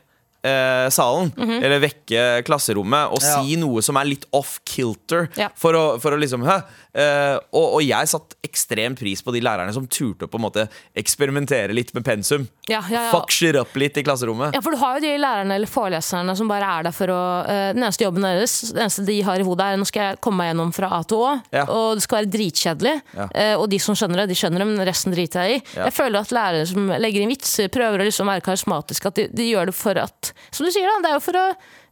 eh, 0.44 0.88
salen, 0.92 1.32
eller 1.38 1.80
vekke 1.84 2.22
klasserommet, 2.48 3.12
og 3.14 3.22
Ja. 3.22 3.40
si 3.44 3.56
noe 3.62 3.84
som 3.86 3.96
er 4.02 4.08
litt 4.10 4.26
off 4.34 4.60
kilter, 4.66 5.30
Ja. 5.38 5.50
for, 5.56 5.78
å, 5.78 5.84
for 6.02 6.12
å 6.18 6.20
liksom 6.20 6.44
Hæ? 6.48 6.60
Eh, 6.92 7.38
og, 7.56 7.78
og 7.78 7.82
jeg 7.86 8.10
satte 8.12 8.36
ekstrem 8.44 8.96
pris 9.00 9.22
på 9.24 9.32
de 9.32 9.40
lærerne 9.44 9.72
som 9.76 9.86
turte 9.88 10.28
å 10.28 10.32
på 10.32 10.40
en 10.40 10.44
måte 10.44 10.66
eksperimentere 10.98 11.76
litt 11.76 11.94
med 11.96 12.04
pensum. 12.06 12.48
Ja, 12.68 12.82
ja, 12.92 13.08
ja. 13.08 13.12
Fuck 13.14 13.32
up 13.62 13.78
litt 13.80 14.00
i 14.00 14.04
klasserommet. 14.04 14.56
Ja, 14.56 14.62
for 14.64 14.76
du 14.76 14.80
har 14.82 14.98
jo 14.98 15.06
de 15.06 15.14
lærerne 15.22 15.56
eller 15.56 15.72
foreleserne 15.72 16.36
som 16.38 16.52
bare 16.52 16.68
er 16.68 16.88
der 16.88 16.96
for 16.96 17.12
å 17.14 17.22
uh, 17.48 17.72
Den 17.72 17.84
eneste 17.86 18.04
jobben 18.06 18.26
deres, 18.26 18.58
det 18.74 18.84
eneste 18.84 19.06
de 19.08 19.18
har 19.26 19.40
i 19.40 19.46
hodet, 19.48 19.68
er 19.72 19.80
nå 19.80 19.88
skal 19.88 20.10
jeg 20.10 20.22
komme 20.24 20.42
meg 20.42 20.52
gjennom 20.52 20.74
fra 20.76 20.92
A 20.98 21.02
til 21.08 21.22
Å, 21.22 21.32
Ja. 21.56 21.66
og 21.72 21.98
det 21.98 22.06
skal 22.06 22.22
være 22.22 22.32
dritkjedelig. 22.34 22.96
Eh, 23.16 23.54
og 23.56 23.68
de 23.72 23.80
som 23.82 23.96
skjønner 23.98 24.24
det, 24.24 24.32
de 24.32 24.38
skjønner 24.40 24.64
det, 24.64 24.68
men 24.72 24.88
resten 24.88 25.14
driter 25.16 25.48
jeg 25.48 25.60
i. 25.60 25.62
Jeg 25.78 25.96
føler 25.96 26.22
at 26.22 26.34
lærere 26.36 26.68
som 26.70 26.90
legger 26.92 27.24
inn 27.24 27.32
vitser, 27.32 27.72
prøver 27.74 28.02
å 28.02 28.08
liksom 28.08 28.32
være 28.32 28.44
karismatiske, 28.46 29.12
at 29.12 29.20
de, 29.20 29.28
de 29.32 29.50
gjør 29.52 29.72
det 29.72 29.78
for 29.78 30.02
at 30.02 30.34
Som 30.52 30.68
du 30.68 30.74
sier, 30.74 30.88
da, 30.90 31.00
det 31.04 31.12
er 31.12 31.20
jo 31.20 31.24
for 31.24 31.40
å 31.40 31.46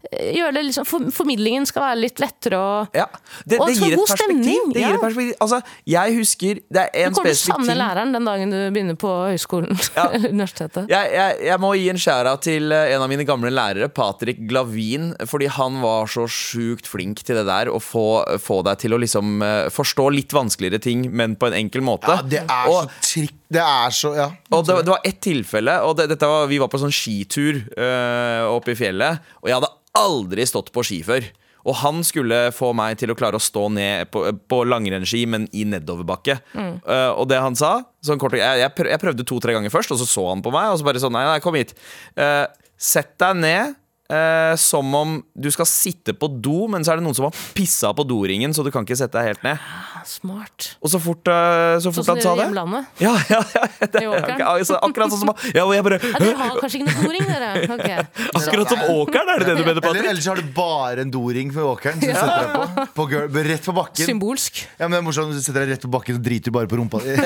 gjøre 0.09 0.53
det 0.55 0.61
liksom 0.69 0.85
for, 0.87 1.09
Formidlingen 1.11 1.65
skal 1.67 1.83
være 1.83 1.97
litt 1.99 2.21
lettere 2.23 2.55
og 2.59 2.95
Ja, 2.95 3.05
det, 3.43 3.57
det 3.59 3.73
gir 3.75 3.91
et 3.93 3.99
god 3.99 4.07
perspektiv. 4.07 4.37
stemning, 4.39 4.69
Det 4.71 4.79
gir 4.79 4.87
ja. 4.87 4.95
et 4.95 5.03
perspektiv. 5.03 5.33
Altså, 5.43 5.59
jeg 5.91 6.15
husker 6.15 6.61
Det 6.71 6.83
er 6.85 6.89
Du 6.93 6.99
en 7.09 7.17
kommer 7.17 7.33
til 7.33 7.39
å 7.39 7.55
savne 7.57 7.75
læreren 7.81 8.13
den 8.15 8.29
dagen 8.29 8.53
du 8.53 8.57
begynner 8.71 8.99
på 8.99 9.11
høyskolen 9.27 9.75
Ja. 9.99 10.05
universitetet. 10.31 10.87
jeg, 10.91 11.11
jeg, 11.17 11.39
jeg 11.49 11.59
må 11.65 11.73
gi 11.75 11.89
en 11.91 11.99
skjæra 11.99 12.35
til 12.45 12.71
eh, 12.75 12.93
en 12.95 13.03
av 13.03 13.11
mine 13.11 13.25
gamle 13.27 13.51
lærere, 13.51 13.89
Patrick 13.91 14.39
Glavin. 14.49 15.11
Fordi 15.27 15.49
han 15.59 15.81
var 15.83 16.07
så 16.11 16.25
sjukt 16.31 16.87
flink 16.87 17.23
til 17.27 17.39
det 17.41 17.45
der. 17.49 17.71
Å 17.73 17.81
få, 17.83 18.05
få 18.39 18.61
deg 18.67 18.79
til 18.85 18.95
å 18.95 19.01
liksom 19.03 19.43
eh, 19.43 19.67
forstå 19.73 20.07
litt 20.15 20.35
vanskeligere 20.35 20.79
ting, 20.83 21.05
men 21.11 21.35
på 21.39 21.49
en 21.51 21.57
enkel 21.59 21.83
måte. 21.85 22.07
Ja, 22.15 22.23
det 22.23 22.45
er 22.45 22.71
og, 22.71 22.87
så 23.03 23.11
trikk 23.19 23.35
Det 23.49 23.61
er 23.63 23.89
så 23.95 24.13
Ja. 24.15 24.29
og 24.53 24.65
det, 24.67 24.75
det 24.85 24.93
var 24.93 25.05
ett 25.07 25.19
tilfelle, 25.25 25.79
og 25.81 25.95
det, 25.97 26.09
dette 26.11 26.27
var, 26.29 26.47
vi 26.51 26.59
var 26.61 26.69
på 26.69 26.79
sånn 26.81 26.93
skitur 26.93 27.63
øh, 27.73 28.45
oppe 28.53 28.75
i 28.75 28.77
fjellet. 28.77 29.23
Og 29.41 29.49
jeg 29.49 29.57
hadde 29.57 29.71
aldri 29.97 30.45
stått 30.45 30.69
på 30.75 30.83
ski 30.85 30.99
før. 31.07 31.25
Og 31.67 31.75
han 31.81 32.03
skulle 32.07 32.37
få 32.55 32.69
meg 32.77 32.95
til 33.01 33.11
å 33.11 33.17
klare 33.19 33.35
å 33.35 33.43
stå 33.43 33.65
ned 33.75 34.11
på, 34.13 34.21
på 34.47 34.61
langrennsski, 34.69 35.25
men 35.27 35.47
i 35.51 35.65
nedoverbakke. 35.67 36.37
Eh, 36.55 37.09
og 37.11 37.27
det 37.29 37.41
han 37.43 37.57
sa 37.59 37.73
sånn 38.05 38.21
kort, 38.21 38.37
jeg, 38.39 38.61
jeg 38.63 39.01
prøvde 39.01 39.25
to-tre 39.27 39.57
ganger 39.57 39.73
først, 39.73 39.91
og 39.91 39.99
så 39.99 40.07
så 40.07 40.23
han 40.29 40.45
på 40.45 40.53
meg, 40.55 40.69
og 40.71 40.79
så 40.79 40.87
bare 40.87 41.01
sånn 41.03 41.13
Nei, 41.17 41.25
nei, 41.27 41.41
kom 41.43 41.57
hit. 41.59 41.73
Uh, 42.15 42.45
sett 42.79 43.11
deg 43.19 43.41
ned. 43.41 43.75
Eh, 44.09 44.55
som 44.57 44.89
om 44.97 45.17
du 45.37 45.47
skal 45.53 45.67
sitte 45.69 46.13
på 46.17 46.27
do, 46.41 46.67
men 46.71 46.83
så 46.85 46.93
er 46.93 46.99
det 46.99 47.05
noen 47.05 47.15
som 47.17 47.27
har 47.27 47.35
pissa 47.55 47.91
på 47.95 48.03
doringen, 48.09 48.53
så 48.55 48.63
du 48.65 48.71
kan 48.73 48.85
ikke 48.87 48.97
sette 48.99 49.15
deg 49.19 49.29
helt 49.31 49.43
ned. 49.45 49.61
Smart. 50.09 50.69
Og 50.81 50.89
så 50.89 50.99
fort, 51.03 51.27
eh, 51.29 51.75
så 51.83 51.91
fort 51.93 52.07
Sånn 52.07 52.17
han 52.17 52.23
sa 52.23 52.33
det 52.39 52.45
hjemlandet. 52.47 52.87
Ja, 53.05 53.13
ja, 53.29 53.39
ja, 53.53 53.63
det, 53.85 54.01
I 54.01 54.07
åkeren. 54.09 54.41
altså, 54.47 54.79
akkurat 54.87 55.13
sånn 55.13 55.21
som 55.25 55.33
Ja, 55.53 55.65
og 55.67 55.73
jeg 55.75 55.83
bare 55.85 55.99
Ja, 56.01 56.21
Dere 56.23 56.35
har 56.39 56.59
kanskje 56.63 56.79
ikke 56.81 56.89
noe 56.93 57.03
doring, 57.05 57.27
dere? 57.29 57.49
Okay. 57.77 58.07
Akkurat 58.39 58.73
som 58.73 58.83
åkeren, 58.95 59.29
er 59.35 59.43
det 59.43 59.47
det 59.49 59.55
du 59.59 59.63
mener, 59.63 59.71
Eller 59.77 59.85
Patrick? 59.85 60.09
ellers 60.13 60.29
har 60.31 60.41
du 60.41 60.47
bare 60.57 61.05
en 61.05 61.11
doring 61.13 61.51
for 61.53 61.73
åkeren 61.75 61.99
som 61.99 62.07
du 62.07 62.15
setter 62.15 62.39
deg 62.39 62.55
på. 62.55 62.87
på 62.99 63.07
gulv- 63.13 63.41
rett 63.49 63.67
på 63.69 63.75
bakken. 63.77 64.05
Symbolsk. 64.09 64.63
Ja, 64.79 64.87
men 64.87 64.97
det 64.97 65.01
er 65.03 65.07
morsomt, 65.09 65.35
Du 65.35 65.43
setter 65.43 65.65
deg 65.67 65.75
rett 65.75 65.85
på 65.85 65.91
bakken 65.93 66.17
og 66.19 66.23
driter 66.25 66.49
du 66.49 66.55
bare 66.57 66.71
på 66.71 66.79
rumpa 66.81 67.03
di. 67.05 67.17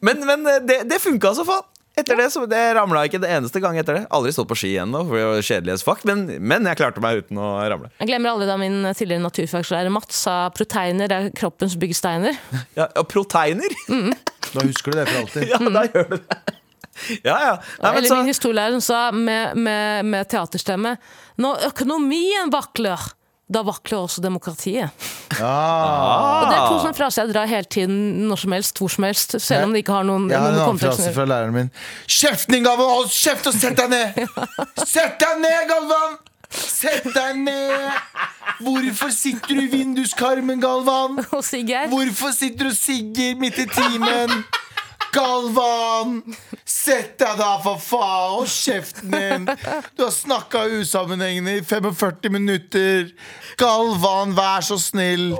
Men, 0.00 0.16
men 0.24 0.46
eh, 0.48 0.62
det, 0.64 0.76
det 0.88 0.96
funka 1.04 1.34
så 1.36 1.44
faen. 1.44 1.66
Etter 1.98 2.16
det, 2.16 2.28
så 2.30 2.44
Det 2.48 2.60
ramla 2.76 3.02
ikke 3.08 3.18
det 3.22 3.30
eneste 3.34 3.60
gang 3.62 3.76
etter 3.80 3.98
det. 3.98 4.04
Aldri 4.14 4.32
stått 4.34 4.48
på 4.50 4.56
ski 4.58 4.70
igjen 4.74 4.94
for 4.94 5.16
det 5.18 5.24
var 5.26 5.42
kjedelig 5.46 5.74
as 5.74 5.84
fuck, 5.86 6.04
men, 6.08 6.26
men 6.38 6.68
jeg 6.70 6.78
klarte 6.80 7.02
meg 7.02 7.24
uten 7.24 7.40
å 7.42 7.50
ramle. 7.72 7.90
Jeg 7.98 8.12
glemmer 8.12 8.32
aldri 8.32 8.48
da 8.48 8.56
min 8.60 8.78
tidligere 8.94 9.24
naturfagslærer 9.26 9.92
Mats 9.92 10.22
sa 10.24 10.36
proteiner 10.54 11.12
er 11.16 11.28
kroppens 11.36 11.76
byggesteiner. 11.80 12.38
Ja, 12.78 12.86
ja 12.94 13.04
proteiner! 13.06 13.74
Da 14.50 14.64
husker 14.66 14.90
du 14.90 14.98
det 14.98 15.04
for 15.06 15.20
alltid. 15.20 15.50
Ja, 15.50 15.58
da 15.62 15.84
gjør 15.86 16.08
du 16.10 16.16
det. 16.16 16.40
Ja, 17.24 17.36
ja. 17.40 17.52
Nei, 17.80 17.92
men 17.94 18.00
Eller 18.00 18.08
så, 18.10 18.16
min 18.18 18.28
historielærer 18.28 18.82
sa 18.84 18.98
med, 19.14 19.54
med, 19.56 20.04
med 20.10 20.26
teaterstemme 20.28 20.96
Når 21.40 21.62
økonomien 21.70 22.50
vakler, 22.52 23.06
da 23.50 23.62
vakler 23.66 24.04
også 24.04 24.22
demokratiet. 24.22 24.94
Ah. 25.40 26.42
Og 26.42 26.50
Det 26.50 26.56
er 26.56 26.64
to 26.68 26.78
sånne 26.84 26.96
fraser 26.96 27.24
jeg 27.24 27.34
drar 27.34 27.50
hele 27.50 27.66
tiden, 27.66 27.98
når 28.30 28.42
som 28.44 28.54
helst, 28.54 28.78
hvor 28.78 28.92
som 28.94 29.06
helst. 29.08 29.36
Selv 29.42 29.66
om 29.66 29.74
det 29.74 29.82
ikke 29.82 29.96
har 29.98 30.06
noen, 30.06 30.28
Jeg 30.30 30.38
har 30.38 30.54
en 30.54 30.60
annen 30.62 30.78
frase 30.78 31.12
fra 31.16 31.26
læreren 31.26 31.56
min. 31.56 31.70
Kjeften 32.06 32.54
din, 32.54 32.64
Galvan! 32.66 32.92
Hold 32.94 33.10
kjeft 33.14 33.50
og 33.50 33.56
sett 33.58 33.78
deg 33.78 33.90
ned! 33.90 34.20
Sett 34.86 35.18
deg 35.22 35.42
ned, 35.42 35.60
Galvan! 35.70 36.18
Sett 36.50 37.10
deg 37.14 37.42
ned! 37.42 37.90
Hvorfor 38.60 39.12
sitter 39.14 39.54
du 39.56 39.62
i 39.64 39.68
vinduskarmen, 39.72 40.60
Galvan? 40.62 41.20
Hvorfor 41.30 42.34
sitter 42.34 42.64
du 42.64 42.70
og 42.70 42.76
sigger 42.78 43.38
midt 43.40 43.58
i 43.58 43.66
timen? 43.70 44.42
Galvan! 45.12 46.20
Sett 46.64 47.16
deg 47.18 47.38
da, 47.40 47.50
for 47.64 47.80
faen! 47.82 48.36
Hold 48.36 48.50
kjeften 48.52 49.10
din! 49.14 49.48
Du 49.96 50.04
har 50.04 50.12
snakka 50.14 50.64
usammenhengende 50.78 51.56
i 51.58 51.64
45 51.66 52.30
minutter. 52.30 53.10
Galvan, 53.58 54.34
vær 54.36 54.62
så 54.64 54.78
snill. 54.80 55.32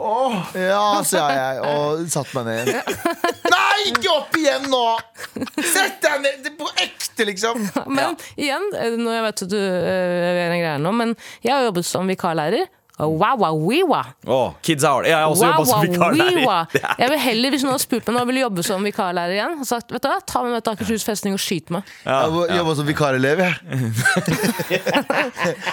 Ja, 0.59 1.01
sa 1.07 1.29
jeg, 1.35 1.63
og 1.71 2.03
satte 2.11 2.41
meg 2.41 2.49
ned 2.51 2.73
igjen. 2.73 2.99
Nei, 3.55 3.77
ikke 3.93 4.13
opp 4.17 4.41
igjen 4.41 4.67
nå! 4.73 4.83
Sett 5.63 6.03
deg 6.05 6.19
ned! 6.27 6.43
Det 6.45 6.57
På 6.61 6.69
ekte, 6.81 7.25
liksom. 7.29 7.63
Men 7.87 8.19
igjen, 8.35 8.67
eh, 8.77 8.99
nå 8.99 9.15
jeg 9.15 9.25
vet 9.29 9.47
at 9.47 9.55
du 9.55 9.57
gjør 9.61 10.43
er 10.43 10.43
en 10.51 10.61
greie 10.61 10.77
nå, 10.83 10.93
men 10.99 11.15
jeg 11.47 11.55
har 11.55 11.65
jobbet 11.71 11.89
som 11.89 12.11
vikarlærer. 12.11 12.69
Og 13.01 13.11
Wow, 13.21 13.37
wow, 13.41 13.55
wiwa. 13.69 14.03
Å, 14.27 14.41
kids 14.65 14.85
are 14.87 15.05
Jeg 15.09 15.17
har 15.17 15.25
også 15.31 15.45
Wow, 15.45 15.51
jobba 15.53 15.65
som 15.71 15.81
vikarlærer. 15.87 16.67
Det 16.75 16.81
er- 16.83 16.95
Jeg 17.05 17.09
vil 17.15 17.21
heller, 17.25 17.49
Hvis 17.55 17.63
noen 17.65 17.75
hadde 17.75 17.85
spurt 17.87 18.05
meg 18.09 18.15
nå, 18.19 18.23
vil 18.31 18.37
du 18.39 18.43
jobbe 18.45 18.63
som 18.67 18.79
vikarlærer 18.87 19.35
igjen, 19.37 19.53
og 19.61 19.67
sagt 19.69 19.87
vet 19.93 20.03
du 20.05 20.09
hva, 20.11 20.19
ta 20.27 20.39
med 20.45 20.51
meg 20.57 20.63
til 20.67 20.73
Akershus 20.77 21.05
festning 21.07 21.33
og 21.37 21.41
skyt 21.43 21.67
meg. 21.75 21.83
Jeg 22.05 22.17
jobba 22.61 22.73
som 22.79 22.87
vikarelev, 22.89 23.37
jeg. 23.45 23.55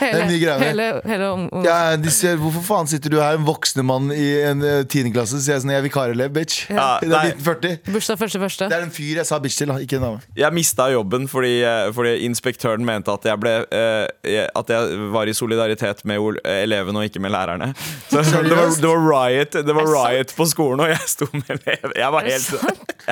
Hele, 0.01 0.25
ny 0.29 0.37
greie. 0.41 0.57
hele, 0.61 0.85
hele 1.05 1.27
om, 1.33 1.47
om, 1.51 1.63
Ja, 1.65 1.95
de 1.99 2.11
ser, 2.13 2.37
Hvorfor 2.41 2.63
faen 2.65 2.87
sitter 2.89 3.11
du 3.13 3.17
her, 3.21 3.37
en 3.37 3.45
voksne 3.47 3.83
mann 3.85 4.11
i 4.13 4.27
en 4.47 4.61
uh, 4.63 4.81
tiendeklasse, 4.89 5.39
sier 5.43 5.55
jeg 5.57 5.63
sånn, 5.65 5.73
jeg 5.73 5.81
er 5.81 5.85
vikarelev, 5.87 6.31
bitch. 6.35 6.55
Ja, 6.71 6.87
det 7.01 7.09
er 7.11 7.33
1940. 7.33 7.77
Bursdag 7.93 8.19
første 8.21 8.41
første. 8.43 8.69
Det 8.71 8.77
er 8.77 8.85
en 8.87 8.93
fyr 8.93 9.19
jeg 9.21 9.27
sa 9.29 9.39
bitch 9.43 9.57
til, 9.59 9.73
ikke 9.83 9.99
en 9.99 10.05
dame. 10.07 10.19
Jeg 10.37 10.55
mista 10.55 10.87
jobben 10.93 11.27
fordi, 11.31 11.53
eh, 11.67 11.89
fordi 11.95 12.13
inspektøren 12.27 12.85
mente 12.87 13.13
at 13.13 13.23
jeg, 13.31 13.37
ble, 13.41 13.53
eh, 13.73 14.45
at 14.47 14.67
jeg 14.73 14.81
var 15.13 15.29
i 15.29 15.35
solidaritet 15.37 16.03
med 16.07 16.15
elevene 16.47 17.01
og 17.01 17.05
ikke 17.09 17.16
med 17.23 17.33
lærerne. 17.33 17.71
Så 18.09 18.21
det 18.21 18.55
var, 18.55 18.69
det 18.81 18.87
var 18.87 19.01
riot 19.07 19.57
Det 19.67 19.75
var 19.75 19.89
riot 19.93 20.33
på 20.37 20.45
skolen, 20.49 20.83
og 20.85 20.91
jeg 20.91 21.09
sto 21.09 21.27
med 21.33 21.49
elever. 21.57 21.95
Jeg 21.97 22.11
var 22.13 22.27
helt 22.27 22.53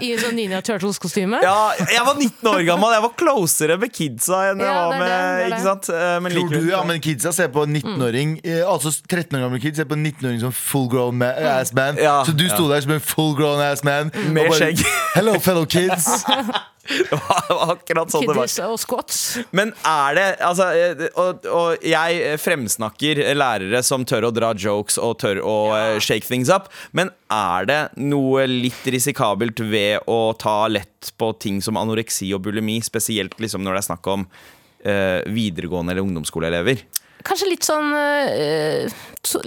I 0.02 0.12
en 0.16 0.22
sånn 0.26 0.36
Ninja 0.36 0.62
Turtles-kostyme. 0.66 1.40
ja, 1.44 1.58
Jeg 1.92 2.04
var 2.08 2.16
19 2.20 2.50
år 2.52 2.64
gammel. 2.68 2.96
Jeg 2.98 3.06
var 3.06 3.14
closere 3.22 3.78
med 3.82 3.94
kidsa 3.96 4.42
enn 4.52 4.64
jeg 4.64 4.70
Ja, 4.70 4.76
var 4.90 5.00
med 5.00 5.10
det, 5.10 5.22
det 5.40 5.48
Ikke 5.52 5.64
sant? 5.64 5.90
Eh, 5.96 6.18
Men 6.26 6.36
Tror 6.36 6.52
du, 6.52 6.60
ja, 6.72 6.84
men 6.88 7.02
kidsa 7.04 7.34
ser 7.36 7.52
på 7.56 7.64
en 7.64 7.76
19-åring 7.80 8.38
mm. 8.44 8.52
Altså 8.72 8.92
13 9.08 9.38
år 9.38 9.46
gamle 9.46 9.60
kids 9.64 9.78
ser 9.78 9.88
på 9.90 9.98
en 9.98 10.06
19-åring 10.06 10.40
som 10.44 10.54
full 10.56 10.90
grown 10.92 11.18
ma 11.18 11.32
ass 11.56 11.74
man. 11.76 11.98
Ja, 12.02 12.20
så 12.26 12.32
du 12.36 12.48
sto 12.50 12.68
ja. 12.68 12.76
der 12.76 12.82
som 12.86 12.96
en 12.96 13.04
full 13.04 13.36
grown 13.38 13.62
ass 13.64 13.84
man. 13.84 14.12
Med 14.36 14.52
skjegg. 14.54 14.82
Hello, 15.16 15.40
fellow 15.40 15.66
kids. 15.66 16.08
Det 17.10 17.20
var 17.56 17.72
akkurat 17.74 18.12
sånn 18.14 18.26
det 18.28 18.36
var. 18.38 18.50
Og 18.70 18.80
squats. 18.82 19.22
Men 19.56 19.72
er 19.88 20.18
det 20.18 20.26
altså, 20.46 20.68
eh, 20.78 21.06
og, 21.22 21.46
og 21.50 21.86
jeg 21.86 22.40
fremsnakker 22.42 23.22
lærere 23.38 23.82
som 23.86 24.06
tør 24.08 24.30
å 24.30 24.34
dra 24.36 24.52
jokes 24.54 25.00
og 25.02 25.18
tør 25.24 25.42
å 25.42 25.56
ja. 25.74 25.86
shake 26.04 26.28
things 26.28 26.52
up. 26.54 26.70
Men 26.96 27.12
er 27.34 27.70
det 27.70 27.80
noe 28.02 28.46
litt 28.50 28.86
risikabelt 28.92 29.60
ved 29.66 30.06
å 30.12 30.36
ta 30.40 30.66
lett 30.72 31.14
på 31.18 31.32
ting 31.42 31.62
som 31.66 31.80
anoreksi 31.82 32.30
og 32.36 32.46
bulimi? 32.46 32.80
Spesielt 32.86 33.38
liksom 33.42 33.66
når 33.66 33.78
det 33.78 33.84
er 33.84 33.90
snakk 33.90 34.12
om 34.12 34.28
uh, 34.28 35.20
videregående 35.34 35.96
eller 35.96 36.06
ungdomsskoleelever. 36.06 36.86
Kanskje 37.24 37.48
litt 37.50 37.64
sånn 37.66 37.94
eh, 37.98 38.90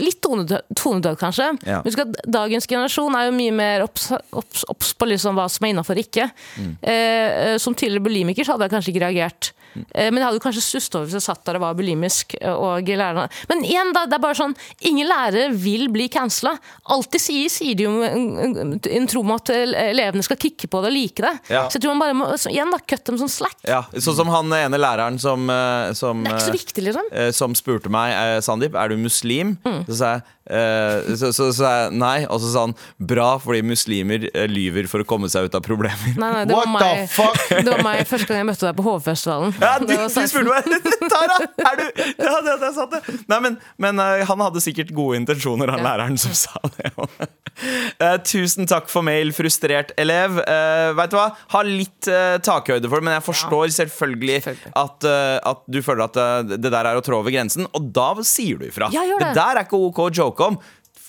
Litt 0.03 0.19
tonedø- 0.25 0.65
tonedøv, 0.75 1.15
kanskje. 1.21 1.53
Ja. 1.69 1.77
Husk 1.85 2.01
at 2.03 2.17
Dagens 2.27 2.67
generasjon 2.67 3.15
er 3.15 3.29
jo 3.29 3.35
mye 3.37 3.53
mer 3.55 3.85
obs 3.85 4.09
obs- 4.35 4.65
obs 4.73 4.89
på 4.99 5.07
liksom 5.07 5.37
hva 5.39 5.45
som 5.49 5.69
er 5.69 5.71
innafor 5.71 5.95
og 5.95 6.03
ikke. 6.03 6.27
Mm. 6.59 6.73
Eh, 6.83 7.53
eh, 7.53 7.59
som 7.63 7.77
tidligere 7.79 8.03
bulimiker 8.09 8.43
så 8.45 8.57
hadde 8.57 8.67
jeg 8.67 8.75
kanskje 8.75 8.91
ikke 8.97 9.05
reagert. 9.07 9.53
Eh, 9.95 10.09
men 10.11 10.19
jeg 10.19 10.27
hadde 10.27 10.41
kanskje 10.43 10.65
stusset 10.65 10.97
over 10.99 11.07
hvis 11.07 11.15
jeg 11.21 11.27
satt 11.29 11.45
der 11.47 11.61
og 11.61 11.63
var 11.63 11.77
bulimisk. 11.79 12.35
eh, 12.41 12.51
Og 12.51 12.83
lærerne. 12.91 13.29
Men 13.53 13.63
igjen, 13.63 13.93
da, 13.95 14.03
det 14.11 14.17
er 14.19 14.25
bare 14.25 14.35
sånn 14.35 14.57
Ingen 14.91 15.07
lærere 15.07 15.53
vil 15.55 15.87
bli 15.95 16.09
cancela. 16.11 16.57
Alltid 16.91 17.21
sier, 17.23 17.49
sier 17.53 17.77
de 17.79 17.85
jo 17.87 18.03
en, 18.03 18.81
en, 18.83 19.07
tro 19.07 19.21
om 19.23 19.31
at 19.37 19.53
elevene 19.55 20.25
skal 20.27 20.41
kicke 20.43 20.67
på 20.67 20.83
det 20.83 20.91
og 20.91 20.97
like 20.97 21.23
det. 21.23 21.35
Ja. 21.55 21.69
Så 21.69 21.79
jeg 21.79 21.85
tror 21.87 21.95
man 21.95 22.03
bare 22.03 22.19
må 22.19 22.33
så 22.35 22.51
Igjen, 22.51 22.75
da, 22.75 22.83
cut 22.83 23.05
dem 23.07 23.19
som 23.23 23.31
slack. 23.31 23.55
Ja, 23.63 23.85
Sånn 23.95 24.17
som 24.19 24.35
han 24.35 24.51
ene 24.59 24.81
læreren 24.81 25.21
som, 25.23 25.47
som 25.95 26.25
Det 26.27 26.33
er 26.33 26.41
ikke 26.41 26.51
så 26.51 26.59
viktig, 26.59 26.85
liksom. 26.89 27.15
som 27.39 27.55
spurte 27.59 27.91
meg 27.93 28.15
eh, 28.15 28.39
Sandeep, 28.45 28.77
er 28.79 28.93
du 28.93 28.99
muslim? 29.01 29.57
Mm. 29.67 29.81
Så 29.89 29.99
sa 30.01 30.13
jeg 30.17 30.25
eh, 30.55 31.11
så, 31.19 31.31
så, 31.33 31.49
så 31.51 31.57
sa 31.59 31.73
jeg 31.75 31.97
nei, 32.01 32.17
og 32.31 32.41
så 32.43 32.53
sa 32.53 32.65
han 32.69 32.75
bra, 33.11 33.29
fordi 33.43 33.63
muslimer 33.67 34.29
eh, 34.33 34.47
lyver 34.51 34.89
for 34.91 35.05
å 35.05 35.09
komme 35.09 35.31
seg 35.33 35.49
ut 35.49 35.59
av 35.59 35.65
problemer. 35.67 36.15
Nei, 36.19 36.31
nei, 36.37 36.45
det 36.49 36.57
var, 36.57 36.69
the 36.69 36.75
meg, 36.77 37.03
fuck? 37.13 37.43
det 37.67 37.69
var 37.75 37.85
meg 37.87 38.03
første 38.09 38.31
gang 38.31 38.43
jeg 38.43 38.49
møtte 38.53 38.69
deg 38.69 38.79
på 38.79 38.87
HV-festivalen. 38.87 39.57
Ja, 39.63 39.75
du, 39.83 39.93
du 39.93 40.21
spurte 40.33 40.47
meg! 40.49 40.89
Tara, 41.13 41.39
er 41.71 41.81
du 41.81 41.85
Ja, 42.21 42.35
det, 42.45 42.57
det 42.63 42.73
sant, 42.77 42.95
det. 42.95 43.19
Nei, 43.31 43.39
men, 43.45 43.59
men 43.81 44.01
uh, 44.03 44.23
han 44.29 44.43
hadde 44.45 44.63
sikkert 44.65 44.93
gode 44.97 45.19
intensjoner, 45.23 45.71
han 45.75 45.83
Ja. 45.83 45.93
læreren 45.93 46.19
som 46.21 46.35
sa 46.37 46.59
det. 46.75 46.91
uh, 46.99 48.17
tusen 48.29 48.69
takk 48.69 48.91
for 48.93 49.07
mail, 49.07 49.31
frustrert 49.37 49.93
elev. 50.01 50.41
Uh, 50.43 50.93
vet 50.99 51.13
du 51.13 51.17
hva? 51.19 51.29
Ha 51.55 51.63
litt 51.67 52.09
uh, 52.11 52.37
takhøyde 52.45 52.89
for 52.91 53.01
det, 53.01 53.07
men 53.09 53.17
jeg 53.19 53.25
forstår 53.29 53.73
selvfølgelig 53.79 54.39
selvfølgelig. 54.43 54.73
at, 54.79 55.07
at 55.49 55.61
du 55.71 55.79
føler 55.85 56.05
at 56.09 56.19
det 56.51 56.71
der 56.71 56.89
er 56.91 56.99
å 56.99 57.03
trå 57.05 57.19
over 57.21 57.33
grensen, 57.35 57.48
og 57.57 57.93
da 57.95 58.11
sier 58.27 58.61
du 58.61 58.69
ifra. 58.69 58.91
Ja, 58.95 59.05
gjør 59.07 59.23
det. 59.23 59.31
det 59.33 59.41
der 59.41 59.61
er 59.61 59.69
ikke 59.69 59.81
ok 59.89 60.05
å 60.07 60.11
joke 60.13 60.51
om. 60.53 60.59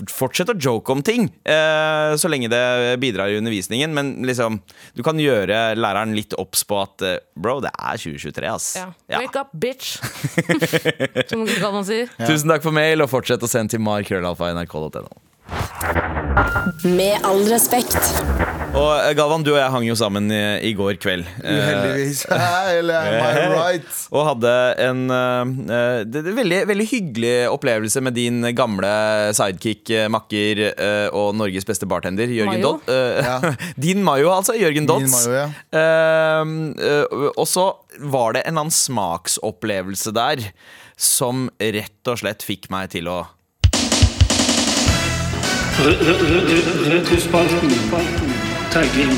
Fortsett 0.07 0.47
å 0.47 0.55
joke 0.55 0.93
om 0.95 1.01
ting, 1.03 1.25
eh, 1.43 2.13
så 2.15 2.29
lenge 2.31 2.47
det 2.47 2.95
bidrar 3.03 3.27
i 3.27 3.35
undervisningen. 3.35 3.91
Men 3.91 4.13
liksom, 4.23 4.61
du 4.95 5.03
kan 5.03 5.19
gjøre 5.19 5.75
læreren 5.75 6.15
litt 6.15 6.33
obs 6.39 6.63
på 6.63 6.79
at 6.79 7.03
eh, 7.03 7.17
bro, 7.35 7.57
det 7.65 7.73
er 7.75 7.99
2023, 7.99 8.47
ass. 8.47 8.69
Ja. 8.79 8.87
Ja. 9.11 9.19
Wake 9.25 9.43
up, 9.43 9.51
bitch! 9.51 9.97
Som 11.31 11.43
Galvan 11.49 11.83
sier. 11.87 12.07
Tusen 12.23 12.53
takk 12.53 12.63
for 12.63 12.75
mail, 12.75 13.03
og 13.03 13.11
fortsett 13.11 13.43
å 13.43 13.51
sende 13.51 13.75
til 13.75 13.83
markrøllalfa.nrk.no. 13.83 15.28
Med 16.85 17.19
all 17.27 17.41
respekt. 17.49 17.97
Og 18.69 18.91
eh, 19.01 19.13
Galvan, 19.17 19.41
du 19.43 19.49
og 19.51 19.57
jeg 19.57 19.71
hang 19.73 19.85
jo 19.87 19.95
sammen 19.97 20.29
i, 20.31 20.39
i 20.69 20.71
går 20.77 20.99
kveld. 21.01 21.25
Eh, 21.41 21.57
Uheldigvis. 21.57 22.19
Eller 22.77 22.99
am 22.99 23.15
I 23.17 23.47
right? 23.55 23.87
Og 24.13 24.27
hadde 24.27 24.51
en 24.85 25.01
uh, 25.09 26.03
det, 26.05 26.21
det, 26.27 26.35
veldig, 26.37 26.59
veldig 26.69 26.85
hyggelig 26.91 27.33
opplevelse 27.49 28.03
med 28.05 28.15
din 28.17 28.45
gamle 28.57 28.91
sidekick, 29.35 29.89
eh, 29.89 30.05
makker 30.13 30.61
uh, 30.69 31.07
og 31.17 31.33
Norges 31.39 31.65
beste 31.67 31.89
bartender, 31.89 32.29
Jørgen 32.29 32.59
Mayo? 32.59 32.75
Dodd. 32.77 32.93
Eh, 32.93 33.25
Ja. 33.25 33.39
Din 33.89 34.05
Mayo, 34.05 34.29
altså. 34.35 34.53
Jørgen 34.59 34.87
Dodds. 34.89 35.17
Ja. 35.27 35.47
Eh, 35.73 36.53
eh, 36.85 37.17
og 37.33 37.45
så 37.49 37.71
var 37.99 38.37
det 38.37 38.45
en 38.47 38.61
annen 38.61 38.73
smaksopplevelse 38.73 40.13
der 40.15 40.45
som 40.99 41.47
rett 41.59 42.11
og 42.11 42.21
slett 42.21 42.45
fikk 42.45 42.69
meg 42.73 42.93
til 42.93 43.09
å 43.11 43.23
Retrospalten. 45.79 47.69
Tagging. 48.71 49.11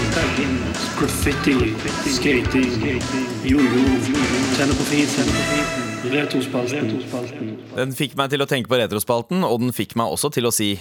Graffiti. 0.99 1.55
Skating. 2.05 3.01
Jojo. 3.43 3.83
Tenner 4.57 4.75
på 4.77 4.83
fisen. 4.83 5.25
Retrospalten. 6.11 7.01
Den 7.75 7.95
fikk 7.97 8.13
meg 8.19 8.29
til 8.29 8.45
å 8.45 8.47
tenke 8.49 8.69
på 8.69 8.77
retrospalten, 8.77 9.41
og 9.41 9.57
den 9.63 9.73
fikk 9.73 9.97
meg 9.97 10.13
også 10.13 10.29
til 10.37 10.45
å 10.45 10.53
si 10.53 10.75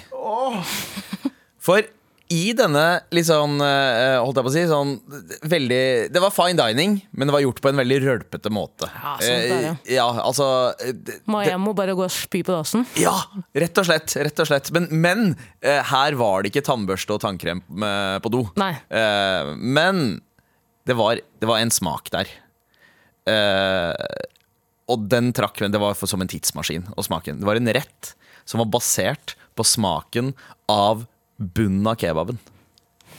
For 1.60 1.88
i 2.30 2.52
denne 2.54 2.84
litt 3.10 3.26
sånn, 3.26 3.56
eh, 3.64 4.16
holdt 4.22 4.38
jeg 4.38 4.46
på 4.46 4.50
å 4.50 4.54
si, 4.54 4.62
sånn 4.70 4.92
veldig 5.50 5.80
Det 6.14 6.20
var 6.22 6.30
fine 6.30 6.54
dining, 6.58 6.92
men 7.10 7.26
det 7.26 7.34
var 7.34 7.42
gjort 7.42 7.58
på 7.64 7.70
en 7.72 7.80
veldig 7.80 7.98
rølpete 8.04 8.52
måte. 8.54 8.86
Ja, 8.94 9.14
sånn 9.18 9.40
det 9.42 9.50
er, 9.56 9.64
ja. 9.64 9.74
Ja, 9.96 10.06
altså 10.22 10.46
eh, 10.78 10.92
det- 10.94 11.18
jeg 11.26 11.58
må 11.58 11.74
bare 11.74 11.96
gå 11.98 12.04
og 12.06 12.10
spy 12.14 12.42
på 12.46 12.54
dassen. 12.54 12.86
Ja, 13.00 13.16
rett 13.54 13.76
og 13.82 13.88
slett. 13.88 14.14
rett 14.14 14.38
og 14.38 14.46
slett 14.46 14.70
Men, 14.72 14.86
men 14.90 15.36
her 15.62 16.14
var 16.14 16.42
det 16.42 16.52
ikke 16.52 16.64
tannbørste 16.70 17.14
og 17.16 17.20
tannkrem 17.20 17.62
på 18.22 18.30
do. 18.30 18.44
Nei. 18.56 18.72
Men 19.58 20.20
det 20.86 20.96
var, 20.96 21.16
det 21.40 21.48
var 21.50 21.58
en 21.58 21.70
smak 21.74 22.10
der. 22.14 22.30
Og 24.90 25.06
den 25.10 25.32
trakk 25.36 25.58
Det 25.70 25.80
var 25.80 25.94
som 25.94 26.20
en 26.22 26.28
tidsmaskin. 26.30 26.86
Og 26.96 27.04
smaken 27.06 27.40
Det 27.40 27.46
var 27.48 27.56
en 27.60 27.72
rett 27.74 28.14
som 28.48 28.58
var 28.62 28.70
basert 28.72 29.34
på 29.58 29.66
smaken 29.66 30.32
av 30.70 31.06
bunnen 31.40 31.86
av 31.90 31.96
kebaben. 32.00 32.38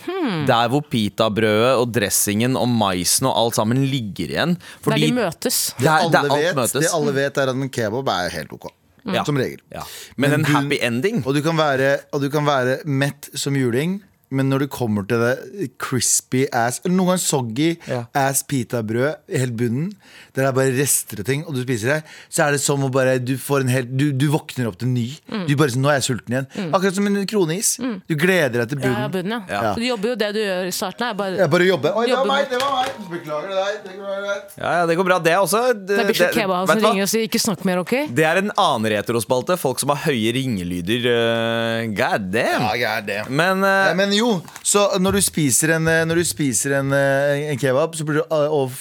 Hmm. 0.01 0.45
Der 0.49 0.69
hvor 0.73 0.81
pitabrødet 0.89 1.75
og 1.77 1.91
dressingen 1.93 2.55
og 2.57 2.69
maisen 2.73 3.27
og 3.29 3.35
alt 3.37 3.57
sammen 3.59 3.83
ligger 3.91 4.31
igjen. 4.33 4.55
Der 4.87 4.97
de 4.97 5.09
møtes. 5.13 5.59
det 5.77 5.85
er, 5.89 6.07
det 6.09 6.17
Alle 6.17 6.17
er 6.17 6.31
alt 6.37 6.45
vet, 6.47 6.55
møtes. 6.57 6.73
det 6.87 6.93
alle 6.97 7.13
vet, 7.19 7.37
er 7.37 7.51
at 7.51 7.55
en 7.61 7.69
kebab 7.69 8.09
er 8.09 8.31
helt 8.33 8.53
ok. 8.57 8.69
Mm. 9.05 9.15
Som 9.25 9.37
regel. 9.41 9.59
Ja. 9.73 9.81
Men, 10.15 10.33
en 10.37 10.43
du- 10.45 10.51
happy 10.53 10.77
ending 10.81 11.23
Og 11.25 11.33
du, 11.33 11.41
kan 11.41 11.57
være, 11.57 11.99
og 12.13 12.21
du 12.21 12.29
kan 12.29 12.45
være 12.45 12.79
mett 12.85 13.29
som 13.33 13.55
juling, 13.57 13.99
men 14.31 14.47
når 14.49 14.63
du 14.63 14.67
kommer 14.71 15.03
til 15.07 15.19
det 15.19 15.69
crispy 15.81 16.45
ass 16.55 16.79
Eller 16.85 16.95
noen 16.95 17.09
ganger 17.11 17.23
soggy 17.23 17.69
Ja. 17.87 18.05
ass 18.15 18.43
pitabrød 18.47 19.15
i 19.29 19.37
helt 19.41 19.55
bunnen, 19.59 19.89
der 20.33 20.41
det 20.45 20.47
er 20.49 20.55
bare 20.55 20.73
rester 20.77 21.19
og 21.19 21.25
ting, 21.27 21.43
og 21.45 21.53
du 21.55 21.61
spiser 21.65 21.87
det, 21.95 21.97
så 22.31 22.45
er 22.47 22.51
det 22.55 22.61
som 22.63 22.81
å 22.83 22.89
bare 22.91 23.17
Du, 23.19 23.35
får 23.37 23.61
en 23.65 23.71
helt, 23.73 23.91
du, 23.97 24.11
du 24.15 24.27
våkner 24.31 24.67
opp 24.71 24.77
til 24.79 24.87
ny. 24.91 25.07
Mm. 25.29 25.45
Du 25.49 25.55
bare 25.59 25.73
sånn, 25.75 25.81
Nå 25.83 25.89
er 25.91 25.99
jeg 25.99 26.07
sulten 26.07 26.33
igjen. 26.37 26.47
Akkurat 26.73 26.95
som 26.95 27.07
en 27.09 27.19
kronis. 27.27 27.73
Du 28.07 28.15
gleder 28.15 28.61
deg 28.63 28.69
til 28.71 28.79
Ja, 28.79 28.87
bunnen. 28.87 29.11
bunnen, 29.11 29.43
ja. 29.49 29.61
Ja. 29.67 29.73
Du 29.75 29.83
jobber 29.85 30.13
jo 30.13 30.15
det 30.15 30.29
du 30.35 30.39
gjør 30.41 30.67
i 30.69 30.73
starten. 30.75 31.07
Er 31.11 31.13
bare, 31.19 31.37
Jeg 31.41 31.49
bare 31.51 31.67
jobbe. 31.67 31.91
Oi, 31.97 32.05
det 32.07 32.15
var 32.17 32.29
meg! 32.31 32.49
Det 32.51 32.59
var 32.61 32.73
meg! 32.77 32.89
Beklager 33.11 33.47
det 33.51 33.57
der. 33.57 33.75
Det 33.85 33.95
går 33.97 34.21
bra. 34.21 34.35
Ja, 34.61 34.71
ja, 34.79 34.85
det 34.89 34.97
går 34.99 35.07
bra. 35.09 35.17
Det 35.19 35.35
også 35.41 35.61
det 35.87 35.99
er 35.99 36.07
Bishop 36.11 36.31
Kebab 36.35 36.67
vet 36.67 36.73
som 36.75 36.81
du 36.81 36.87
ringer 36.91 37.03
og 37.07 37.11
sier 37.11 37.25
'ikke 37.27 37.41
snakk 37.41 37.65
mer', 37.65 37.81
ok? 37.81 37.93
Det 38.13 38.25
er 38.25 38.37
en 38.37 38.51
annen 38.57 38.91
retrospalte. 38.95 39.57
Folk 39.57 39.79
som 39.79 39.89
har 39.89 39.99
høye 40.07 40.31
ringelyder. 40.37 41.01
Uh, 41.09 41.93
god 41.97 42.29
damn. 42.31 42.61
Ja, 42.61 42.73
god 42.85 43.07
damn. 43.07 43.31
Men, 43.35 43.63
uh, 43.63 43.87
Ja, 43.89 43.93
men 43.97 44.11
jo, 44.13 44.20
så 44.65 44.85
når 45.01 45.17
du 45.17 45.21
spiser 45.25 45.75
en, 45.77 45.87
eh, 45.89 46.03
når 46.07 46.21
du 46.21 46.27
spiser 46.27 46.77
en, 46.79 46.93
eh, 46.95 47.49
en 47.51 47.59
kebab 47.59 47.95
du, 47.97 48.21
eh, 48.21 48.55
og 48.55 48.71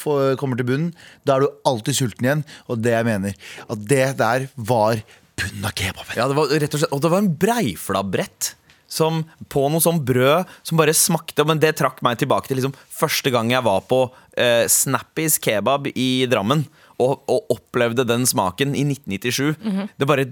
kommer 0.41 0.59
til 0.59 0.69
bunnen, 0.69 0.95
da 1.25 1.37
er 1.37 1.47
du 1.47 1.61
alltid 1.69 1.99
sulten 1.99 2.27
igjen. 2.27 2.45
Og 2.69 2.81
det 2.83 2.95
jeg 2.95 3.09
mener, 3.09 3.35
at 3.69 3.85
det 3.91 4.07
der 4.21 4.49
var 4.57 5.03
bunnen 5.41 5.65
av 5.65 5.75
kebaben. 5.75 6.17
ja, 6.17 6.29
det 6.29 6.37
var 6.37 6.49
rett 6.53 6.75
og 6.75 6.81
slett 6.83 6.93
Og 6.93 7.01
det 7.01 7.11
var 7.11 7.23
en 7.23 7.35
breiflabrett 7.41 8.55
Som 8.91 9.23
på 9.49 9.63
noe 9.71 9.81
sånn 9.81 10.03
brød 10.05 10.51
som 10.67 10.77
bare 10.77 10.93
smakte 10.93 11.47
Men 11.47 11.63
det 11.63 11.77
trakk 11.79 12.03
meg 12.03 12.19
tilbake 12.19 12.51
til 12.51 12.59
liksom 12.59 12.75
første 13.01 13.33
gang 13.35 13.51
jeg 13.53 13.65
var 13.67 13.81
på 13.91 14.05
eh, 14.37 14.67
Snappys 14.71 15.39
kebab 15.43 15.91
i 15.95 16.11
Drammen. 16.31 16.67
Og, 17.01 17.23
og 17.33 17.47
opplevde 17.55 18.05
den 18.05 18.27
smaken 18.29 18.75
i 18.77 18.83
1997. 18.85 19.87
Det 19.97 20.05
bare, 20.05 20.27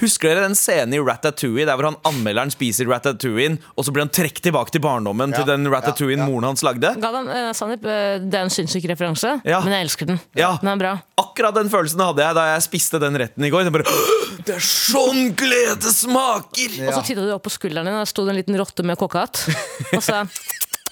husker 0.00 0.30
dere 0.30 0.46
den 0.46 0.54
scenen 0.56 0.94
i 0.96 1.00
Ratatouille 1.04 1.66
der 1.68 1.76
hvor 1.76 1.90
han 1.90 1.98
anmelderen 2.08 2.48
spiser 2.54 2.88
ratatouille, 2.88 3.58
og 3.76 3.84
så 3.84 3.92
blir 3.92 4.06
han 4.06 4.12
trukket 4.16 4.40
tilbake 4.46 4.72
til 4.72 4.80
barndommen 4.80 5.34
Ja, 5.34 5.42
til 5.42 5.50
den 5.50 5.68
ratatouille 5.68 6.16
ja, 6.16 6.22
ja. 6.24 6.28
moren 6.30 6.46
hans 6.48 6.64
lagde? 6.64 6.94
Galvan, 7.02 7.28
eh, 7.28 7.50
Sandeep, 7.58 7.84
eh, 7.84 8.16
det 8.24 8.38
er 8.40 8.46
en 8.48 8.54
sinnssyk 8.54 8.88
referanse, 8.88 9.34
Ja. 9.44 9.60
men 9.60 9.76
jeg 9.76 9.90
elsker 9.90 10.08
den. 10.14 10.22
Ja. 10.40 10.54
Den 10.62 10.72
er 10.72 10.80
bra. 10.80 10.94
Akkurat 11.20 11.58
den 11.60 11.68
følelsen 11.68 12.00
hadde 12.00 12.24
jeg 12.24 12.38
da 12.40 12.46
jeg 12.54 12.64
spiste 12.70 13.02
den 13.04 13.20
retten 13.20 13.44
i 13.44 13.52
går. 13.52 13.68
Det, 13.68 13.74
bare, 13.76 14.40
det 14.48 14.56
er 14.56 14.64
sånn 14.70 15.34
glede 15.36 15.92
smaker! 15.92 16.80
Og 16.86 16.96
så 16.96 17.04
titta 17.10 17.28
du 17.28 17.34
opp 17.36 17.44
på 17.44 17.52
skulderen 17.58 17.84
din, 17.92 17.98
og 18.00 18.06
der 18.06 18.08
sto 18.14 18.24
det 18.24 18.32
en 18.32 18.40
liten 18.40 18.56
rotte 18.56 18.88
med 18.88 18.96
kokkehatt. 19.04 19.44
Og 19.92 20.00
sa 20.00 20.24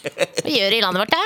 Hva 0.05 0.53
gjør 0.53 0.73
du 0.73 0.77
i 0.77 0.83
landet 0.83 1.03
vårt, 1.03 1.15
da? 1.15 1.23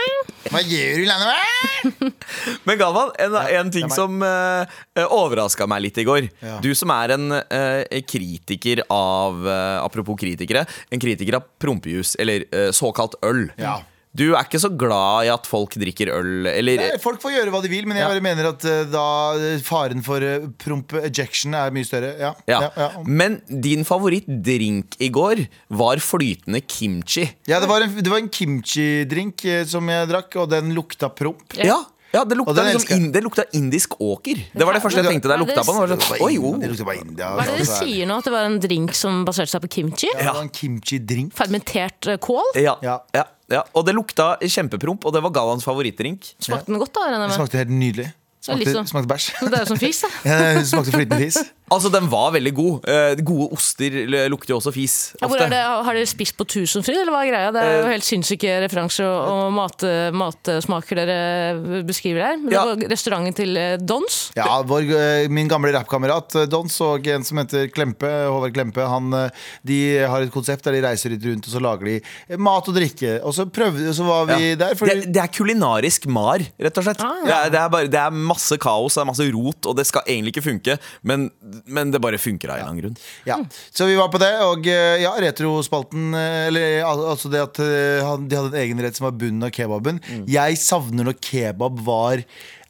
Hva 0.53 0.63
gjør 0.63 0.99
du 0.99 1.03
i 1.03 1.09
landet 1.09 1.29
vårt? 1.33 2.27
Men 2.69 2.81
Galvan, 2.81 3.13
en, 3.25 3.37
en 3.59 3.73
ting 3.75 3.91
som 3.93 4.23
uh, 4.23 4.79
overraska 5.09 5.67
meg 5.71 5.85
litt 5.89 6.01
i 6.01 6.07
går. 6.09 6.31
Ja. 6.45 6.59
Du 6.65 6.71
som 6.79 6.93
er 6.95 7.17
en 7.17 7.35
uh, 7.35 8.01
kritiker 8.09 8.85
av 8.87 9.43
uh, 9.45 9.83
Apropos 9.83 10.19
kritikere. 10.21 10.65
En 10.95 11.03
kritiker 11.03 11.41
av 11.41 11.49
prompejus, 11.61 12.15
eller 12.23 12.47
uh, 12.55 12.71
såkalt 12.77 13.19
øl. 13.27 13.49
Ja. 13.61 13.81
Du 14.19 14.27
er 14.33 14.43
ikke 14.43 14.61
så 14.63 14.71
glad 14.75 15.29
i 15.29 15.33
at 15.33 15.47
folk 15.49 15.77
drikker 15.79 16.11
øl, 16.17 16.49
eller 16.51 16.83
Nei, 16.83 16.91
folk 17.03 17.23
får 17.23 17.37
gjøre 17.37 17.55
hva 17.55 17.63
de 17.65 17.71
vil, 17.73 17.87
men 17.89 18.01
jeg 18.01 18.07
Ja. 18.07 18.13
bare 18.13 18.25
mener 18.25 18.51
at 18.51 18.65
uh, 18.67 18.85
da 18.91 19.07
eh, 19.39 19.61
faren 19.65 20.03
for 20.05 20.25
uh, 20.25 20.49
promp 20.59 20.95
ejection 21.05 21.55
er 21.55 21.75
mye 21.75 21.87
større. 21.87 22.15
Ja. 22.19 22.33
ja. 22.51 22.61
Ja, 22.67 22.71
ja. 22.77 23.05
Men 23.07 23.41
din 23.49 23.85
favorittdrink 23.89 24.99
i 25.03 25.11
går 25.15 25.45
var 25.79 26.03
flytende 26.03 26.63
kimchi. 26.67 27.29
Ja, 27.49 27.61
det 27.63 27.69
var 27.71 27.85
en, 27.87 27.95
det 27.95 28.11
var 28.11 28.19
en 28.19 28.31
kimchi-drink 28.33 29.45
eh, 29.45 29.63
som 29.69 29.87
jeg 29.93 30.11
drakk, 30.11 30.35
og 30.43 30.51
den 30.51 30.75
lukta 30.77 31.11
promp. 31.15 31.55
Ja, 31.57 31.79
ja 32.13 32.25
det, 32.25 32.39
lukta 32.41 32.65
liksom 32.65 32.97
in, 32.97 33.09
det 33.13 33.23
lukta 33.25 33.45
indisk 33.57 33.99
åker. 34.01 34.43
Det 34.53 34.67
var 34.67 34.77
det 34.77 34.83
første 34.85 35.03
jeg 35.03 35.13
tenkte 35.13 35.31
da 35.31 35.37
jeg 35.39 35.45
lukta 35.47 35.63
på 35.63 35.75
den. 35.77 35.95
Det 35.95 35.97
var 35.97 36.07
sånn, 36.09 36.27
Oi, 36.27 36.37
oh. 36.41 36.59
Det 36.59 36.99
India. 36.99 37.33
Hva 37.37 37.47
er 37.47 37.55
det 37.55 37.65
altså. 37.65 37.81
sier 37.85 38.09
nå? 38.09 38.21
At 38.21 38.29
det 38.29 38.35
var 38.35 38.51
en 38.51 38.61
drink 38.65 38.95
som 38.99 39.25
baserte 39.29 39.55
seg 39.55 39.67
på 39.67 39.73
kimchi? 39.79 40.11
Ja, 40.15 40.31
det 40.31 40.37
var 40.41 40.47
en 40.47 40.55
kimchi-drink. 40.61 41.35
Fermentert 41.39 42.11
eh, 42.11 42.21
kål? 42.23 42.55
Ja, 42.59 42.79
Ja. 42.85 43.03
Ja. 43.51 43.63
Og 43.75 43.85
det 43.89 43.95
lukta 43.97 44.37
kjempepromp, 44.45 45.05
og 45.09 45.15
det 45.17 45.23
var 45.25 45.33
Gallans 45.35 45.65
favorittdrink. 45.67 46.35
Smakte 46.45 46.71
den 46.73 46.79
godt, 46.83 46.93
da? 46.95 47.07
regner 47.07 47.19
Det 47.19 47.29
jeg 47.29 47.33
med? 47.33 47.39
smakte 47.41 47.61
helt 47.63 47.75
nydelig. 47.75 48.09
Smakte, 48.49 48.75
sånn- 48.75 48.91
smakte 48.95 49.13
bæsj. 49.13 49.29
Det 49.53 49.55
er 49.55 49.63
jo 49.65 49.71
som 49.75 49.81
fis, 49.85 50.03
da. 50.05 50.11
Ja, 50.27 50.65
smakte 50.73 50.97
flytende 50.97 51.23
fis. 51.29 51.41
Altså, 51.69 51.91
den 51.93 52.07
var 52.09 52.31
veldig 52.33 52.51
god. 52.57 52.87
Eh, 52.89 53.19
gode 53.29 53.51
oster 53.53 53.93
lukter 54.33 54.55
jo 54.55 54.57
også 54.57 54.71
fis. 54.73 54.93
Ja, 55.21 55.29
hvor 55.29 55.37
er 55.45 55.51
det, 55.53 55.59
har 55.61 55.99
dere 55.99 56.09
spist 56.09 56.33
på 56.39 56.47
Tusenfryd, 56.49 57.03
eller 57.03 57.13
hva 57.13 57.19
er 57.27 57.29
greia? 57.29 57.51
Det 57.53 57.61
er 57.61 57.75
jo 57.83 57.91
helt 57.91 58.07
sinnssyke 58.07 58.55
referanser 58.65 59.05
og, 59.05 59.27
og 59.35 59.51
mat, 59.53 59.85
matsmaker 60.17 60.97
dere 60.97 61.83
beskriver 61.85 62.25
her. 62.25 62.39
Ja. 62.49 62.63
Det 62.65 62.87
var 62.87 62.95
restauranten 62.95 63.37
til 63.37 63.53
eh, 63.61 63.75
Dons. 63.85 64.17
Ja, 64.39 64.47
vår, 64.65 64.89
eh, 64.97 65.27
Min 65.29 65.51
gamle 65.53 65.75
rappkamerat 65.77 66.39
eh, 66.41 66.47
Dons 66.49 66.79
og 66.87 67.05
en 67.13 67.29
som 67.29 67.43
heter 67.43 67.69
Klempe, 67.69 68.09
Håvard 68.31 68.57
Klempe, 68.57 68.89
han, 68.89 69.13
eh, 69.21 69.45
de 69.69 69.79
har 70.09 70.25
et 70.25 70.33
konsept 70.33 70.65
der 70.65 70.79
de 70.79 70.83
reiser 70.87 71.13
litt 71.13 71.29
rundt, 71.29 71.51
og 71.51 71.53
så 71.53 71.61
lager 71.61 71.85
de 71.91 71.99
eh, 72.01 72.41
mat 72.49 72.65
og 72.73 72.79
drikke. 72.81 73.19
Og 73.29 73.37
så 73.37 73.45
prøvde, 73.45 73.93
så 73.93 74.09
var 74.09 74.25
vi 74.33 74.55
der. 74.55 74.73
det, 74.73 74.73
Fordi, 74.81 74.97
det 75.13 75.21
er 75.21 75.37
kulinarisk 75.37 76.09
mar, 76.09 76.41
rett 76.41 76.81
og 76.81 76.89
slett. 76.89 77.05
Ah, 77.05 77.21
det, 77.29 77.37
er, 77.37 77.53
det, 77.53 77.61
er 77.61 77.69
bare, 77.77 77.93
det 77.93 78.01
er 78.07 78.09
masse 78.17 78.38
kaos, 78.61 78.97
det 78.97 79.03
er 79.03 79.09
masse 79.11 79.29
rot, 79.35 79.69
og 79.69 79.77
det 79.79 79.87
skal 79.89 80.07
egentlig 80.07 80.35
ikke 80.37 80.47
funke. 80.49 80.79
Men, 81.03 81.29
men 81.67 81.93
det 81.95 82.03
bare 82.05 82.21
funker 82.21 82.51
av 82.51 82.59
en 82.59 82.61
eller 82.61 82.73
annen 82.73 82.83
grunn. 82.83 83.01
ja. 83.29 83.39
Så 83.75 83.87
vi 83.89 83.97
var 83.99 84.11
på 84.13 84.21
det, 84.23 84.31
og 84.45 84.67
eh, 84.71 85.01
ja, 85.03 85.13
retrospalten 85.23 86.15
eh, 86.17 86.47
Eller 86.49 86.85
altså 86.87 87.31
det 87.33 87.43
at 87.43 87.61
eh, 87.63 88.13
de 88.29 88.39
hadde 88.39 88.53
en 88.53 88.61
egen 88.63 88.83
rett 88.83 88.99
som 88.99 89.09
var 89.09 89.19
bunnen 89.19 89.47
av 89.47 89.53
kebaben. 89.55 90.01
Mm. 90.09 90.25
Jeg 90.31 90.61
savner 90.63 91.09
når 91.09 91.19
kebab 91.25 91.83
var 91.87 92.25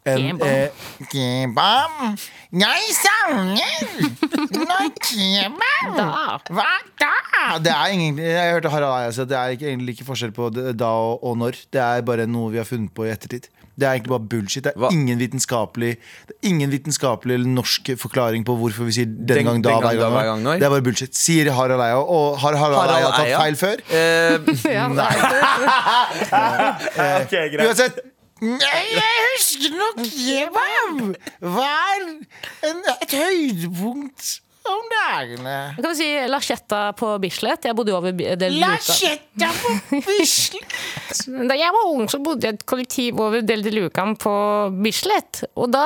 en 0.07 0.39
Kebab. 0.39 0.47
eh, 0.47 0.69
Kebab. 1.13 1.91
Jeg 2.53 2.81
savner 2.97 3.75
noe 4.55 4.89
kebab 5.05 5.97
Da. 5.99 6.07
Hva 6.49 6.65
da? 7.03 7.13
Det 7.61 7.73
er 7.75 7.87
ingen, 7.93 8.17
jeg 8.23 8.53
hørte 8.55 8.71
Harald 8.73 8.95
Eia 9.03 9.11
si 9.13 9.21
at 9.21 9.29
det 9.29 9.37
er 9.39 9.49
ikke, 9.57 9.67
egentlig 9.69 9.93
ikke 9.99 10.07
forskjell 10.09 10.33
på 10.33 10.49
da 10.55 10.87
og, 10.89 11.21
og 11.25 11.37
når. 11.39 11.53
Det 11.73 11.81
er 11.83 12.01
bare 12.09 12.27
noe 12.27 12.51
vi 12.55 12.59
har 12.63 12.69
funnet 12.69 12.95
på 12.97 13.05
i 13.05 13.11
ettertid. 13.13 13.49
Det 13.79 13.87
er 13.87 13.91
egentlig 13.95 14.11
bare 14.11 14.27
bullshit. 14.33 14.65
Det 14.65 14.73
er 14.75 14.91
ingen 14.91 15.19
vitenskapelig 15.21 15.93
Det 16.27 16.35
er 16.35 16.39
ingen 16.51 16.71
vitenskapelig 16.73 17.35
eller 17.37 17.47
norsk 17.61 17.91
forklaring 18.01 18.43
på 18.49 18.53
hvorfor 18.59 18.85
vi 18.89 18.93
sier 18.97 19.07
den, 19.07 19.27
Den- 19.29 19.45
gang 19.47 19.63
da 19.63 19.69
den 19.71 19.81
gang 19.81 19.85
hver 19.85 19.95
da, 19.95 19.99
gang. 20.03 20.13
hver 20.17 20.25
gang 20.33 20.41
når? 20.43 20.55
Det 20.59 20.67
er 20.67 20.71
bare 20.75 20.83
bullshit. 20.89 21.13
Sier 21.15 21.53
Harald 21.55 21.81
Eia. 21.85 21.99
Og 22.01 22.39
har 22.43 22.57
Harald, 22.57 22.81
Harald 22.81 22.99
Eia 22.99 23.11
tatt 23.15 23.39
feil 23.39 23.57
før? 23.61 23.77
Eh, 23.93 24.39
Ja, 24.79 24.85
Uansett. 27.69 27.95
Nei, 28.41 28.83
jeg 28.95 29.23
husker 29.33 29.79
nok 29.79 30.03
kebab 30.05 31.17
var 31.43 32.05
en, 32.07 32.85
et 32.95 33.17
høydepunkt 33.19 34.37
om 34.69 34.89
dagene. 34.93 35.55
Kan 35.79 35.93
vi 35.93 35.97
si 35.97 36.09
lasjetta 36.29 36.81
på 36.99 37.11
Bislett? 37.23 37.67
Jeg 37.69 37.77
bodde 37.77 37.93
jo 37.93 37.99
over 37.99 38.13
Luca. 38.13 38.49
Lachetta 38.53 39.51
på 39.63 40.03
Bislett. 40.07 40.77
Da 41.49 41.57
jeg 41.57 41.73
var 41.73 41.87
ung, 41.89 42.05
så 42.11 42.19
bodde 42.23 42.45
jeg 42.47 42.55
i 42.55 42.59
et 42.59 42.65
kollektiv 42.69 43.21
over 43.23 43.43
Del 43.47 43.63
de 43.65 43.73
Lucan 43.73 44.13
på 44.21 44.33
Bislett. 44.85 45.43
Og 45.59 45.71
da 45.73 45.85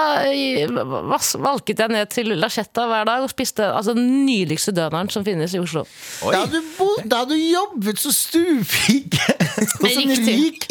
valket 1.47 1.83
jeg 1.85 1.93
ned 1.93 2.11
til 2.13 2.35
Lasjetta 2.43 2.89
hver 2.91 3.07
dag 3.09 3.25
og 3.25 3.31
spiste 3.31 3.69
altså, 3.71 3.95
den 3.97 4.25
nydeligste 4.27 4.75
døneren 4.77 5.11
som 5.15 5.25
finnes 5.27 5.55
i 5.55 5.63
Oslo. 5.63 5.85
Da 6.27 6.43
du, 6.51 6.59
bo, 6.79 6.91
da 7.07 7.23
du 7.29 7.37
jobbet 7.39 8.03
som 8.03 8.15
stuepike 8.17 9.39
og 9.79 9.87
Riktig. 9.87 10.27
rik 10.27 10.69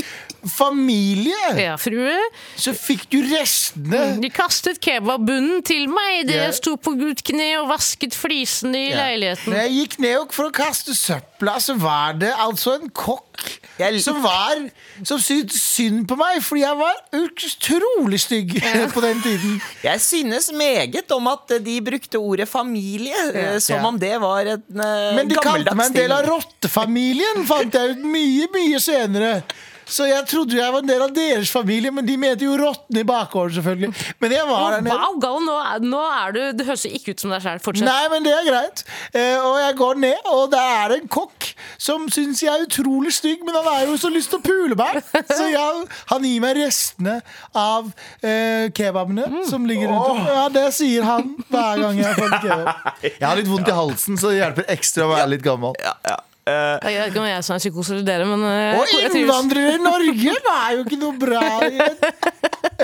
familie, 0.50 1.36
Ja, 1.58 1.76
frue. 1.78 2.16
så 2.58 2.74
fikk 2.74 3.08
du 3.12 3.20
restene. 3.30 4.20
De 4.22 4.30
kastet 4.34 4.80
kebabbunnen 4.82 5.64
til 5.68 5.88
meg 5.92 6.24
idet 6.24 6.36
Ja. 6.36 6.44
jeg 6.50 6.56
sto 6.56 6.76
på 6.78 6.96
gult 6.98 7.24
kne 7.24 7.60
og 7.62 7.70
vasket 7.70 8.14
flisene 8.18 8.90
i 8.90 8.94
leiligheten. 8.96 9.52
Når 9.54 9.62
jeg 9.68 9.72
gikk 9.78 10.00
ned 10.00 10.32
for 10.32 10.50
å 10.50 10.52
kaste 10.52 10.96
søpla, 10.98 11.60
så 11.60 11.76
var 11.78 12.14
det 12.14 12.34
altså 12.34 12.80
en 12.82 12.90
kokk 12.90 13.60
som 14.00 14.22
var 14.22 14.70
Som 15.04 15.18
syntes 15.18 15.58
synd 15.62 16.04
på 16.08 16.16
meg, 16.16 16.44
fordi 16.44 16.62
jeg 16.62 16.78
var 16.78 16.94
utrolig 17.18 18.20
stygg 18.22 18.52
på 18.94 19.02
den 19.02 19.22
tiden. 19.24 19.56
Jeg 19.84 20.02
synes 20.02 20.52
meget 20.54 21.10
om 21.16 21.26
at 21.32 21.56
de 21.66 21.80
brukte 21.82 22.20
ordet 22.20 22.48
familie, 22.50 23.16
eh, 23.34 23.58
som 23.60 23.78
Ja. 23.82 23.88
om 23.88 23.98
det 23.98 24.20
var 24.22 24.42
en 24.42 24.64
uh, 24.70 25.16
Men 25.16 25.28
de 25.28 25.36
kalte 25.36 25.74
meg 25.76 25.86
en 25.88 25.94
del 25.94 26.12
av 26.12 26.26
rottefamilien, 26.28 27.46
fant 27.48 27.74
jeg 27.74 27.96
ut 27.96 28.06
mye, 28.06 28.48
mye 28.54 28.80
senere. 28.80 29.44
Så 29.92 30.08
jeg 30.08 30.24
trodde 30.32 30.56
jeg 30.56 30.72
var 30.74 30.84
en 30.84 30.88
del 30.90 31.04
av 31.04 31.12
deres 31.16 31.52
familie, 31.52 31.92
men 31.92 32.06
de 32.08 32.16
mente 32.20 32.46
jo 32.48 32.56
rottene 32.60 33.04
i 33.04 33.08
bakgården, 33.08 33.58
selvfølgelig. 33.58 33.90
Men 34.24 34.36
jeg 34.38 34.48
var 34.48 34.78
der 34.78 34.86
nede. 34.86 34.96
Wow, 35.02 35.18
Gal, 35.22 35.40
nå, 35.44 35.58
nå 35.92 36.02
er 36.08 36.36
du 36.36 36.40
Det 36.58 36.68
høres 36.70 36.86
jo 36.88 36.92
ikke 36.96 37.16
ut 37.16 37.24
som 37.24 37.34
deg 37.34 37.44
sjøl. 37.44 37.60
Fortsett. 37.66 37.88
Nei, 37.88 38.06
men 38.14 38.26
det 38.28 38.34
er 38.38 38.48
greit. 38.48 38.84
Eh, 39.12 39.36
og 39.44 39.58
jeg 39.60 39.76
går 39.82 40.02
ned, 40.06 40.32
og 40.32 40.46
der 40.54 40.72
er 40.78 40.94
det 40.94 41.02
en 41.02 41.12
kokk 41.12 41.50
som 41.82 42.08
syns 42.14 42.44
jeg 42.46 42.52
er 42.54 42.66
utrolig 42.68 43.12
stygg, 43.16 43.44
men 43.46 43.58
han 43.58 43.68
har 43.68 43.86
jo 43.90 43.98
så 44.00 44.12
lyst 44.14 44.32
til 44.32 44.40
å 44.40 44.46
pule 44.46 44.78
meg. 44.80 45.02
Så 45.32 45.50
jeg, 45.52 45.86
han 46.14 46.26
gir 46.28 46.42
meg 46.44 46.58
restene 46.62 47.18
av 47.58 47.92
eh, 48.24 48.70
kebabene 48.78 49.44
som 49.50 49.68
ligger 49.68 49.92
rundt 49.92 50.16
om. 50.16 50.24
Ja, 50.32 50.48
det 50.54 50.68
sier 50.78 51.08
han 51.08 51.34
hver 51.52 51.84
gang 51.84 52.00
jeg 52.00 52.16
får 52.18 52.28
en 52.30 52.44
kebab. 52.48 52.90
Jeg 53.22 53.26
har 53.28 53.38
litt 53.38 53.50
vondt 53.50 53.70
i 53.70 53.76
halsen, 53.76 54.18
så 54.20 54.32
det 54.32 54.40
hjelper 54.40 54.68
ekstra 54.72 55.06
å 55.08 55.14
være 55.14 55.32
litt 55.36 55.46
gammel. 55.46 55.76
ja, 55.82 55.96
ja. 56.08 56.20
Eh, 56.48 56.90
Jeg 56.90 56.98
vet 56.98 57.12
ikke 57.12 57.22
om 57.22 57.28
jeg 57.30 57.44
som 57.46 57.56
er 57.56 57.62
psykose 57.62 57.94
eller 57.94 58.08
dere, 58.08 58.26
men 58.26 58.42
uh, 58.42 58.80
Og 58.80 58.88
jeg 58.90 59.12
innvandrere 59.22 59.76
i 59.78 59.82
Norge 59.84 60.16
det 60.42 60.56
er 60.56 60.72
jo 60.78 60.86
ikke 60.88 60.98
noe 61.02 61.18
bra 61.22 61.44
igjen. 61.68 62.00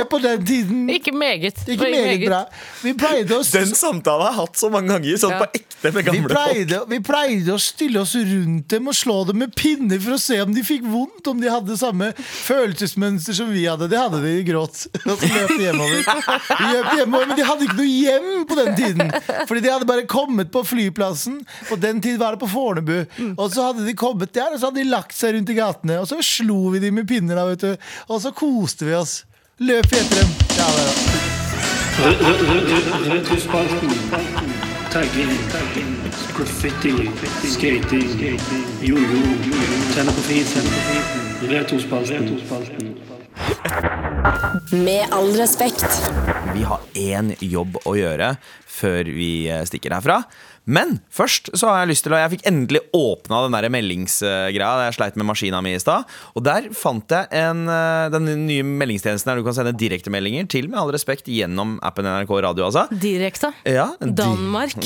på 0.09 0.19
den 0.21 0.43
tiden. 0.45 0.89
Ikke 0.93 1.11
meget. 1.11 1.57
Ikke 1.67 1.89
meget 1.89 2.21
bra. 2.27 2.43
Vi 2.83 2.93
pleide 2.97 3.39
å 3.39 3.41
den 3.41 3.73
samtalen 3.73 4.27
har 4.27 4.33
jeg 4.35 4.39
hatt 4.43 4.59
så 4.61 4.69
mange 4.69 4.93
ganger, 4.93 5.17
sånn 5.17 5.33
Ja. 5.33 5.39
på 5.41 5.47
ekte 5.57 5.91
med 5.91 5.93
vi 5.97 6.03
gamle 6.05 6.37
folk. 6.37 6.89
vi 6.91 6.99
pleide 7.05 7.53
å 7.53 7.59
stille 7.61 8.01
oss 8.01 8.13
rundt 8.15 8.67
dem 8.69 8.87
og 8.87 8.93
slå 8.97 9.17
dem 9.27 9.39
med 9.41 9.55
pinner 9.57 9.99
for 10.01 10.13
å 10.17 10.19
se 10.21 10.39
om 10.41 10.53
de 10.53 10.61
fikk 10.65 10.85
vondt. 10.85 11.25
Om 11.27 11.41
de 11.41 11.49
hadde 11.49 11.77
samme 11.77 12.11
følelsesmønster 12.17 13.33
som 13.37 13.49
vi 13.51 13.65
hadde. 13.65 13.89
Det 13.89 13.97
hadde 13.99 14.21
de 14.23 14.35
grått. 14.47 14.85
Og 15.09 15.17
så 15.17 15.27
løp 15.33 15.53
de 15.57 15.63
hjemover. 15.65 16.05
De 16.05 16.69
løp 16.73 16.91
hjemover. 16.97 17.27
Men 17.31 17.37
de 17.41 17.47
hadde 17.49 17.67
ikke 17.67 17.77
noe 17.81 17.89
hjem 17.89 18.29
på 18.49 18.59
den 18.61 18.71
tiden. 18.77 19.11
Fordi 19.49 19.63
de 19.65 19.73
hadde 19.73 19.89
bare 19.89 20.05
kommet 20.09 20.51
på 20.53 20.63
flyplassen. 20.65 21.41
På 21.69 21.77
den 21.81 22.01
tid 22.05 22.17
var 22.21 22.37
det 22.37 22.41
på 22.45 22.49
Fornebu. 22.51 22.97
Og 23.35 23.46
så 23.53 23.69
hadde 23.69 23.85
de 23.87 23.93
kommet 23.97 24.33
der, 24.35 24.53
og 24.53 24.59
så 24.59 24.69
hadde 24.69 24.81
de 24.81 24.89
lagt 24.91 25.15
seg 25.17 25.35
rundt 25.35 25.51
i 25.53 25.57
gatene. 25.57 25.99
Og 26.01 26.07
så 26.09 26.19
slo 26.25 26.71
vi 26.73 26.81
dem 26.83 26.99
med 26.99 27.07
pinner, 27.09 27.37
da, 27.39 27.47
vet 27.49 27.65
du. 27.65 27.89
Og 28.11 28.21
så 28.23 28.33
koste 28.35 28.87
vi 28.87 28.95
oss. 28.97 29.21
Løp 29.59 29.89
vi 29.91 29.97
etter 30.01 30.21
dem. 30.21 30.29
Ja, 30.57 30.67
det 30.75 30.83
var. 30.87 31.27
Retrospalten. 31.97 33.89
Tagging. 34.93 35.31
Graffiti. 36.37 36.93
Skating. 37.53 38.39
Jojo. 38.81 39.21
Tenne 39.95 40.11
på 40.13 40.21
fisen. 40.29 40.69
Retrospalten. 41.49 42.37
Med 44.71 45.07
all 45.11 45.33
respekt. 45.37 45.85
Vi 46.53 46.63
har 46.63 46.79
én 46.93 47.33
jobb 47.39 47.81
å 47.85 47.95
gjøre 47.97 48.35
før 48.65 49.09
vi 49.17 49.31
stikker 49.65 49.97
herfra. 49.97 50.21
Men 50.67 50.97
først 51.15 51.47
så 51.55 51.69
har 51.71 51.85
jeg 51.85 51.93
lyst 51.93 52.03
til 52.03 52.11
å 52.11 52.17
Jeg 52.19 52.31
fikk 52.35 52.41
endelig 52.49 52.81
åpna 52.97 53.39
den 53.45 53.53
der 53.55 53.69
meldingsgreia. 53.71 54.71
Jeg 54.87 54.95
sleit 54.97 55.15
med 55.19 55.27
maskina 55.29 55.61
mi 55.63 55.71
i 55.77 55.79
stad. 55.79 56.03
Og 56.35 56.43
der 56.43 56.67
fant 56.75 57.07
jeg 57.13 57.29
en, 57.39 57.61
eh, 57.71 58.09
den 58.11 58.27
nye 58.47 58.65
meldingstjenesten 58.67 59.31
der 59.31 59.39
du 59.39 59.45
kan 59.47 59.55
sende 59.55 59.71
direktemeldinger 59.79 60.47
til, 60.51 60.67
med 60.67 60.79
all 60.81 60.91
respekt, 60.91 61.29
gjennom 61.31 61.77
appen 61.87 62.03
NRK 62.05 62.33
Radio, 62.43 62.65
altså. 62.67 62.83
Direkte. 62.91 63.53
Ja, 63.63 63.87
di- 64.01 64.11
Danmark. 64.17 64.75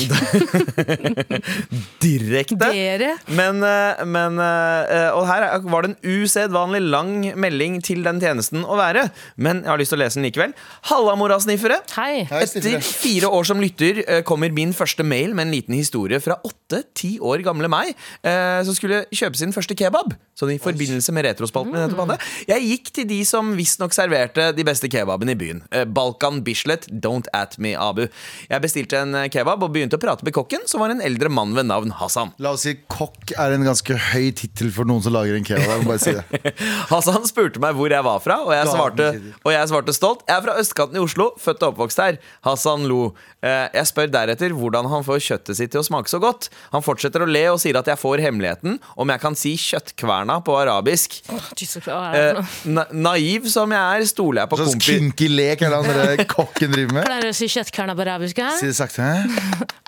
Direkte. 2.02 2.58
Dere. 2.62 3.12
Men, 3.34 3.58
eh, 3.66 4.02
men 4.06 4.38
eh, 4.42 5.10
Og 5.16 5.26
her 5.28 5.46
var 5.66 5.86
det 5.86 5.92
en 5.96 6.22
usedvanlig 6.22 6.82
lang 6.86 7.12
melding 7.42 7.80
til 7.84 8.04
den 8.06 8.20
tjenesten 8.22 8.62
å 8.64 8.78
være, 8.78 9.08
men 9.36 9.62
jeg 9.64 9.70
har 9.72 9.80
lyst 9.82 9.94
til 9.94 9.98
å 10.00 10.04
lese 10.04 10.20
den 10.20 10.28
likevel. 10.28 10.54
Halla, 10.90 11.16
morasniffere. 11.18 11.80
Hei. 11.96 12.22
Hei, 12.30 12.44
Etter 12.46 12.78
fire 12.86 13.30
år 13.32 13.48
som 13.50 13.60
lytter 13.62 14.02
kommer 14.28 14.52
min 14.54 14.74
første 14.76 15.04
mail 15.06 15.34
med 15.34 15.48
en 15.48 15.54
liten 15.56 15.71
historie 15.76 16.18
fra 16.22 16.36
åtte-ti 16.44 17.18
år 17.22 17.42
gamle 17.46 17.68
meg, 17.72 17.94
eh, 18.24 18.62
som 18.66 18.74
skulle 18.76 19.04
kjøpe 19.12 19.36
sin 19.38 19.52
første 19.54 19.74
kebab. 19.78 20.14
Sånn 20.38 20.54
i 20.54 20.58
forbindelse 20.58 21.12
med 21.12 21.26
retrospalten. 21.26 21.72
nettopp 21.76 22.02
hadde. 22.06 22.18
Jeg 22.48 22.62
gikk 22.68 22.90
til 22.96 23.06
de 23.10 23.20
som 23.28 23.52
visstnok 23.56 23.92
serverte 23.94 24.50
de 24.56 24.64
beste 24.64 24.88
kebabene 24.88 25.34
i 25.34 25.38
byen. 25.38 25.62
Eh, 25.70 25.84
Balkan 25.84 26.42
Bislett, 26.42 26.86
don't 26.90 27.28
at 27.32 27.58
me, 27.58 27.74
Abu. 27.76 28.08
Jeg 28.50 28.62
bestilte 28.64 28.98
en 29.02 29.14
eh, 29.14 29.28
kebab 29.28 29.62
og 29.62 29.72
begynte 29.72 29.98
å 29.98 30.02
prate 30.02 30.24
med 30.24 30.32
kokken, 30.34 30.66
som 30.66 30.80
var 30.80 30.90
en 30.90 31.00
eldre 31.04 31.28
mann 31.30 31.54
ved 31.54 31.66
navn 31.68 31.92
Hassan. 32.00 32.32
La 32.42 32.52
oss 32.56 32.64
si 32.66 32.74
kokk 32.88 33.32
er 33.38 33.52
en 33.52 33.62
ganske 33.64 33.94
høy 34.12 34.32
tittel 34.32 34.72
for 34.72 34.84
noen 34.88 35.02
som 35.04 35.12
lager 35.12 35.36
en 35.36 35.44
kebab. 35.44 35.68
Jeg 35.68 35.84
må 35.84 35.92
bare 35.92 36.02
si 36.02 36.12
det. 36.16 36.54
Hassan 36.92 37.22
spurte 37.28 37.60
meg 37.62 37.76
hvor 37.78 37.92
jeg 37.92 38.02
var 38.04 38.18
fra, 38.24 38.40
og 38.42 38.52
jeg 38.56 38.66
svarte, 38.72 39.06
og 39.44 39.52
jeg 39.52 39.68
svarte 39.70 39.94
stolt. 39.94 40.24
Jeg 40.26 40.36
er 40.40 40.42
fra 40.48 40.56
østkanten 40.58 40.96
i 40.98 41.04
Oslo, 41.04 41.30
født 41.38 41.62
og 41.62 41.74
oppvokst 41.76 42.00
her. 42.02 42.18
Hassan 42.42 42.88
lo. 42.90 43.12
Eh, 43.42 43.68
Jeg 43.72 43.86
spør 43.86 44.10
deretter 44.10 44.50
hvordan 44.56 44.88
han 44.90 45.04
får 45.06 45.20
kjøttet 45.22 45.56
sitt 45.56 45.61
til 45.70 45.82
å 45.82 45.86
smake 45.86 46.10
så 46.10 46.20
godt. 46.22 46.48
Han 46.72 46.84
fortsetter 46.84 47.24
å 47.24 47.28
le 47.28 47.44
og 47.52 47.60
sier 47.62 47.76
at 47.78 47.88
jeg 47.90 48.00
får 48.00 48.22
hemmeligheten, 48.24 48.78
om 48.96 49.12
jeg 49.14 49.22
kan 49.22 49.36
si 49.38 49.54
kjøttkverna 49.60 50.40
på 50.46 50.56
arabisk. 50.58 51.20
Jesus, 51.58 51.84
det 51.84 51.92
Eh, 51.92 52.54
na 52.72 52.84
naiv 52.92 53.46
som 53.50 53.70
jeg 53.72 54.00
er, 54.02 54.06
stoler 54.08 54.42
jeg 54.42 54.50
på 54.52 54.58
Sånn 54.60 54.72
kompis... 54.74 54.88
kinky 54.88 55.28
lek 55.30 55.62
er 55.62 55.72
det 55.72 55.80
han 55.80 55.88
derre 55.90 56.26
kokken 56.28 56.74
driver 56.74 56.98
med. 56.98 57.06
Klarer 57.08 57.28
du 57.28 57.32
å 57.32 57.36
si 57.36 57.48
kjøttkverna 57.52 57.96
på 57.98 58.06
arabisk? 58.06 58.42
Her? 58.42 58.58
Si 58.58 58.70
det 58.70 58.76
sakte. 58.78 59.08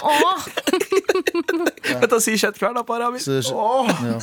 Åh, 0.05 0.49
Vet 2.01 2.11
du, 2.11 2.19
si 2.23 2.37
kjøttkverna 2.41 2.85
på 2.87 2.97
arabisk. 2.97 3.31
Så, 3.49 3.65
ja. 4.05 4.19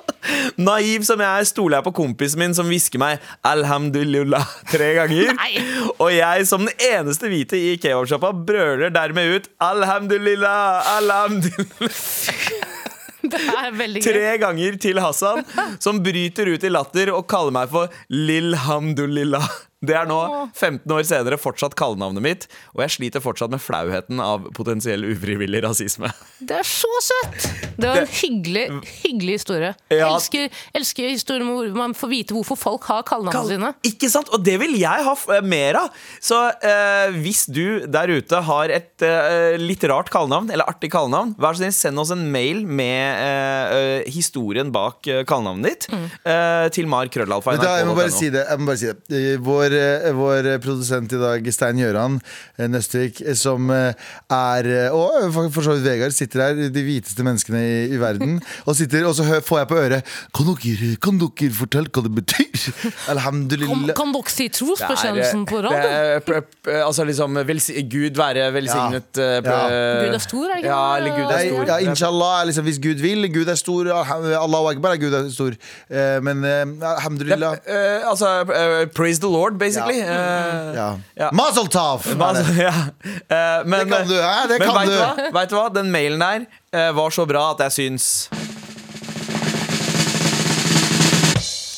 Naiv 0.66 1.04
som 1.06 1.20
jeg 1.22 1.28
er, 1.28 1.48
stoler 1.48 1.78
jeg 1.78 1.86
på 1.86 1.94
kompisen 1.96 2.42
min 2.42 2.54
som 2.56 2.68
hvisker 2.70 3.00
meg 3.02 3.22
'alhamdulillah' 3.46 4.52
tre 4.70 4.92
ganger. 4.98 5.32
Nei. 5.40 5.52
Og 5.98 6.12
jeg 6.14 6.46
som 6.48 6.66
den 6.66 6.84
eneste 6.92 7.30
hvite 7.32 7.58
i 7.58 7.74
kebabsjappa 7.80 8.32
brøler 8.46 8.92
dermed 8.94 9.36
ut 9.36 9.50
'alhamdulillah', 9.60 10.94
alhamdulillah 10.98 12.70
det 13.32 13.38
er 13.38 13.74
veldig 13.78 14.00
gøy. 14.02 14.12
tre 14.12 14.30
ganger 14.42 14.78
til 14.82 14.98
Hassan, 14.98 15.44
som 15.80 16.00
bryter 16.02 16.50
ut 16.54 16.64
i 16.64 16.72
latter 16.72 17.12
og 17.14 17.28
kaller 17.30 17.54
meg 17.54 17.70
for 17.70 17.92
Lilhamdulillah. 18.10 19.46
Det 19.82 19.96
er 19.98 20.06
nå, 20.06 20.18
15 20.54 20.92
år 20.94 21.02
senere, 21.08 21.38
fortsatt 21.42 21.74
kallenavnet 21.78 22.22
mitt, 22.22 22.44
og 22.76 22.84
jeg 22.84 22.92
sliter 22.96 23.22
fortsatt 23.24 23.50
med 23.50 23.58
flauheten 23.62 24.20
av 24.22 24.44
potensiell 24.54 25.02
ufrivillig 25.10 25.62
rasisme. 25.64 26.10
Det 26.38 26.54
er 26.60 26.68
så 26.68 26.90
søtt! 27.02 27.48
Det 27.82 27.88
var 27.88 28.02
en 28.04 28.10
hyggelig, 28.14 28.62
hyggelig 29.02 29.36
historie. 29.40 29.72
Ja. 29.90 29.96
Jeg 29.96 30.06
elsker, 30.12 30.60
elsker 30.78 31.08
historier 31.10 31.46
hvor 31.48 31.72
man 31.74 31.94
får 31.98 32.10
vite 32.12 32.36
hvorfor 32.36 32.58
folk 32.60 32.86
har 32.92 33.02
kallenavnene 33.08 33.48
sine. 33.72 33.72
Ikke 33.90 34.10
sant? 34.12 34.30
Og 34.36 34.44
det 34.46 34.54
vil 34.62 34.76
jeg 34.78 35.06
ha 35.06 35.14
f- 35.16 35.26
eh, 35.34 35.42
mer 35.42 35.78
av. 35.80 35.88
Så 36.22 36.38
eh, 36.62 37.16
hvis 37.24 37.42
du 37.50 37.86
der 37.90 38.12
ute 38.12 38.42
har 38.46 38.70
et 38.76 39.02
eh, 39.06 39.56
litt 39.58 39.82
rart 39.90 40.12
kallenavn, 40.14 40.52
eller 40.54 40.68
artig 40.70 40.92
kallenavn, 40.94 41.34
vær 41.42 41.56
så 41.58 41.64
snill, 41.64 41.74
send 41.74 42.02
oss 42.04 42.12
en 42.14 42.22
mail 42.34 42.62
med 42.68 43.24
eh, 43.24 43.74
eh, 43.80 44.12
historien 44.14 44.70
bak 44.74 45.10
eh, 45.10 45.24
kallenavnet 45.26 45.88
ditt 45.88 45.88
eh, 45.90 46.68
til 46.76 46.86
markrøllalfa.nrk.no. 46.92 47.74
Jeg 47.82 47.90
må 47.90 47.98
bare 47.98 48.14
si 48.14 48.30
det. 48.34 48.46
Jeg 48.46 48.62
må 48.62 48.70
bare 48.70 48.82
si 48.84 48.92
det. 48.92 49.18
Eh, 49.18 49.38
Vår, 49.72 49.78
eh, 50.06 50.12
vår 50.16 50.48
produsent 50.62 51.12
i 51.16 51.18
dag, 51.20 51.46
Stein 51.54 51.78
Gjøran 51.80 52.18
eh, 52.58 52.68
Nøstvik, 52.70 53.20
eh, 53.24 53.34
som 53.38 53.70
er 53.72 54.68
Og 54.92 55.32
for, 55.32 55.62
så 55.64 55.74
vidt 55.76 55.86
Vegard, 55.86 56.12
sitter 56.16 56.42
her, 56.44 56.60
de 56.72 56.82
hviteste 56.84 57.24
menneskene 57.24 57.60
i, 57.62 57.76
i 57.94 58.00
verden. 58.00 58.38
Og, 58.68 58.76
sitter, 58.78 59.06
og 59.08 59.14
så 59.16 59.24
hø- 59.26 59.40
får 59.44 59.58
jeg 59.62 59.68
på 59.70 59.78
øret 59.80 60.12
Kan 60.36 60.48
dere, 60.52 60.90
kan 61.02 61.18
dere 61.20 61.50
fortelle 61.56 61.90
hva 61.92 62.04
det 62.06 62.12
betyr? 62.20 62.66
Alhamdulillah. 63.14 63.94
kan 63.98 64.12
dere 64.14 64.32
si 64.32 64.48
trosbekjennelsen 64.52 65.46
på 65.48 65.62
det 65.64 65.72
radio? 65.72 66.20
p- 66.26 66.40
p- 66.66 66.76
altså 66.82 67.04
liksom 67.08 67.40
velsi 67.48 67.82
Gud 67.90 68.18
være 68.20 68.48
velsignet 68.54 69.18
Ja. 69.18 69.40
Ja. 69.42 69.58
Gud 70.06 70.14
er 70.16 70.22
stor, 70.22 70.44
er 70.52 70.60
ikke 70.62 70.68
Ja, 70.72 70.96
eller 70.98 71.16
Gud 71.16 71.32
er 71.32 71.42
stor. 71.48 71.64
ja, 71.72 71.76
inshallah 71.88 72.44
liksom 72.48 72.64
hvis 72.68 72.78
Gud 72.82 73.00
vil. 73.02 73.26
Gud 73.34 73.48
er 73.50 73.58
stor. 73.58 73.88
Allahu 73.92 74.68
akbar 74.70 74.94
er 74.96 75.00
Gud 75.02 75.14
er 75.16 75.28
stor. 75.32 75.56
Men 76.24 76.44
alhamdulillah. 76.82 77.56
Ja, 77.66 78.10
altså, 78.10 78.28
praise 78.96 79.20
the 79.22 79.30
Lord, 79.30 79.58
basically. 79.62 79.98
Ja. 80.02 80.18
Eh, 80.18 80.74
Ja. 80.76 80.88
ja. 81.22 81.28
Mazel 81.32 81.68
tov! 81.72 82.06
ja. 82.66 82.72
Eh, 83.08 83.64
men, 83.64 83.86
Det 83.86 83.88
kan 83.92 84.08
du, 84.08 84.16
Ja, 84.18 84.46
Det 84.50 84.58
men 84.58 84.68
kan 84.68 84.80
vet 84.80 84.90
du. 84.90 84.96
Hva? 84.98 85.30
Vet 85.40 85.52
du 85.52 85.56
hva? 85.58 85.66
Den 85.74 85.92
mailen 85.94 86.20
der 86.22 86.46
eh, 86.74 86.90
var 86.96 87.14
så 87.14 87.26
bra 87.28 87.52
at 87.54 87.62
jeg 87.68 87.78
syns 87.78 88.08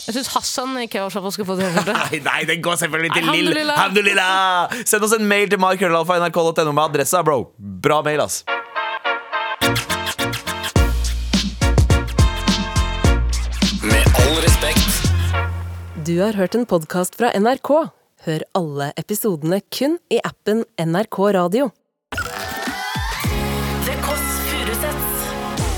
Jeg 0.05 0.19
syns 0.19 0.29
Hassan 0.35 0.75
i 0.83 0.85
kebabsjappa 0.93 1.31
skal 1.33 1.47
få 1.49 1.55
T-skjorte. 1.59 1.95
Nei, 1.97 2.19
nei, 2.27 2.41
den 2.51 2.61
går 2.63 2.77
selvfølgelig 2.77 3.15
til 3.17 3.25
Lill. 3.33 4.21
Send 4.85 5.07
oss 5.09 5.17
en 5.17 5.25
mail 5.31 5.49
til 5.49 5.63
markrøllalfa.nrk.no 5.65 6.75
med 6.77 6.85
adressa, 6.85 7.23
bro. 7.25 7.39
Bra 7.57 8.03
mail, 8.05 8.21
ass. 8.27 8.43
Du 16.05 16.19
har 16.21 16.37
hørt 16.37 16.55
en 16.55 16.67
podkast 16.69 17.15
fra 17.17 17.31
NRK. 17.33 17.69
Hør 18.27 18.43
alle 18.59 18.91
episodene 19.01 19.61
kun 19.73 19.95
i 20.13 20.19
appen 20.21 20.59
NRK 20.77 21.19
Radio. 21.33 21.69
The 23.87 23.95
Kåss 24.03 24.27
Furuseths. 24.49 25.23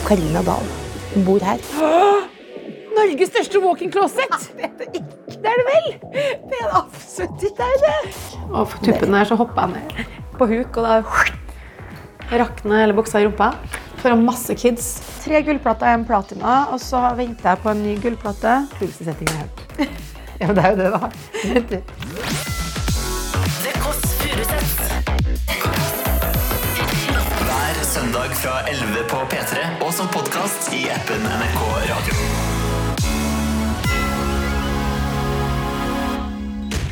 Karina 0.09 0.43
Dahl. 0.49 0.67
Hun 1.13 1.27
bor 1.29 1.45
her. 1.47 1.63
Norges 2.97 3.31
største 3.31 3.61
walk-in 3.63 3.93
closet! 3.95 4.35
Det 4.57 4.67
er 4.67 4.73
det 4.81 4.89
ikke. 4.99 5.37
Det 5.37 5.53
er 5.53 5.61
det 5.61 5.67
vel? 5.69 5.87
Det 6.51 6.59
er 6.59 6.75
absolutt 6.81 7.47
ikke. 7.51 7.61
Det 7.61 7.69
er 7.69 7.85
det. 7.85 8.17
Og 8.49 8.67
for 8.73 8.83
tuppen 8.89 9.15
der 9.19 9.31
så 9.31 9.39
hoppa 9.39 9.69
jeg 9.69 9.77
ned 9.77 10.35
på 10.41 10.51
huk, 10.51 10.81
og 10.81 10.89
da 10.89 12.41
rakna 12.43 12.83
hele 12.83 12.99
buksa 12.99 13.23
i 13.23 13.29
rumpa. 13.29 13.53
Foran 14.03 14.27
masse 14.27 14.59
kids. 14.59 14.91
Tre 15.23 15.45
gullplater 15.47 15.93
og 15.93 16.01
en 16.01 16.11
platina, 16.11 16.59
og 16.75 16.83
så 16.83 17.05
venter 17.15 17.53
jeg 17.53 17.63
på 17.63 17.73
en 17.77 17.87
ny 17.87 17.97
gullplate. 18.03 18.59
Pulsesetting 18.81 19.31
er 19.37 19.45
høyt. 19.45 20.13
Ja, 20.41 20.47
men 20.47 20.57
det 20.57 20.63
er 20.65 20.71
jo 20.71 20.77
det, 20.77 20.91
da. 20.91 20.99
Hver 27.47 27.85
søndag 27.85 28.35
fra 28.35 28.69
11 28.71 29.09
på 29.09 29.17
P3 29.17 29.85
og 29.87 29.95
som 29.95 30.09
podkast 30.13 30.73
i 30.75 30.89
appen 30.89 31.25
NRK 31.25 31.63
Radio. 31.89 32.15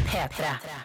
P3. 0.09 0.84